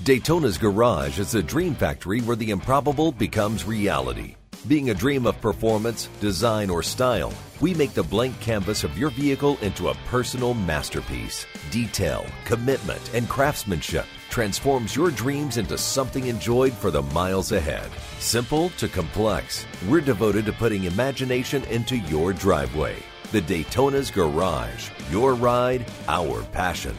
Daytona's 0.05 0.57
Garage 0.57 1.19
is 1.19 1.35
a 1.35 1.43
dream 1.43 1.75
factory 1.75 2.23
where 2.23 2.35
the 2.35 2.51
improbable 2.51 3.13
becomes 3.13 3.67
reality. 3.67 4.37
Being 4.69 4.91
a 4.91 4.95
dream 4.95 5.27
of 5.27 5.41
performance, 5.41 6.09
design, 6.21 6.71
or 6.71 6.85
style, 6.85 7.33
we 7.61 7.75
make 7.75 7.95
the 7.95 8.03
blank 8.05 8.39
canvas 8.39 8.85
of 8.85 8.97
your 8.97 9.11
vehicle 9.11 9.59
into 9.61 9.89
a 9.89 9.95
personal 10.07 10.55
masterpiece. 10.55 11.47
Detail, 11.73 12.25
commitment, 12.45 13.13
and 13.13 13.29
craftsmanship 13.29 14.07
transforms 14.31 14.95
your 14.95 15.11
dreams 15.11 15.57
into 15.57 15.77
something 15.77 16.29
enjoyed 16.29 16.73
for 16.73 16.93
the 16.93 17.03
miles 17.03 17.51
ahead. 17.51 17.91
Simple 18.21 18.71
to 18.79 18.87
complex, 18.87 19.67
we're 19.89 20.01
devoted 20.01 20.47
to 20.47 20.53
putting 20.53 20.85
imagination 20.85 21.65
into 21.65 21.97
your 21.97 22.33
driveway. 22.33 22.95
The 23.33 23.43
Daytona's 23.43 24.13
Garage. 24.13 24.91
Your 25.11 25.35
ride, 25.35 25.91
our 26.07 26.45
passion. 26.53 26.95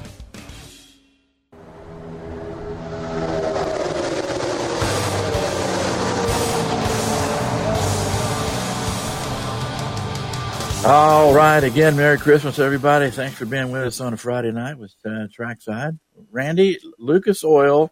All 10.85 11.33
right, 11.33 11.63
again, 11.63 11.95
Merry 11.95 12.17
Christmas, 12.17 12.59
everybody. 12.59 13.09
Thanks 13.09 13.37
for 13.37 13.45
being 13.45 13.71
with 13.71 13.83
us 13.83 14.01
on 14.01 14.11
a 14.11 14.17
Friday 14.17 14.51
night 14.51 14.77
with 14.77 14.93
uh, 15.05 15.27
Trackside. 15.31 15.97
Randy, 16.29 16.77
Lucas 16.99 17.45
Oil, 17.45 17.89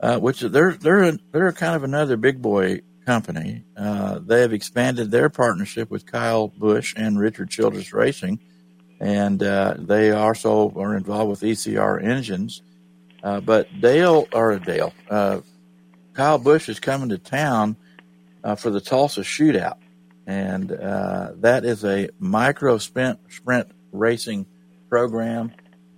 uh, 0.00 0.18
which 0.18 0.40
they're 0.40 0.72
they're 0.72 1.12
they're 1.12 1.52
kind 1.52 1.76
of 1.76 1.82
another 1.84 2.16
big 2.16 2.40
boy 2.40 2.80
company. 3.04 3.64
Uh, 3.76 4.20
they 4.20 4.40
have 4.40 4.54
expanded 4.54 5.10
their 5.10 5.28
partnership 5.28 5.90
with 5.90 6.10
Kyle 6.10 6.48
Busch 6.48 6.94
and 6.96 7.18
Richard 7.18 7.50
Childress 7.50 7.92
Racing, 7.92 8.40
and 9.00 9.42
uh, 9.42 9.74
they 9.76 10.10
also 10.12 10.72
are 10.76 10.96
involved 10.96 11.28
with 11.28 11.40
ECR 11.42 12.02
engines. 12.02 12.62
Uh, 13.22 13.40
but 13.40 13.68
Dale 13.82 14.26
or 14.32 14.58
Dale, 14.58 14.94
uh, 15.10 15.40
Kyle 16.14 16.38
Busch 16.38 16.70
is 16.70 16.80
coming 16.80 17.10
to 17.10 17.18
town 17.18 17.76
for 18.56 18.70
the 18.70 18.80
Tulsa 18.80 19.20
Shootout 19.20 19.76
and 20.26 20.72
uh, 20.72 21.32
that 21.36 21.64
is 21.64 21.84
a 21.84 22.08
micro 22.18 22.78
sprint 22.78 23.18
sprint 23.30 23.70
racing 23.92 24.46
program. 24.88 25.52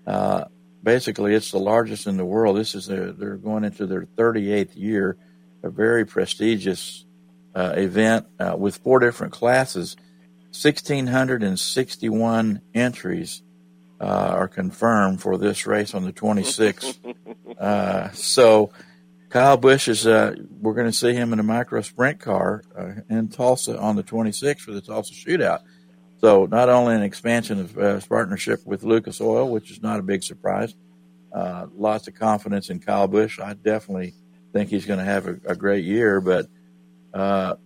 Uh, 0.06 0.44
basically, 0.82 1.34
it's 1.34 1.50
the 1.50 1.58
largest 1.58 2.06
in 2.06 2.16
the 2.16 2.24
world. 2.24 2.56
This 2.56 2.74
is 2.74 2.88
a, 2.88 3.12
they're 3.12 3.36
going 3.36 3.64
into 3.64 3.86
their 3.86 4.06
38th 4.16 4.76
year, 4.76 5.16
a 5.62 5.70
very 5.70 6.04
prestigious 6.04 7.04
uh, 7.54 7.74
event 7.76 8.26
uh, 8.38 8.56
with 8.58 8.76
four 8.78 8.98
different 8.98 9.32
classes. 9.32 9.96
1,661 10.62 12.62
entries 12.74 13.42
uh, 14.00 14.04
are 14.04 14.48
confirmed 14.48 15.20
for 15.20 15.36
this 15.36 15.66
race 15.66 15.94
on 15.94 16.04
the 16.04 16.12
26th. 16.12 16.98
Uh, 17.58 18.10
so 18.10 18.70
Kyle 19.28 19.56
Busch 19.56 19.88
is, 19.88 20.06
uh, 20.06 20.34
we're 20.60 20.74
going 20.74 20.86
to 20.86 20.96
see 20.96 21.12
him 21.12 21.32
in 21.32 21.40
a 21.40 21.42
micro 21.42 21.80
sprint 21.80 22.20
car 22.20 22.62
uh, 22.78 22.92
in 23.10 23.28
Tulsa 23.28 23.78
on 23.78 23.96
the 23.96 24.02
26th 24.02 24.60
for 24.60 24.72
the 24.72 24.80
Tulsa 24.80 25.14
shootout. 25.14 25.60
So 26.20 26.46
not 26.46 26.68
only 26.68 26.94
an 26.94 27.02
expansion 27.02 27.60
of 27.60 27.78
uh, 27.78 28.00
partnership 28.08 28.64
with 28.64 28.84
Lucas 28.84 29.20
Oil, 29.20 29.50
which 29.50 29.70
is 29.70 29.82
not 29.82 29.98
a 29.98 30.02
big 30.02 30.22
surprise, 30.22 30.74
uh, 31.32 31.66
lots 31.74 32.08
of 32.08 32.14
confidence 32.14 32.70
in 32.70 32.78
Kyle 32.78 33.08
Busch. 33.08 33.40
I 33.40 33.54
definitely 33.54 34.14
think 34.52 34.70
he's 34.70 34.86
going 34.86 35.00
to 35.00 35.04
have 35.04 35.26
a, 35.26 35.38
a, 35.46 35.56
great 35.56 35.84
year, 35.84 36.20
but 36.20 36.46
uh, 37.12 37.56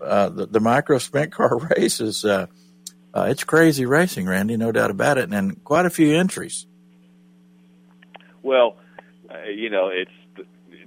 uh, 0.00 0.28
the, 0.28 0.46
the, 0.46 0.60
micro 0.60 0.98
sprint 0.98 1.32
car 1.32 1.56
race 1.76 2.00
is, 2.00 2.26
it's 3.14 3.44
crazy 3.44 3.86
racing, 3.86 4.26
Randy, 4.26 4.58
no 4.58 4.72
doubt 4.72 4.90
about 4.90 5.16
it, 5.16 5.32
and 5.32 5.64
quite 5.64 5.86
a 5.86 5.90
few 5.90 6.14
entries. 6.14 6.66
Well, 8.42 8.76
you 9.48 9.70
know, 9.70 9.88
it's 9.88 10.10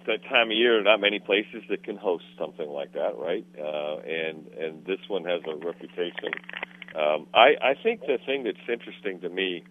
that 0.10 0.24
time 0.30 0.52
of 0.52 0.58
year, 0.58 0.82
not 0.84 1.00
many 1.00 1.20
places 1.20 1.64
that 1.70 1.84
can 1.84 1.98
host 1.98 2.26
something 2.38 2.70
like 2.70 2.94
that, 2.94 3.18
right? 3.18 3.46
Uh, 3.58 3.98
and 4.00 4.48
and 4.60 4.86
this 4.86 5.00
one 5.08 5.24
has 5.26 5.42
a 5.48 5.56
reputation. 5.56 6.34
Um, 6.96 7.28
I 7.34 7.56
I 7.62 7.74
think 7.82 8.02
the 8.02 8.18
thing 8.26 8.44
that's 8.44 8.58
interesting 8.68 9.22
to 9.22 9.30
me, 9.30 9.64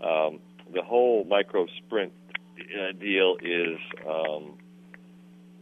um, 0.00 0.40
the 0.72 0.82
whole 0.82 1.24
micro 1.24 1.66
sprint 1.78 2.12
uh, 2.60 2.92
deal 2.98 3.36
is, 3.42 3.78
um, 4.06 4.58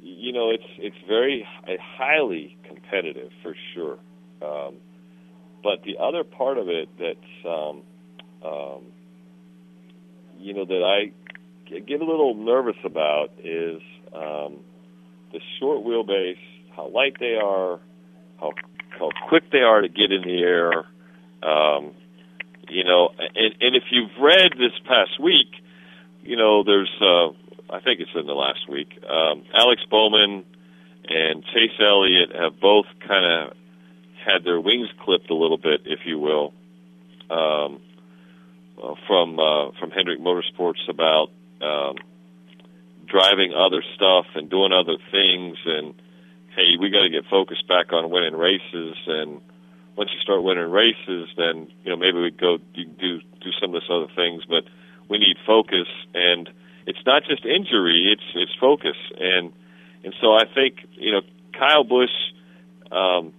you 0.00 0.32
know, 0.32 0.50
it's 0.50 0.70
it's 0.78 0.96
very 1.06 1.46
highly 1.66 2.56
competitive 2.66 3.30
for 3.42 3.54
sure. 3.74 3.98
Um, 4.42 4.76
but 5.62 5.82
the 5.84 5.98
other 5.98 6.22
part 6.24 6.58
of 6.58 6.68
it 6.68 6.88
that's, 6.98 7.46
um, 7.46 7.82
um, 8.44 8.82
you 10.38 10.54
know, 10.54 10.64
that 10.64 10.82
I 10.84 11.12
get 11.68 12.00
a 12.00 12.04
little 12.04 12.34
nervous 12.34 12.76
about 12.84 13.30
is 13.42 13.82
um, 14.14 14.60
the 15.32 15.40
short 15.58 15.84
wheelbase, 15.84 16.38
how 16.74 16.88
light 16.88 17.16
they 17.18 17.36
are, 17.36 17.80
how 18.40 18.52
how 18.98 19.10
quick 19.28 19.50
they 19.52 19.58
are 19.58 19.80
to 19.80 19.88
get 19.88 20.10
in 20.12 20.22
the 20.22 20.42
air. 20.42 20.72
Um, 21.42 21.92
you 22.68 22.84
know, 22.84 23.10
and, 23.18 23.54
and 23.60 23.76
if 23.76 23.84
you've 23.90 24.10
read 24.20 24.52
this 24.58 24.72
past 24.86 25.20
week, 25.20 25.48
you 26.22 26.36
know, 26.36 26.64
there's 26.64 26.90
uh, 27.00 27.28
I 27.70 27.80
think 27.80 28.00
it's 28.00 28.10
in 28.14 28.26
the 28.26 28.34
last 28.34 28.68
week. 28.68 28.88
Um, 29.04 29.44
Alex 29.54 29.82
Bowman 29.90 30.44
and 31.08 31.44
Chase 31.44 31.78
Elliott 31.80 32.34
have 32.34 32.60
both 32.60 32.86
kind 33.06 33.24
of 33.24 33.56
had 34.24 34.44
their 34.44 34.60
wings 34.60 34.88
clipped 35.04 35.30
a 35.30 35.34
little 35.34 35.58
bit, 35.58 35.82
if 35.84 36.00
you 36.04 36.18
will, 36.18 36.52
um, 37.30 37.80
uh, 38.82 38.94
from 39.06 39.38
uh, 39.38 39.70
from 39.78 39.90
Hendrick 39.90 40.20
Motorsports 40.20 40.88
about 40.88 41.28
um, 41.62 41.96
driving 43.08 43.52
other 43.54 43.82
stuff 43.94 44.26
and 44.34 44.50
doing 44.50 44.72
other 44.72 44.96
things 45.10 45.56
and 45.64 45.94
hey 46.54 46.76
we 46.78 46.90
got 46.90 47.02
to 47.02 47.10
get 47.10 47.24
focused 47.30 47.66
back 47.66 47.92
on 47.92 48.10
winning 48.10 48.36
races 48.36 48.96
and 49.06 49.40
once 49.96 50.10
you 50.12 50.20
start 50.20 50.42
winning 50.42 50.70
races 50.70 51.28
then 51.36 51.68
you 51.82 51.90
know 51.90 51.96
maybe 51.96 52.20
we 52.20 52.30
go 52.30 52.58
do 52.74 52.84
do 53.40 53.50
some 53.60 53.74
of 53.74 53.80
this 53.80 53.88
other 53.90 54.12
things 54.14 54.44
but 54.48 54.64
we 55.08 55.18
need 55.18 55.36
focus 55.46 55.88
and 56.14 56.50
it's 56.86 57.00
not 57.06 57.22
just 57.24 57.44
injury 57.44 58.12
it's 58.12 58.28
it's 58.34 58.52
focus 58.60 58.96
and 59.18 59.52
and 60.04 60.14
so 60.20 60.32
I 60.32 60.44
think 60.54 60.76
you 60.92 61.12
know 61.12 61.20
Kyle 61.58 61.84
Busch 61.84 62.14
um 62.92 63.32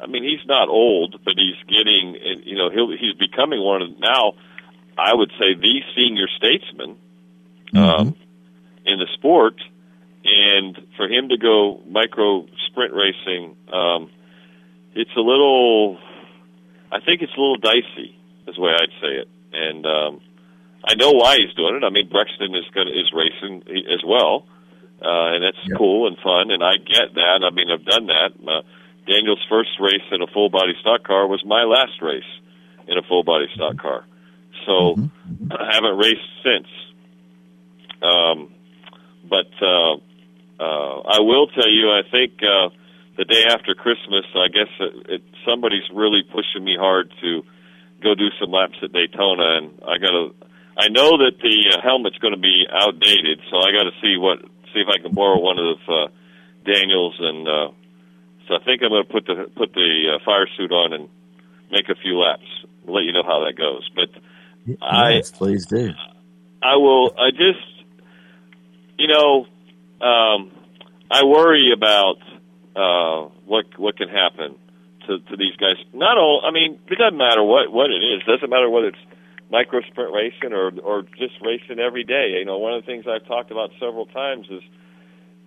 I 0.00 0.06
mean 0.06 0.24
he's 0.24 0.46
not 0.46 0.68
old 0.68 1.20
but 1.24 1.34
he's 1.36 1.56
getting 1.66 2.16
you 2.44 2.56
know 2.56 2.68
he'll 2.70 2.90
he's 2.90 3.16
becoming 3.18 3.62
one 3.62 3.80
of 3.80 3.98
now 3.98 4.32
I 4.98 5.14
would 5.14 5.30
say 5.38 5.54
the 5.54 5.80
senior 5.96 6.28
statesman 6.36 6.96
mm-hmm. 7.72 7.78
um 7.78 8.16
in 8.84 8.98
the 8.98 9.06
sport, 9.14 9.54
and 10.24 10.76
for 10.96 11.08
him 11.08 11.28
to 11.28 11.36
go 11.36 11.80
micro 11.88 12.46
sprint 12.68 12.92
racing, 12.92 13.56
um, 13.72 14.10
it's 14.94 15.10
a 15.16 15.20
little. 15.20 15.98
I 16.92 16.98
think 17.00 17.22
it's 17.22 17.32
a 17.36 17.40
little 17.40 17.58
dicey, 17.58 18.18
is 18.48 18.56
the 18.56 18.60
way 18.60 18.72
I'd 18.72 18.90
say 19.00 19.22
it, 19.22 19.28
and 19.52 19.86
um, 19.86 20.20
I 20.84 20.94
know 20.94 21.12
why 21.12 21.36
he's 21.36 21.54
doing 21.54 21.76
it. 21.76 21.84
I 21.84 21.90
mean, 21.90 22.08
Brexton 22.08 22.54
is 22.54 22.64
going 22.74 22.88
is 22.88 23.12
racing 23.14 23.62
as 23.92 24.02
well, 24.04 24.46
uh, 25.00 25.34
and 25.34 25.44
that's 25.44 25.62
yeah. 25.68 25.76
cool 25.76 26.08
and 26.08 26.16
fun, 26.18 26.50
and 26.50 26.62
I 26.62 26.76
get 26.76 27.14
that. 27.14 27.46
I 27.46 27.50
mean, 27.54 27.70
I've 27.70 27.84
done 27.84 28.06
that. 28.06 28.32
Uh, 28.40 28.62
Daniel's 29.06 29.44
first 29.48 29.70
race 29.80 30.04
in 30.12 30.22
a 30.22 30.26
full 30.26 30.50
body 30.50 30.74
stock 30.80 31.04
car 31.04 31.26
was 31.26 31.44
my 31.44 31.64
last 31.64 32.02
race 32.02 32.28
in 32.86 32.98
a 32.98 33.02
full 33.02 33.24
body 33.24 33.46
stock 33.54 33.78
car. 33.78 34.04
So 34.66 34.94
mm-hmm. 34.96 35.52
I 35.52 35.74
haven't 35.74 35.96
raced 35.96 36.30
since. 36.44 36.68
Um, 38.02 38.54
but 39.30 39.48
uh, 39.62 39.94
uh, 40.58 40.96
I 41.06 41.20
will 41.22 41.46
tell 41.46 41.70
you, 41.70 41.88
I 41.88 42.02
think 42.10 42.42
uh, 42.42 42.74
the 43.16 43.24
day 43.24 43.44
after 43.48 43.74
Christmas, 43.74 44.26
I 44.34 44.48
guess 44.48 44.68
it, 44.80 44.92
it, 45.08 45.22
somebody's 45.46 45.88
really 45.94 46.22
pushing 46.26 46.64
me 46.64 46.76
hard 46.78 47.14
to 47.22 47.42
go 48.02 48.14
do 48.14 48.28
some 48.40 48.50
laps 48.50 48.76
at 48.82 48.92
Daytona, 48.92 49.56
and 49.56 49.78
I 49.86 49.96
got 49.98 50.10
to. 50.10 50.34
I 50.76 50.88
know 50.88 51.16
that 51.22 51.36
the 51.40 51.76
uh, 51.76 51.82
helmet's 51.82 52.18
going 52.18 52.34
to 52.34 52.40
be 52.40 52.66
outdated, 52.70 53.40
so 53.50 53.58
I 53.58 53.72
got 53.72 53.84
to 53.84 53.94
see 54.02 54.16
what 54.16 54.40
see 54.72 54.80
if 54.80 54.88
I 54.88 55.00
can 55.02 55.14
borrow 55.14 55.38
one 55.38 55.58
of 55.58 55.78
uh, 55.88 56.08
Daniels, 56.64 57.16
and 57.18 57.48
uh, 57.48 57.68
so 58.48 58.54
I 58.54 58.64
think 58.64 58.82
I'm 58.82 58.90
going 58.90 59.06
to 59.06 59.12
put 59.12 59.26
the 59.26 59.50
put 59.56 59.72
the 59.72 60.16
uh, 60.16 60.24
fire 60.24 60.48
suit 60.56 60.72
on 60.72 60.92
and 60.92 61.08
make 61.70 61.88
a 61.88 61.94
few 61.94 62.18
laps. 62.18 62.48
Let 62.86 63.04
you 63.04 63.12
know 63.12 63.22
how 63.22 63.44
that 63.44 63.56
goes. 63.56 63.88
But 63.94 64.10
yes, 64.66 64.78
I 64.82 65.20
please 65.36 65.66
do. 65.66 65.90
I 66.62 66.76
will. 66.76 67.12
I 67.18 67.30
just 67.30 67.69
you 69.00 69.08
know, 69.08 69.46
um, 70.06 70.52
I 71.10 71.24
worry 71.24 71.72
about 71.74 72.18
uh, 72.76 73.30
what 73.46 73.64
what 73.78 73.96
can 73.96 74.08
happen 74.08 74.56
to, 75.06 75.18
to 75.18 75.36
these 75.36 75.56
guys. 75.56 75.76
Not 75.94 76.18
all. 76.18 76.42
I 76.44 76.50
mean, 76.52 76.78
it 76.86 76.98
doesn't 76.98 77.16
matter 77.16 77.42
what 77.42 77.72
what 77.72 77.90
it 77.90 78.04
is. 78.04 78.22
It 78.26 78.30
doesn't 78.30 78.50
matter 78.50 78.68
whether 78.68 78.88
it's 78.88 79.04
micro 79.50 79.80
sprint 79.90 80.12
racing 80.12 80.52
or 80.52 80.70
or 80.80 81.02
just 81.02 81.34
racing 81.42 81.80
every 81.80 82.04
day. 82.04 82.36
You 82.38 82.44
know, 82.44 82.58
one 82.58 82.74
of 82.74 82.82
the 82.82 82.86
things 82.86 83.06
I've 83.08 83.26
talked 83.26 83.50
about 83.50 83.70
several 83.80 84.06
times 84.06 84.46
is 84.50 84.62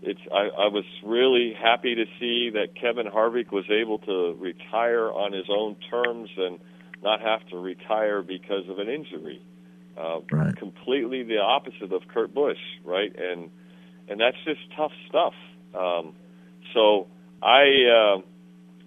it's 0.02 0.22
I, 0.32 0.66
I 0.66 0.68
was 0.68 0.86
really 1.06 1.54
happy 1.54 1.96
to 1.96 2.06
see 2.20 2.50
that 2.56 2.76
Kevin 2.80 3.06
Harvick 3.06 3.52
was 3.52 3.66
able 3.70 4.00
to 4.00 4.36
retire 4.40 5.10
on 5.12 5.32
his 5.32 5.46
own 5.50 5.76
terms 5.90 6.30
and 6.38 6.60
not 7.04 7.22
have 7.22 7.48
to 7.50 7.58
retire 7.58 8.24
because 8.24 8.68
of 8.68 8.80
an 8.80 8.90
injury. 8.90 9.42
Uh, 9.98 10.20
right. 10.32 10.56
Completely 10.56 11.24
the 11.24 11.38
opposite 11.38 11.94
of 11.94 12.02
Kurt 12.08 12.34
Busch, 12.34 12.58
right? 12.84 13.14
And 13.16 13.50
and 14.10 14.20
that's 14.20 14.38
just 14.46 14.60
tough 14.76 14.92
stuff. 15.08 15.34
Um, 15.74 16.14
so 16.74 17.08
I 17.42 17.64
uh, 18.18 18.22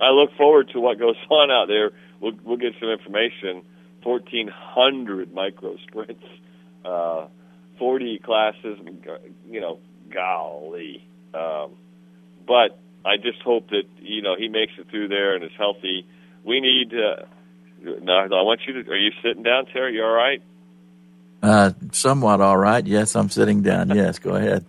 I 0.04 0.10
look 0.10 0.30
forward 0.36 0.70
to 0.72 0.80
what 0.80 0.98
goes 0.98 1.16
on 1.30 1.50
out 1.50 1.68
there. 1.68 1.92
We'll 2.20 2.32
we'll 2.44 2.56
get 2.56 2.72
some 2.80 2.88
information. 2.90 3.62
Fourteen 4.02 4.48
hundred 4.48 5.32
micro 5.34 5.76
sprints, 5.88 6.24
uh, 6.84 7.26
forty 7.78 8.18
classes. 8.18 8.78
You 9.48 9.60
know, 9.60 9.78
golly. 10.12 11.06
Um, 11.34 11.72
but 12.46 12.78
I 13.04 13.16
just 13.16 13.40
hope 13.42 13.70
that 13.70 13.84
you 14.00 14.22
know 14.22 14.36
he 14.36 14.48
makes 14.48 14.72
it 14.78 14.88
through 14.90 15.08
there 15.08 15.34
and 15.34 15.44
is 15.44 15.50
healthy. 15.58 16.06
We 16.44 16.60
need. 16.60 16.92
Uh, 16.92 17.26
now, 18.02 18.24
I 18.24 18.42
want 18.42 18.60
you 18.66 18.82
to. 18.82 18.90
Are 18.90 18.96
you 18.96 19.12
sitting 19.22 19.42
down, 19.42 19.66
Terry? 19.66 19.94
You 19.94 20.04
all 20.04 20.10
right? 20.10 20.42
Uh, 21.46 21.70
somewhat 21.92 22.40
all 22.40 22.56
right. 22.56 22.84
Yes, 22.84 23.14
I'm 23.14 23.30
sitting 23.30 23.62
down. 23.62 23.90
Yes, 23.90 24.18
go 24.18 24.34
ahead. 24.34 24.66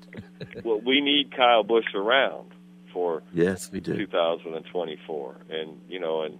well, 0.63 0.79
we 0.79 1.01
need 1.01 1.35
Kyle 1.35 1.63
Busch 1.63 1.91
around 1.95 2.51
for 2.93 3.23
yes, 3.33 3.71
we 3.71 3.79
do 3.79 3.97
2024, 3.97 5.35
and 5.49 5.81
you 5.89 5.99
know, 5.99 6.21
and 6.21 6.37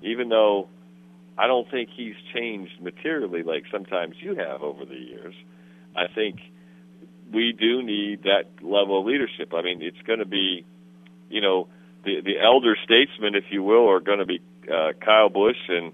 even 0.00 0.30
though 0.30 0.68
I 1.36 1.46
don't 1.48 1.70
think 1.70 1.90
he's 1.94 2.14
changed 2.32 2.80
materially 2.80 3.42
like 3.42 3.64
sometimes 3.70 4.14
you 4.20 4.36
have 4.36 4.62
over 4.62 4.86
the 4.86 4.96
years, 4.96 5.34
I 5.94 6.06
think 6.14 6.40
we 7.30 7.52
do 7.52 7.82
need 7.82 8.22
that 8.22 8.44
level 8.62 9.00
of 9.00 9.04
leadership. 9.04 9.52
I 9.52 9.60
mean, 9.60 9.82
it's 9.82 10.00
going 10.06 10.20
to 10.20 10.24
be, 10.24 10.64
you 11.28 11.42
know, 11.42 11.68
the 12.06 12.22
the 12.22 12.40
elder 12.42 12.74
statesmen, 12.82 13.34
if 13.34 13.44
you 13.50 13.62
will, 13.62 13.90
are 13.90 14.00
going 14.00 14.20
to 14.20 14.26
be 14.26 14.40
uh, 14.62 14.92
Kyle 14.98 15.28
Busch 15.28 15.68
and 15.68 15.92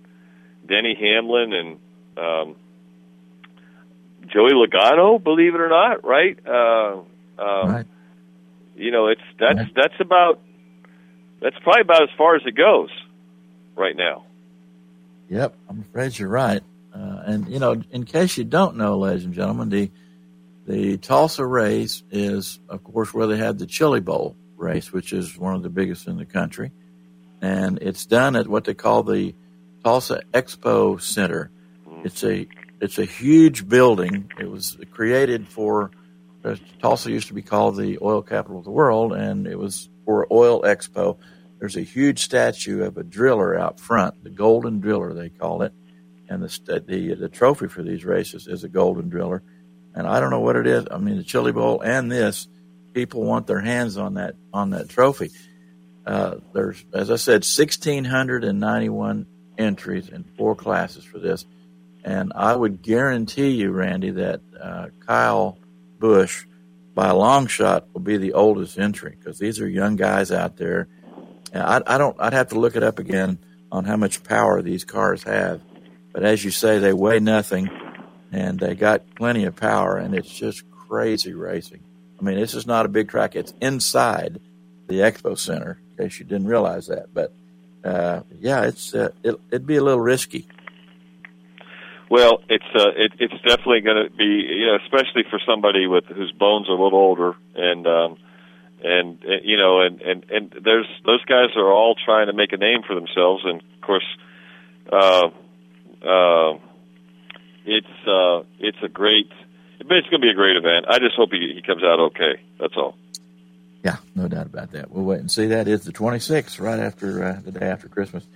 Denny 0.64 0.95
Hamlin 0.95 1.53
and 1.53 1.78
um, 2.16 2.57
Joey 4.33 4.53
Logano. 4.53 5.22
Believe 5.22 5.55
it 5.55 5.61
or 5.61 5.68
not, 5.68 6.05
right? 6.05 6.39
Uh, 6.47 7.03
um, 7.39 7.72
right. 7.72 7.87
You 8.76 8.91
know, 8.91 9.09
it's 9.09 9.20
that's 9.39 9.59
yeah. 9.59 9.66
that's 9.74 10.01
about 10.01 10.41
that's 11.41 11.57
probably 11.62 11.83
about 11.83 12.03
as 12.03 12.09
far 12.16 12.37
as 12.37 12.43
it 12.47 12.55
goes 12.55 12.91
right 13.76 13.97
now. 13.97 14.24
Yep, 15.28 15.55
I'm 15.68 15.81
afraid 15.81 16.18
you're 16.18 16.28
right. 16.28 16.62
Uh, 16.95 17.22
and 17.26 17.49
you 17.49 17.59
know, 17.59 17.83
in 17.91 18.05
case 18.05 18.37
you 18.37 18.45
don't 18.45 18.76
know, 18.76 18.99
ladies 18.99 19.24
and 19.24 19.35
gentlemen, 19.35 19.68
the 19.68 19.91
the 20.66 20.99
Tulsa 20.99 21.45
race 21.45 22.03
is, 22.11 22.61
of 22.68 22.85
course, 22.85 23.12
where 23.12 23.26
they 23.26 23.37
had 23.37 23.59
the 23.59 23.66
Chili 23.66 24.01
Bowl 24.01 24.37
race, 24.57 24.93
which 24.93 25.12
is 25.12 25.37
one 25.37 25.55
of 25.55 25.62
the 25.62 25.70
biggest 25.70 26.07
in 26.07 26.16
the 26.16 26.24
country. 26.24 26.72
And 27.41 27.78
it's 27.81 28.07
done 28.07 28.37
at 28.37 28.47
what 28.47 28.64
they 28.64 28.74
call 28.74 29.03
the 29.03 29.35
Tulsa 29.83 30.22
Expo 30.33 31.01
Center. 31.01 31.51
It's 32.05 32.22
a 32.24 32.47
it's 32.81 32.99
a 32.99 33.05
huge 33.05 33.68
building. 33.68 34.31
It 34.39 34.51
was 34.51 34.76
created 34.91 35.49
for 35.49 35.91
Tulsa 36.81 37.11
used 37.11 37.28
to 37.28 37.35
be 37.35 37.43
called 37.43 37.76
the 37.76 37.99
oil 38.01 38.22
capital 38.22 38.59
of 38.59 38.64
the 38.64 38.70
world, 38.70 39.12
and 39.12 39.47
it 39.47 39.59
was 39.59 39.91
for 40.05 40.26
Oil 40.33 40.62
Expo. 40.62 41.18
There's 41.59 41.76
a 41.76 41.83
huge 41.83 42.22
statue 42.22 42.83
of 42.83 42.97
a 42.97 43.03
driller 43.03 43.59
out 43.59 43.78
front, 43.78 44.24
the 44.24 44.31
Golden 44.31 44.81
Driller 44.81 45.12
they 45.12 45.28
call 45.28 45.62
it, 45.62 45.72
and 46.28 46.43
the 46.43 46.83
the 46.87 47.14
the 47.14 47.28
trophy 47.28 47.68
for 47.68 47.83
these 47.83 48.05
races 48.05 48.47
is 48.47 48.64
a 48.64 48.68
Golden 48.68 49.11
Driller 49.11 49.43
and 49.95 50.07
I 50.07 50.20
don't 50.20 50.31
know 50.31 50.41
what 50.41 50.57
it 50.57 50.66
is. 50.66 50.87
I 50.91 50.99
mean, 50.99 51.16
the 51.16 51.24
Chili 51.24 51.53
Bowl 51.53 51.81
and 51.81 52.11
this, 52.11 52.49
people 52.93 53.24
want 53.24 53.47
their 53.47 53.61
hands 53.61 53.97
on 53.97 54.14
that 54.14 54.35
on 54.53 54.70
that 54.70 54.89
trophy. 54.89 55.31
Uh, 56.07 56.37
there's, 56.55 56.85
as 56.93 57.11
I 57.11 57.16
said, 57.16 57.45
1,691 57.45 59.26
entries 59.59 60.09
in 60.09 60.24
four 60.37 60.57
classes 60.57 61.05
for 61.05 61.18
this, 61.18 61.45
and 62.05 62.32
I 62.34 62.55
would 62.55 62.82
guarantee 62.82 63.51
you, 63.51 63.70
Randy, 63.70 64.11
that 64.11 64.40
uh, 64.61 64.86
Kyle 65.07 65.59
Busch, 65.98 66.44
by 66.94 67.09
a 67.09 67.16
long 67.16 67.46
shot, 67.46 67.86
will 67.92 68.01
be 68.01 68.16
the 68.16 68.32
oldest 68.32 68.78
entry 68.78 69.16
because 69.18 69.38
these 69.38 69.61
are 69.61 69.68
young 69.68 69.96
guys 69.96 70.32
out 70.32 70.57
there. 70.57 70.88
And 71.53 71.62
I, 71.62 71.82
I 71.86 71.98
don't. 71.98 72.16
I'd 72.18 72.32
have 72.32 72.48
to 72.48 72.59
look 72.59 72.76
it 72.76 72.82
up 72.82 72.98
again 72.98 73.38
on 73.70 73.84
how 73.84 73.96
much 73.96 74.22
power 74.22 74.62
these 74.62 74.84
cars 74.84 75.22
have, 75.24 75.61
but 76.12 76.24
as 76.24 76.44
you 76.44 76.51
say, 76.51 76.78
they 76.78 76.92
weigh 76.92 77.20
nothing 77.20 77.70
and 78.32 78.59
they 78.59 78.74
got 78.74 79.14
plenty 79.14 79.44
of 79.44 79.57
power, 79.57 79.96
and 79.96 80.14
it's 80.14 80.32
just 80.32 80.68
crazy 80.70 81.34
racing. 81.34 81.82
I 82.18 82.22
mean, 82.22 82.38
this 82.38 82.55
is 82.55 82.66
not 82.66 82.86
a 82.86 82.88
big 82.88 83.09
track; 83.09 83.36
it's 83.36 83.55
inside 83.61 84.40
the 84.86 85.01
expo 85.01 85.38
center. 85.38 85.80
In 85.90 86.05
case 86.05 86.18
you 86.18 86.24
didn't 86.26 86.46
realize 86.46 86.86
that, 86.86 87.12
but 87.12 87.32
uh, 87.84 88.22
yeah, 88.38 88.64
it's 88.64 88.94
uh, 88.94 89.11
it, 89.22 89.38
would 89.51 89.66
be 89.66 89.76
a 89.76 89.82
little 89.82 90.01
risky. 90.01 90.46
Well, 92.11 92.43
it's 92.49 92.65
uh, 92.75 92.91
it, 92.97 93.13
it's 93.21 93.41
definitely 93.47 93.83
going 93.83 94.09
to 94.09 94.11
be, 94.11 94.25
you 94.25 94.67
know, 94.67 94.79
especially 94.85 95.23
for 95.31 95.39
somebody 95.47 95.87
with 95.87 96.05
whose 96.07 96.33
bones 96.33 96.69
are 96.69 96.75
a 96.75 96.83
little 96.83 96.99
older, 96.99 97.35
and 97.55 97.87
um, 97.87 98.17
and 98.83 99.23
you 99.45 99.57
know, 99.57 99.81
and 99.81 100.03
and 100.03 100.27
and 100.29 100.55
there's 100.65 100.89
those 101.07 101.25
guys 101.25 101.51
are 101.57 101.73
all 101.73 101.95
trying 102.05 102.27
to 102.27 102.33
make 102.33 102.53
a 102.53 102.57
name 102.57 102.83
for 102.85 102.97
themselves, 102.97 103.45
and 103.45 103.63
of 103.63 103.81
course, 103.81 104.05
uh, 104.93 105.29
uh, 106.05 106.59
it's 107.65 108.09
uh, 108.09 108.43
it's 108.59 108.79
a 108.83 108.89
great. 108.89 109.31
It's 109.79 110.09
going 110.09 110.21
to 110.21 110.27
be 110.27 110.31
a 110.31 110.35
great 110.35 110.57
event. 110.57 110.87
I 110.89 110.99
just 110.99 111.15
hope 111.17 111.31
he, 111.33 111.53
he 111.55 111.63
comes 111.63 111.83
out 111.83 112.01
okay. 112.11 112.43
That's 112.59 112.75
all. 112.77 112.97
Yeah, 113.85 113.97
no 114.15 114.29
doubt 114.29 114.47
about 114.47 114.73
that. 114.73 114.91
We'll 114.91 115.05
wait 115.05 115.21
and 115.21 115.31
see. 115.31 115.47
That 115.47 115.69
is 115.69 115.85
the 115.85 115.93
26th, 115.93 116.61
right 116.61 116.79
after 116.79 117.25
uh, 117.25 117.41
the 117.43 117.53
day 117.53 117.67
after 117.67 117.89
Christmas. 117.89 118.27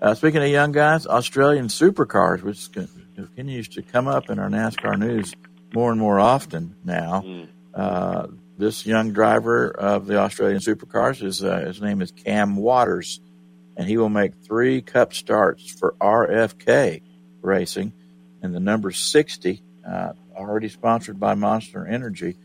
Uh, 0.00 0.14
speaking 0.14 0.42
of 0.42 0.48
young 0.48 0.72
guys, 0.72 1.06
Australian 1.06 1.68
supercars, 1.68 2.42
which 2.42 2.70
continues 3.16 3.68
to 3.68 3.82
come 3.82 4.06
up 4.06 4.30
in 4.30 4.38
our 4.38 4.48
NASCAR 4.48 4.98
news 4.98 5.34
more 5.74 5.90
and 5.90 6.00
more 6.00 6.20
often 6.20 6.76
now. 6.84 7.22
Mm. 7.24 7.48
Uh, 7.74 8.26
this 8.58 8.86
young 8.86 9.12
driver 9.12 9.68
of 9.68 10.06
the 10.06 10.18
Australian 10.18 10.60
supercars 10.60 11.22
is 11.22 11.42
uh, 11.42 11.60
his 11.60 11.80
name 11.80 12.00
is 12.00 12.10
Cam 12.10 12.56
Waters, 12.56 13.20
and 13.76 13.88
he 13.88 13.96
will 13.96 14.08
make 14.08 14.32
three 14.44 14.80
Cup 14.80 15.12
starts 15.12 15.68
for 15.70 15.94
RFK 16.00 17.02
Racing 17.42 17.92
and 18.42 18.54
the 18.54 18.60
number 18.60 18.90
60, 18.90 19.62
uh, 19.88 20.12
already 20.34 20.68
sponsored 20.68 21.18
by 21.18 21.34
Monster 21.34 21.86
Energy. 21.86 22.36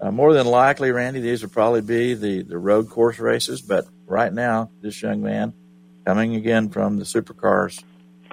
Uh, 0.00 0.10
more 0.10 0.32
than 0.32 0.46
likely, 0.46 0.90
Randy, 0.92 1.20
these 1.20 1.42
will 1.42 1.50
probably 1.50 1.82
be 1.82 2.14
the, 2.14 2.42
the 2.42 2.58
road 2.58 2.88
course 2.88 3.18
races, 3.18 3.60
but 3.60 3.84
right 4.06 4.32
now, 4.32 4.70
this 4.80 5.02
young 5.02 5.22
man 5.22 5.52
coming 6.06 6.36
again 6.36 6.70
from 6.70 6.98
the 6.98 7.04
Supercars 7.04 7.82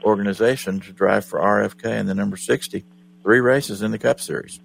organization 0.04 0.80
to 0.82 0.93
drive 0.93 1.26
for 1.26 1.39
RFK 1.39 2.00
in 2.00 2.06
the 2.06 2.16
number 2.16 2.38
60, 2.38 2.84
three 3.24 3.39
races 3.39 3.82
in 3.82 3.91
the 3.91 4.00
Cup 4.00 4.20
Series. 4.20 4.60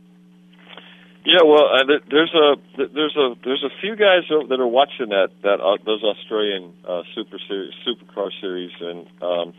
Yeah, 1.25 1.43
well, 1.45 1.67
uh, 1.73 1.85
there's 2.11 2.35
a 2.35 2.57
there's 2.77 3.17
a 3.17 3.35
there's 3.45 3.63
a 3.63 3.71
few 3.81 3.95
guys 3.95 4.25
that 4.29 4.59
are 4.59 4.67
watching 4.67 5.11
that 5.11 5.29
that 5.43 5.61
uh, 5.61 5.77
those 5.87 6.03
Australian 6.03 6.73
uh, 6.87 7.03
Super 7.15 7.39
Series 7.47 7.73
Supercar 7.87 8.31
series, 8.41 8.73
and 8.81 9.07
um, 9.23 9.55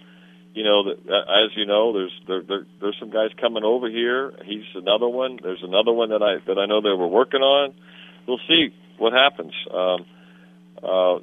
you 0.54 0.66
know, 0.66 0.92
as 0.92 1.56
you 1.56 1.66
know, 1.66 1.94
there's 1.94 2.22
there, 2.28 2.42
there, 2.42 2.66
there's 2.82 2.98
some 3.00 3.12
guys 3.12 3.30
coming 3.40 3.64
over 3.64 3.90
here. 3.90 4.34
He's 4.44 4.66
another 4.76 5.08
one. 5.08 5.40
There's 5.42 5.64
another 5.64 5.94
one 5.94 6.10
that 6.10 6.22
I 6.22 6.44
that 6.48 6.60
I 6.60 6.66
know 6.66 6.82
they 6.82 6.90
were 6.90 7.08
working 7.08 7.42
on. 7.42 7.74
We'll 8.28 8.42
see 8.46 8.76
what 8.98 9.14
happens. 9.14 9.54
Um, 9.72 10.06
uh, 10.84 11.16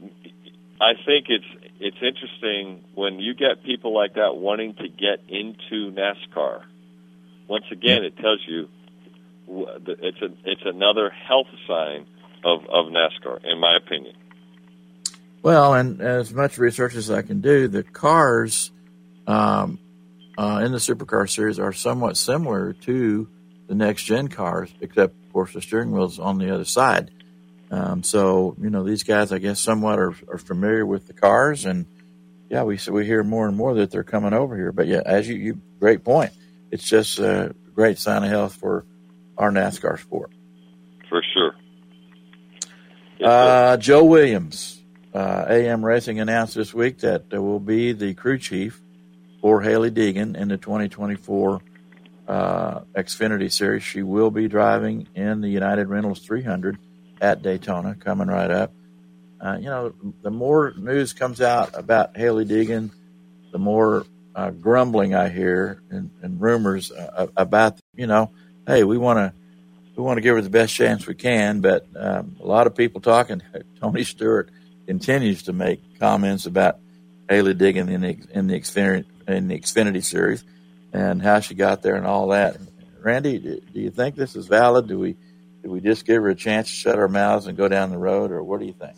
I 0.80 0.94
think 1.04 1.26
it's 1.28 1.44
it's 1.80 1.96
interesting 2.02 2.84
when 2.94 3.18
you 3.18 3.34
get 3.34 3.64
people 3.64 3.94
like 3.94 4.14
that 4.14 4.36
wanting 4.36 4.74
to 4.74 4.88
get 4.88 5.20
into 5.28 5.90
NASCAR. 5.92 6.62
Once 7.48 7.64
again, 7.72 8.04
it 8.04 8.16
tells 8.18 8.40
you 8.46 8.68
it's 9.48 10.22
a 10.22 10.28
it's 10.44 10.62
another 10.64 11.10
health 11.10 11.48
sign 11.66 12.06
of 12.44 12.60
of 12.66 12.92
NASCAR, 12.92 13.44
in 13.44 13.58
my 13.58 13.76
opinion. 13.76 14.14
Well, 15.42 15.72
and 15.72 16.02
as 16.02 16.34
much 16.34 16.58
research 16.58 16.94
as 16.94 17.10
I 17.10 17.22
can 17.22 17.40
do, 17.40 17.66
the 17.66 17.82
cars 17.82 18.70
um, 19.26 19.78
uh, 20.36 20.60
in 20.62 20.72
the 20.72 20.78
supercar 20.78 21.28
series 21.28 21.58
are 21.58 21.72
somewhat 21.72 22.18
similar 22.18 22.74
to 22.74 23.26
the 23.68 23.74
next 23.74 24.04
gen 24.04 24.28
cars, 24.28 24.70
except 24.82 25.14
of 25.24 25.32
course 25.32 25.54
the 25.54 25.62
steering 25.62 25.92
wheel's 25.92 26.18
on 26.18 26.36
the 26.36 26.52
other 26.54 26.66
side. 26.66 27.10
Um, 27.70 28.02
so 28.02 28.56
you 28.60 28.70
know 28.70 28.82
these 28.82 29.04
guys, 29.04 29.32
I 29.32 29.38
guess, 29.38 29.60
somewhat 29.60 29.98
are, 29.98 30.14
are 30.28 30.38
familiar 30.38 30.84
with 30.84 31.06
the 31.06 31.12
cars, 31.12 31.64
and 31.64 31.86
yeah, 32.48 32.64
we 32.64 32.78
we 32.90 33.06
hear 33.06 33.22
more 33.22 33.46
and 33.46 33.56
more 33.56 33.74
that 33.74 33.90
they're 33.90 34.02
coming 34.02 34.32
over 34.32 34.56
here. 34.56 34.72
But 34.72 34.88
yeah, 34.88 35.02
as 35.06 35.28
you, 35.28 35.36
you 35.36 35.60
great 35.78 36.02
point, 36.02 36.32
it's 36.70 36.84
just 36.84 37.18
a 37.20 37.54
great 37.74 37.98
sign 37.98 38.24
of 38.24 38.30
health 38.30 38.56
for 38.56 38.84
our 39.38 39.50
NASCAR 39.50 40.00
sport. 40.00 40.32
for 41.08 41.22
sure. 41.32 41.54
Uh, 43.22 43.76
Joe 43.76 44.04
Williams, 44.04 44.82
uh, 45.14 45.44
AM 45.48 45.84
Racing 45.84 46.20
announced 46.20 46.54
this 46.54 46.74
week 46.74 46.98
that 46.98 47.30
there 47.30 47.42
will 47.42 47.60
be 47.60 47.92
the 47.92 48.14
crew 48.14 48.38
chief 48.38 48.80
for 49.40 49.60
Hailie 49.62 49.90
Deegan 49.90 50.36
in 50.36 50.48
the 50.48 50.56
2024 50.56 51.60
uh, 52.26 52.80
Xfinity 52.96 53.52
Series. 53.52 53.82
She 53.82 54.02
will 54.02 54.30
be 54.30 54.48
driving 54.48 55.06
in 55.14 55.40
the 55.40 55.48
United 55.48 55.88
Rentals 55.88 56.20
300 56.20 56.78
at 57.20 57.42
Daytona, 57.42 57.94
coming 57.94 58.28
right 58.28 58.50
up. 58.50 58.72
Uh, 59.40 59.56
you 59.58 59.66
know, 59.66 59.94
the 60.22 60.30
more 60.30 60.74
news 60.76 61.12
comes 61.12 61.40
out 61.40 61.70
about 61.74 62.16
Hailie 62.16 62.44
Deegan, 62.44 62.90
the 63.52 63.58
more 63.58 64.04
uh, 64.34 64.50
grumbling 64.50 65.14
I 65.14 65.28
hear 65.28 65.82
and, 65.90 66.10
and 66.22 66.40
rumors 66.40 66.92
uh, 66.92 67.28
about, 67.36 67.80
you 67.94 68.06
know, 68.06 68.30
hey, 68.66 68.84
we 68.84 68.98
want 68.98 69.18
to 69.18 69.32
we 69.96 70.04
want 70.06 70.16
to 70.16 70.22
give 70.22 70.36
her 70.36 70.40
the 70.40 70.50
best 70.50 70.74
chance 70.74 71.06
we 71.06 71.14
can, 71.14 71.60
but 71.60 71.86
um, 71.94 72.36
a 72.40 72.46
lot 72.46 72.66
of 72.66 72.74
people 72.74 73.00
talking. 73.00 73.42
Tony 73.80 74.04
Stewart 74.04 74.48
continues 74.86 75.42
to 75.44 75.52
make 75.52 75.98
comments 75.98 76.46
about 76.46 76.78
Hailie 77.28 77.54
Deegan 77.54 77.90
in 77.90 78.00
the 78.00 78.18
in 78.32 78.46
the 78.46 78.58
Xfinity 78.58 79.04
in 79.28 79.48
the 79.48 79.58
Xfinity 79.58 80.02
series 80.02 80.44
and 80.92 81.22
how 81.22 81.40
she 81.40 81.54
got 81.54 81.82
there 81.82 81.96
and 81.96 82.06
all 82.06 82.28
that. 82.28 82.56
Randy, 83.00 83.38
do 83.38 83.80
you 83.80 83.90
think 83.90 84.16
this 84.16 84.36
is 84.36 84.46
valid? 84.46 84.88
Do 84.88 84.98
we 84.98 85.16
do 85.62 85.70
we 85.70 85.80
just 85.80 86.06
give 86.06 86.22
her 86.22 86.30
a 86.30 86.34
chance 86.34 86.68
to 86.70 86.76
shut 86.76 86.98
our 86.98 87.08
mouths 87.08 87.46
and 87.46 87.56
go 87.56 87.68
down 87.68 87.90
the 87.90 87.98
road, 87.98 88.30
or 88.30 88.42
what 88.42 88.60
do 88.60 88.66
you 88.66 88.72
think? 88.72 88.96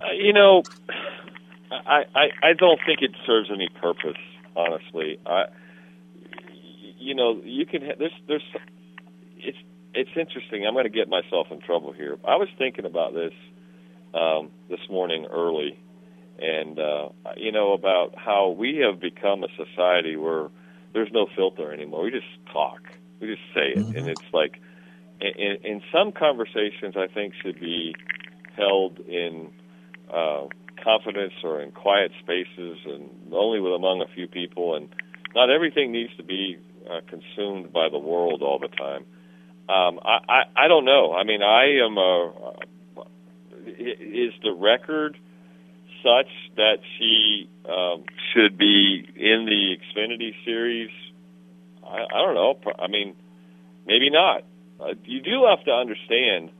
Uh, 0.00 0.12
you 0.16 0.32
know, 0.32 0.62
I, 1.70 2.04
I 2.14 2.28
I 2.42 2.52
don't 2.58 2.80
think 2.86 3.02
it 3.02 3.10
serves 3.26 3.50
any 3.52 3.68
purpose. 3.80 4.20
Honestly, 4.56 5.18
I 5.26 5.44
you 6.98 7.14
know 7.14 7.40
you 7.44 7.66
can 7.66 7.82
ha- 7.82 7.94
there's 7.98 8.12
there's 8.26 8.44
it's 9.36 9.58
it's 9.94 10.10
interesting. 10.16 10.66
I'm 10.66 10.74
going 10.74 10.84
to 10.84 10.90
get 10.90 11.08
myself 11.08 11.48
in 11.50 11.60
trouble 11.60 11.92
here. 11.92 12.16
I 12.24 12.36
was 12.36 12.48
thinking 12.58 12.84
about 12.84 13.14
this 13.14 13.32
um, 14.14 14.50
this 14.68 14.80
morning 14.90 15.26
early, 15.30 15.78
and 16.38 16.78
uh, 16.78 17.08
you 17.36 17.52
know 17.52 17.72
about 17.72 18.14
how 18.16 18.50
we 18.50 18.76
have 18.78 19.00
become 19.00 19.44
a 19.44 19.48
society 19.56 20.16
where 20.16 20.48
there's 20.92 21.10
no 21.12 21.26
filter 21.36 21.72
anymore. 21.72 22.04
We 22.04 22.10
just 22.10 22.26
talk, 22.52 22.80
we 23.20 23.28
just 23.28 23.42
say 23.54 23.72
it, 23.74 23.78
mm-hmm. 23.78 23.96
and 23.96 24.08
it's 24.08 24.22
like 24.32 24.60
in, 25.20 25.56
in 25.64 25.82
some 25.92 26.12
conversations 26.12 26.94
I 26.96 27.06
think 27.12 27.34
should 27.42 27.60
be 27.60 27.94
held 28.56 28.98
in 29.00 29.50
uh, 30.12 30.46
confidence 30.82 31.34
or 31.42 31.60
in 31.60 31.72
quiet 31.72 32.12
spaces 32.22 32.78
and 32.86 33.10
only 33.32 33.60
with 33.60 33.72
among 33.72 34.02
a 34.02 34.14
few 34.14 34.26
people, 34.26 34.74
and 34.74 34.88
not 35.34 35.50
everything 35.50 35.92
needs 35.92 36.16
to 36.16 36.22
be 36.22 36.58
uh, 36.88 37.00
consumed 37.08 37.72
by 37.72 37.88
the 37.90 37.98
world 37.98 38.42
all 38.42 38.58
the 38.58 38.68
time. 38.68 39.04
Um, 39.68 40.00
I, 40.02 40.18
I 40.28 40.64
I 40.64 40.68
don't 40.68 40.84
know. 40.84 41.12
I 41.12 41.24
mean, 41.24 41.42
I 41.42 41.84
am 41.84 41.98
a. 41.98 42.54
Is 43.66 44.32
the 44.42 44.52
record 44.52 45.18
such 46.02 46.30
that 46.56 46.78
she 46.98 47.50
um, 47.68 48.04
should 48.32 48.56
be 48.56 49.06
in 49.14 49.44
the 49.44 49.76
Xfinity 49.76 50.32
series? 50.44 50.90
I, 51.84 51.96
I 51.96 52.22
don't 52.24 52.34
know. 52.34 52.58
I 52.78 52.88
mean, 52.88 53.14
maybe 53.86 54.08
not. 54.08 54.44
Uh, 54.80 54.94
you 55.04 55.20
do 55.20 55.46
have 55.48 55.64
to 55.64 55.72
understand 55.72 56.50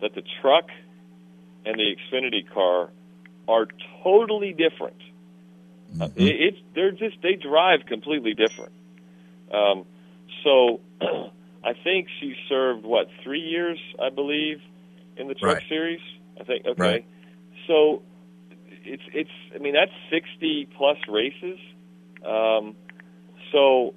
that 0.00 0.14
the 0.14 0.22
truck 0.40 0.68
and 1.64 1.78
the 1.78 1.96
Xfinity 1.96 2.48
car 2.52 2.90
are 3.46 3.66
totally 4.02 4.52
different. 4.52 5.00
Uh, 6.00 6.04
mm-hmm. 6.06 6.22
Uh, 6.22 6.24
it, 6.24 6.36
it's 6.40 6.58
they're 6.74 6.92
just 6.92 7.16
they 7.22 7.34
drive 7.34 7.80
completely 7.86 8.34
different. 8.34 8.72
Um, 9.52 9.84
so 10.44 10.80
I 11.00 11.72
think 11.84 12.08
she 12.20 12.34
served 12.48 12.84
what 12.84 13.08
three 13.22 13.40
years, 13.40 13.78
I 14.00 14.10
believe, 14.10 14.60
in 15.16 15.28
the 15.28 15.34
truck 15.34 15.56
right. 15.56 15.68
series. 15.68 16.00
I 16.40 16.44
think 16.44 16.66
okay. 16.66 16.82
Right. 16.82 17.06
So 17.66 18.02
it's 18.84 19.02
it's 19.12 19.30
I 19.54 19.58
mean 19.58 19.74
that's 19.74 19.92
sixty 20.10 20.68
plus 20.76 20.98
races. 21.08 21.58
Um, 22.24 22.76
so 23.52 23.94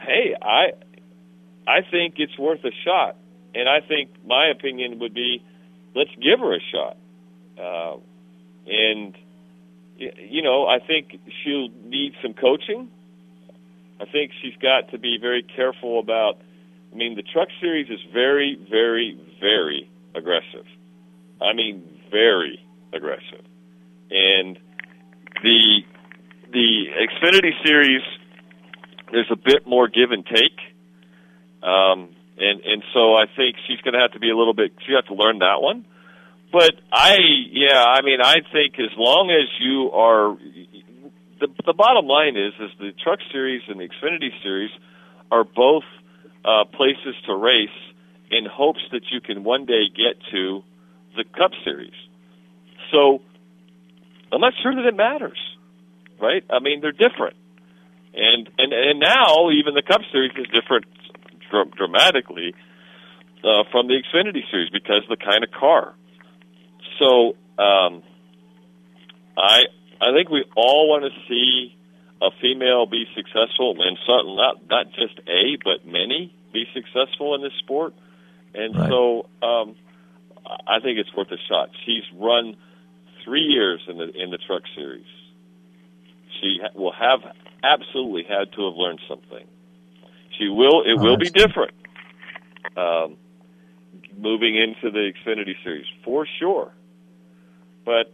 hey, 0.00 0.34
I 0.40 0.72
I 1.68 1.82
think 1.88 2.14
it's 2.16 2.38
worth 2.38 2.64
a 2.64 2.72
shot, 2.84 3.16
and 3.54 3.68
I 3.68 3.86
think 3.86 4.10
my 4.26 4.48
opinion 4.48 4.98
would 5.00 5.12
be 5.12 5.44
let's 5.94 6.10
give 6.16 6.40
her 6.40 6.54
a 6.54 6.60
shot. 6.72 6.96
Uh, 7.58 7.96
and 8.66 9.14
you 9.98 10.42
know, 10.42 10.66
I 10.66 10.78
think 10.78 11.18
she'll 11.42 11.68
need 11.84 12.14
some 12.22 12.32
coaching. 12.32 12.88
I 14.00 14.04
think 14.04 14.32
she's 14.40 14.54
got 14.62 14.90
to 14.92 14.98
be 14.98 15.18
very 15.20 15.42
careful 15.42 15.98
about. 15.98 16.38
I 16.92 16.96
mean, 16.96 17.16
the 17.16 17.22
Truck 17.22 17.48
Series 17.60 17.90
is 17.90 18.00
very, 18.14 18.58
very, 18.70 19.20
very 19.40 19.90
aggressive. 20.14 20.64
I 21.42 21.52
mean, 21.52 22.00
very 22.10 22.64
aggressive, 22.94 23.44
and 24.10 24.58
the 25.42 25.80
the 26.50 26.84
Xfinity 26.96 27.52
Series 27.66 28.02
there's 29.12 29.30
a 29.30 29.36
bit 29.36 29.66
more 29.66 29.88
give 29.88 30.10
and 30.10 30.24
take, 30.24 30.58
um, 31.68 32.16
and 32.38 32.60
and 32.64 32.82
so 32.94 33.14
I 33.14 33.26
think 33.36 33.56
she's 33.66 33.80
going 33.80 33.94
to 33.94 34.00
have 34.00 34.12
to 34.12 34.20
be 34.20 34.30
a 34.30 34.36
little 34.36 34.54
bit. 34.54 34.72
She 34.86 34.92
have 34.94 35.06
to 35.06 35.14
learn 35.14 35.40
that 35.40 35.60
one. 35.60 35.84
But 36.50 36.72
I, 36.90 37.18
yeah, 37.52 37.84
I 37.84 38.00
mean, 38.02 38.20
I 38.22 38.36
think 38.52 38.74
as 38.78 38.96
long 38.96 39.30
as 39.30 39.48
you 39.60 39.90
are, 39.92 40.36
the 41.40 41.48
the 41.66 41.74
bottom 41.74 42.06
line 42.06 42.36
is, 42.36 42.54
is 42.58 42.70
the 42.78 42.92
Truck 43.02 43.18
Series 43.32 43.62
and 43.68 43.78
the 43.80 43.88
Xfinity 43.88 44.30
Series 44.42 44.70
are 45.30 45.44
both 45.44 45.84
uh, 46.44 46.64
places 46.64 47.14
to 47.26 47.34
race 47.34 47.68
in 48.30 48.46
hopes 48.46 48.80
that 48.92 49.02
you 49.10 49.20
can 49.20 49.44
one 49.44 49.66
day 49.66 49.88
get 49.88 50.16
to 50.32 50.62
the 51.16 51.24
Cup 51.36 51.50
Series. 51.64 51.96
So 52.92 53.20
I'm 54.32 54.40
not 54.40 54.54
sure 54.62 54.74
that 54.74 54.86
it 54.86 54.96
matters, 54.96 55.38
right? 56.20 56.44
I 56.48 56.60
mean, 56.60 56.80
they're 56.80 56.92
different, 56.92 57.36
and 58.14 58.48
and 58.56 58.72
and 58.72 59.00
now 59.00 59.50
even 59.50 59.74
the 59.74 59.82
Cup 59.82 60.00
Series 60.12 60.32
is 60.38 60.46
different 60.46 60.86
dr- 61.50 61.74
dramatically 61.76 62.54
uh, 63.44 63.64
from 63.70 63.88
the 63.88 63.94
Xfinity 63.94 64.42
Series 64.50 64.70
because 64.70 65.02
of 65.08 65.18
the 65.18 65.24
kind 65.24 65.44
of 65.44 65.50
car. 65.50 65.94
So 66.98 67.36
um, 67.58 68.02
I 69.36 69.64
I 70.00 70.12
think 70.14 70.30
we 70.30 70.44
all 70.56 70.88
want 70.88 71.04
to 71.04 71.10
see 71.28 71.74
a 72.20 72.30
female 72.40 72.86
be 72.86 73.04
successful, 73.14 73.76
and 73.78 73.98
certainly 74.06 74.36
not 74.36 74.68
not 74.68 74.86
just 74.92 75.18
a, 75.28 75.56
but 75.62 75.86
many 75.86 76.34
be 76.52 76.64
successful 76.74 77.34
in 77.34 77.42
this 77.42 77.52
sport. 77.62 77.94
And 78.54 78.74
right. 78.74 78.90
so 78.90 79.28
um, 79.42 79.76
I 80.66 80.80
think 80.80 80.98
it's 80.98 81.14
worth 81.14 81.30
a 81.30 81.38
shot. 81.48 81.70
She's 81.84 82.04
run 82.14 82.56
three 83.24 83.42
years 83.42 83.80
in 83.88 83.98
the 83.98 84.10
in 84.10 84.30
the 84.30 84.38
truck 84.38 84.62
series. 84.74 85.06
She 86.40 86.58
ha- 86.62 86.74
will 86.74 86.92
have 86.92 87.20
absolutely 87.62 88.24
had 88.24 88.52
to 88.52 88.64
have 88.66 88.74
learned 88.76 89.00
something. 89.08 89.46
She 90.38 90.48
will. 90.48 90.82
It 90.82 90.96
oh, 90.98 91.02
will 91.02 91.16
be 91.16 91.30
different. 91.30 91.72
Um, 92.76 93.16
moving 94.16 94.56
into 94.56 94.90
the 94.90 95.12
Xfinity 95.12 95.54
series 95.64 95.86
for 96.04 96.26
sure 96.38 96.72
but 97.88 98.12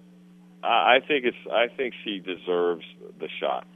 I 0.62 1.00
think 1.00 1.24
it's 1.24 1.36
I 1.52 1.66
think 1.66 1.94
she 2.04 2.20
deserves 2.20 2.84
the 3.18 3.28
shot. 3.40 3.66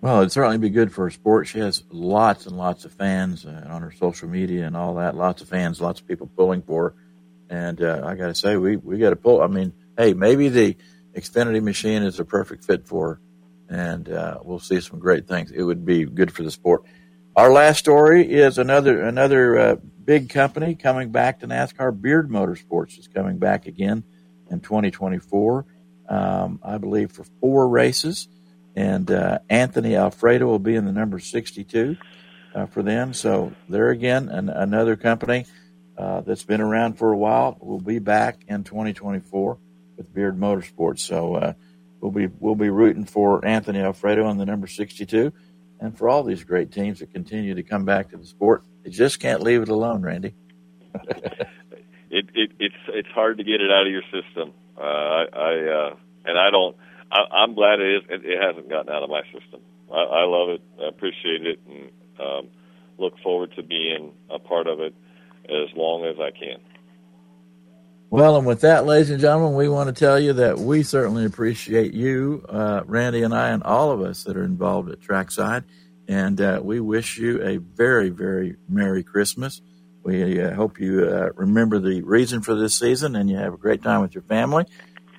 Well, 0.00 0.20
it'd 0.20 0.30
certainly 0.30 0.58
be 0.58 0.70
good 0.70 0.92
for 0.92 1.06
her 1.06 1.10
sport. 1.10 1.48
She 1.48 1.58
has 1.58 1.82
lots 1.90 2.46
and 2.46 2.56
lots 2.56 2.84
of 2.84 2.92
fans 2.92 3.44
uh, 3.44 3.66
on 3.68 3.82
her 3.82 3.90
social 3.90 4.28
media 4.28 4.66
and 4.66 4.76
all 4.76 4.94
that. 4.94 5.16
Lots 5.16 5.42
of 5.42 5.48
fans, 5.48 5.80
lots 5.80 6.00
of 6.00 6.06
people 6.06 6.28
pulling 6.28 6.62
for 6.62 6.90
her. 6.90 6.94
And 7.50 7.82
uh, 7.82 8.02
I 8.04 8.14
got 8.14 8.28
to 8.28 8.34
say, 8.34 8.56
we 8.56 8.76
we 8.76 8.98
got 8.98 9.10
to 9.10 9.16
pull. 9.16 9.42
I 9.42 9.48
mean, 9.48 9.72
hey, 9.98 10.14
maybe 10.14 10.48
the 10.50 10.76
Xfinity 11.14 11.60
machine 11.60 12.04
is 12.04 12.20
a 12.20 12.24
perfect 12.24 12.64
fit 12.64 12.86
for 12.86 13.20
her, 13.68 13.76
and 13.76 14.08
uh, 14.08 14.38
we'll 14.44 14.60
see 14.60 14.80
some 14.80 15.00
great 15.00 15.26
things. 15.26 15.50
It 15.50 15.64
would 15.64 15.84
be 15.84 16.04
good 16.04 16.32
for 16.32 16.44
the 16.44 16.52
sport. 16.52 16.84
Our 17.40 17.50
last 17.50 17.78
story 17.78 18.30
is 18.30 18.58
another 18.58 19.00
another 19.00 19.58
uh, 19.58 19.76
big 20.04 20.28
company 20.28 20.74
coming 20.74 21.10
back 21.10 21.40
to 21.40 21.46
NASCAR. 21.46 21.98
Beard 21.98 22.28
Motorsports 22.28 22.98
is 22.98 23.08
coming 23.08 23.38
back 23.38 23.66
again 23.66 24.04
in 24.50 24.60
2024, 24.60 25.64
um, 26.10 26.60
I 26.62 26.76
believe, 26.76 27.12
for 27.12 27.24
four 27.40 27.66
races. 27.66 28.28
And 28.76 29.10
uh, 29.10 29.38
Anthony 29.48 29.96
Alfredo 29.96 30.44
will 30.44 30.58
be 30.58 30.74
in 30.74 30.84
the 30.84 30.92
number 30.92 31.18
62 31.18 31.96
uh, 32.54 32.66
for 32.66 32.82
them. 32.82 33.14
So 33.14 33.54
there 33.70 33.88
again, 33.88 34.28
an, 34.28 34.50
another 34.50 34.96
company 34.96 35.46
uh, 35.96 36.20
that's 36.20 36.44
been 36.44 36.60
around 36.60 36.98
for 36.98 37.10
a 37.10 37.16
while 37.16 37.56
will 37.58 37.80
be 37.80 38.00
back 38.00 38.42
in 38.48 38.64
2024 38.64 39.56
with 39.96 40.12
Beard 40.12 40.38
Motorsports. 40.38 40.98
So 40.98 41.36
uh, 41.36 41.52
we'll 42.02 42.12
be 42.12 42.26
we'll 42.26 42.54
be 42.54 42.68
rooting 42.68 43.06
for 43.06 43.42
Anthony 43.46 43.80
Alfredo 43.80 44.26
on 44.26 44.36
the 44.36 44.44
number 44.44 44.66
62, 44.66 45.32
and 45.80 45.96
for 45.96 46.08
all 46.08 46.22
these 46.22 46.44
great 46.44 46.70
teams 46.70 47.00
that 47.00 47.12
continue 47.12 47.54
to 47.54 47.62
come 47.62 47.84
back 47.84 48.10
to 48.10 48.16
the 48.16 48.26
sport. 48.26 48.64
They 48.84 48.90
just 48.90 49.20
can't 49.20 49.42
leave 49.42 49.62
it 49.62 49.68
alone, 49.68 50.02
Randy. 50.02 50.34
it, 52.10 52.26
it 52.34 52.52
it's 52.58 52.74
it's 52.88 53.08
hard 53.08 53.38
to 53.38 53.44
get 53.44 53.60
it 53.60 53.70
out 53.70 53.86
of 53.86 53.92
your 53.92 54.02
system. 54.12 54.52
Uh, 54.76 54.82
I, 54.82 55.26
I 55.34 55.52
uh, 55.90 55.96
and 56.26 56.38
I 56.38 56.50
don't. 56.50 56.76
I, 57.12 57.24
I'm 57.32 57.54
glad 57.54 57.80
it 57.80 57.96
is. 57.96 58.02
It, 58.08 58.24
it 58.24 58.42
hasn't 58.42 58.68
gotten 58.68 58.92
out 58.92 59.02
of 59.02 59.10
my 59.10 59.22
system. 59.32 59.60
I, 59.92 60.02
I 60.02 60.24
love 60.24 60.50
it. 60.50 60.62
I 60.80 60.88
appreciate 60.88 61.46
it, 61.46 61.58
and 61.68 61.90
um, 62.20 62.48
look 62.98 63.14
forward 63.22 63.52
to 63.56 63.62
being 63.62 64.12
a 64.30 64.38
part 64.38 64.66
of 64.66 64.80
it. 64.80 64.94
as 65.48 65.74
long 65.76 66.04
as 66.04 66.16
I 66.20 66.30
can. 66.30 66.60
Well, 68.12 68.36
and 68.36 68.44
with 68.44 68.62
that, 68.62 68.86
ladies 68.86 69.10
and 69.10 69.20
gentlemen, 69.20 69.54
we 69.54 69.68
want 69.68 69.94
to 69.94 69.98
tell 69.98 70.18
you 70.18 70.32
that 70.32 70.58
we 70.58 70.82
certainly 70.82 71.24
appreciate 71.24 71.94
you, 71.94 72.44
uh, 72.48 72.82
Randy 72.84 73.22
and 73.22 73.32
I, 73.32 73.50
and 73.50 73.62
all 73.62 73.92
of 73.92 74.00
us 74.00 74.24
that 74.24 74.36
are 74.36 74.42
involved 74.42 74.90
at 74.90 75.00
Trackside. 75.00 75.62
And 76.08 76.40
uh, 76.40 76.60
we 76.60 76.80
wish 76.80 77.18
you 77.18 77.40
a 77.40 77.58
very, 77.58 78.08
very 78.08 78.56
Merry 78.68 79.04
Christmas. 79.04 79.62
We 80.02 80.40
uh, 80.40 80.54
hope 80.54 80.80
you 80.80 81.06
uh, 81.06 81.28
remember 81.36 81.78
the 81.78 82.02
reason 82.02 82.42
for 82.42 82.56
this 82.56 82.74
season 82.74 83.14
and 83.14 83.30
you 83.30 83.36
have 83.36 83.54
a 83.54 83.58
great 83.58 83.80
time 83.80 84.00
with 84.00 84.12
your 84.12 84.24
family. 84.24 84.64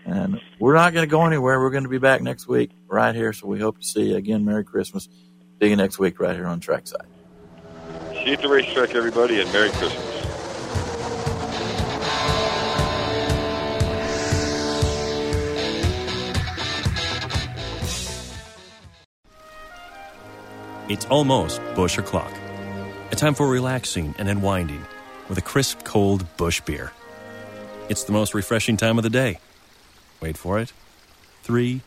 And 0.06 0.42
we're 0.60 0.74
not 0.74 0.92
going 0.92 1.08
to 1.08 1.10
go 1.10 1.26
anywhere. 1.26 1.62
We're 1.62 1.70
going 1.70 1.84
to 1.84 1.90
be 1.90 1.98
back 1.98 2.22
next 2.22 2.46
week 2.46 2.72
right 2.88 3.16
here. 3.16 3.32
So 3.32 3.48
we 3.48 3.60
hope 3.62 3.80
to 3.80 3.86
see 3.86 4.10
you 4.10 4.18
again. 4.18 4.44
Merry 4.44 4.66
Christmas. 4.66 5.08
See 5.62 5.70
you 5.70 5.78
next 5.78 5.98
week 5.98 6.20
right 6.20 6.36
here 6.36 6.48
on 6.48 6.60
Trackside. 6.60 7.08
See 8.10 8.26
you 8.26 8.34
at 8.34 8.42
the 8.42 8.50
racetrack, 8.50 8.96
everybody, 8.96 9.40
and 9.40 9.50
Merry 9.54 9.70
Christmas. 9.70 10.11
It's 20.92 21.06
almost 21.06 21.62
Busch 21.74 21.98
o'clock. 21.98 22.34
A 23.12 23.16
time 23.16 23.34
for 23.34 23.48
relaxing 23.48 24.14
and 24.18 24.28
unwinding 24.28 24.86
with 25.30 25.38
a 25.38 25.42
crisp, 25.42 25.86
cold 25.86 26.26
Busch 26.36 26.60
beer. 26.60 26.92
It's 27.88 28.04
the 28.04 28.12
most 28.12 28.34
refreshing 28.34 28.76
time 28.76 28.98
of 28.98 29.04
the 29.04 29.10
day. 29.10 29.40
Wait 30.20 30.36
for 30.36 30.60
it. 30.60 30.74
Three, 31.44 31.80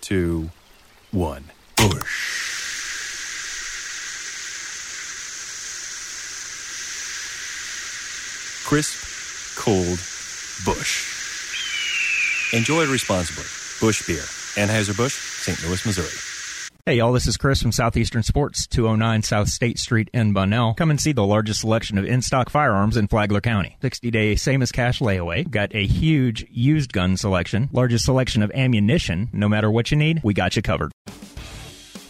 two, 0.00 0.50
one. 1.12 1.44
Busch. 1.76 2.26
Crisp, 8.66 9.60
cold 9.60 10.00
Busch. 10.64 11.06
Enjoy 12.52 12.84
responsibly. 12.90 13.44
Busch 13.78 14.04
Beer. 14.08 14.24
Anheuser-Busch, 14.56 15.14
St. 15.14 15.62
Louis, 15.64 15.86
Missouri. 15.86 16.29
Hey 16.86 16.96
y'all, 16.96 17.12
this 17.12 17.26
is 17.26 17.36
Chris 17.36 17.60
from 17.60 17.72
Southeastern 17.72 18.22
Sports, 18.22 18.66
209 18.66 19.22
South 19.22 19.48
State 19.50 19.78
Street 19.78 20.08
in 20.14 20.32
Bunnell. 20.32 20.72
Come 20.72 20.88
and 20.90 20.98
see 20.98 21.12
the 21.12 21.26
largest 21.26 21.60
selection 21.60 21.98
of 21.98 22.06
in-stock 22.06 22.48
firearms 22.48 22.96
in 22.96 23.06
Flagler 23.06 23.42
County. 23.42 23.76
60-day 23.82 24.34
same 24.36 24.62
as 24.62 24.72
cash 24.72 25.00
layaway. 25.00 25.48
Got 25.48 25.74
a 25.74 25.86
huge 25.86 26.46
used 26.50 26.94
gun 26.94 27.18
selection, 27.18 27.68
largest 27.70 28.06
selection 28.06 28.42
of 28.42 28.50
ammunition. 28.52 29.28
No 29.30 29.46
matter 29.46 29.70
what 29.70 29.90
you 29.90 29.98
need, 29.98 30.22
we 30.24 30.32
got 30.32 30.56
you 30.56 30.62
covered. 30.62 30.90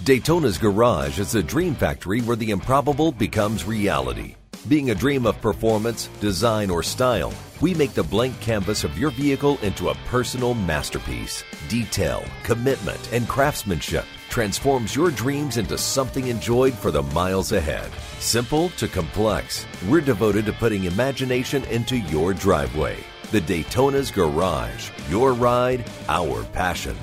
Daytona's 0.04 0.56
Garage 0.56 1.18
is 1.18 1.34
a 1.34 1.42
dream 1.42 1.74
factory 1.74 2.20
where 2.20 2.36
the 2.36 2.52
improbable 2.52 3.10
becomes 3.10 3.64
reality. 3.64 4.36
Being 4.68 4.90
a 4.90 4.94
dream 4.94 5.24
of 5.24 5.40
performance, 5.40 6.08
design, 6.20 6.68
or 6.68 6.82
style, 6.82 7.32
we 7.62 7.72
make 7.72 7.94
the 7.94 8.02
blank 8.02 8.38
canvas 8.40 8.84
of 8.84 8.98
your 8.98 9.10
vehicle 9.10 9.58
into 9.62 9.88
a 9.88 9.94
personal 10.06 10.52
masterpiece. 10.52 11.42
Detail, 11.68 12.22
commitment, 12.42 13.10
and 13.12 13.26
craftsmanship 13.26 14.04
transforms 14.28 14.94
your 14.94 15.10
dreams 15.10 15.56
into 15.56 15.78
something 15.78 16.26
enjoyed 16.26 16.74
for 16.74 16.90
the 16.90 17.02
miles 17.02 17.52
ahead. 17.52 17.90
Simple 18.18 18.68
to 18.70 18.86
complex, 18.86 19.66
we're 19.88 20.02
devoted 20.02 20.44
to 20.44 20.52
putting 20.52 20.84
imagination 20.84 21.64
into 21.64 21.96
your 21.96 22.34
driveway. 22.34 22.98
The 23.30 23.40
Daytona's 23.40 24.10
Garage, 24.10 24.90
your 25.08 25.32
ride, 25.32 25.90
our 26.08 26.44
passion. 26.44 26.96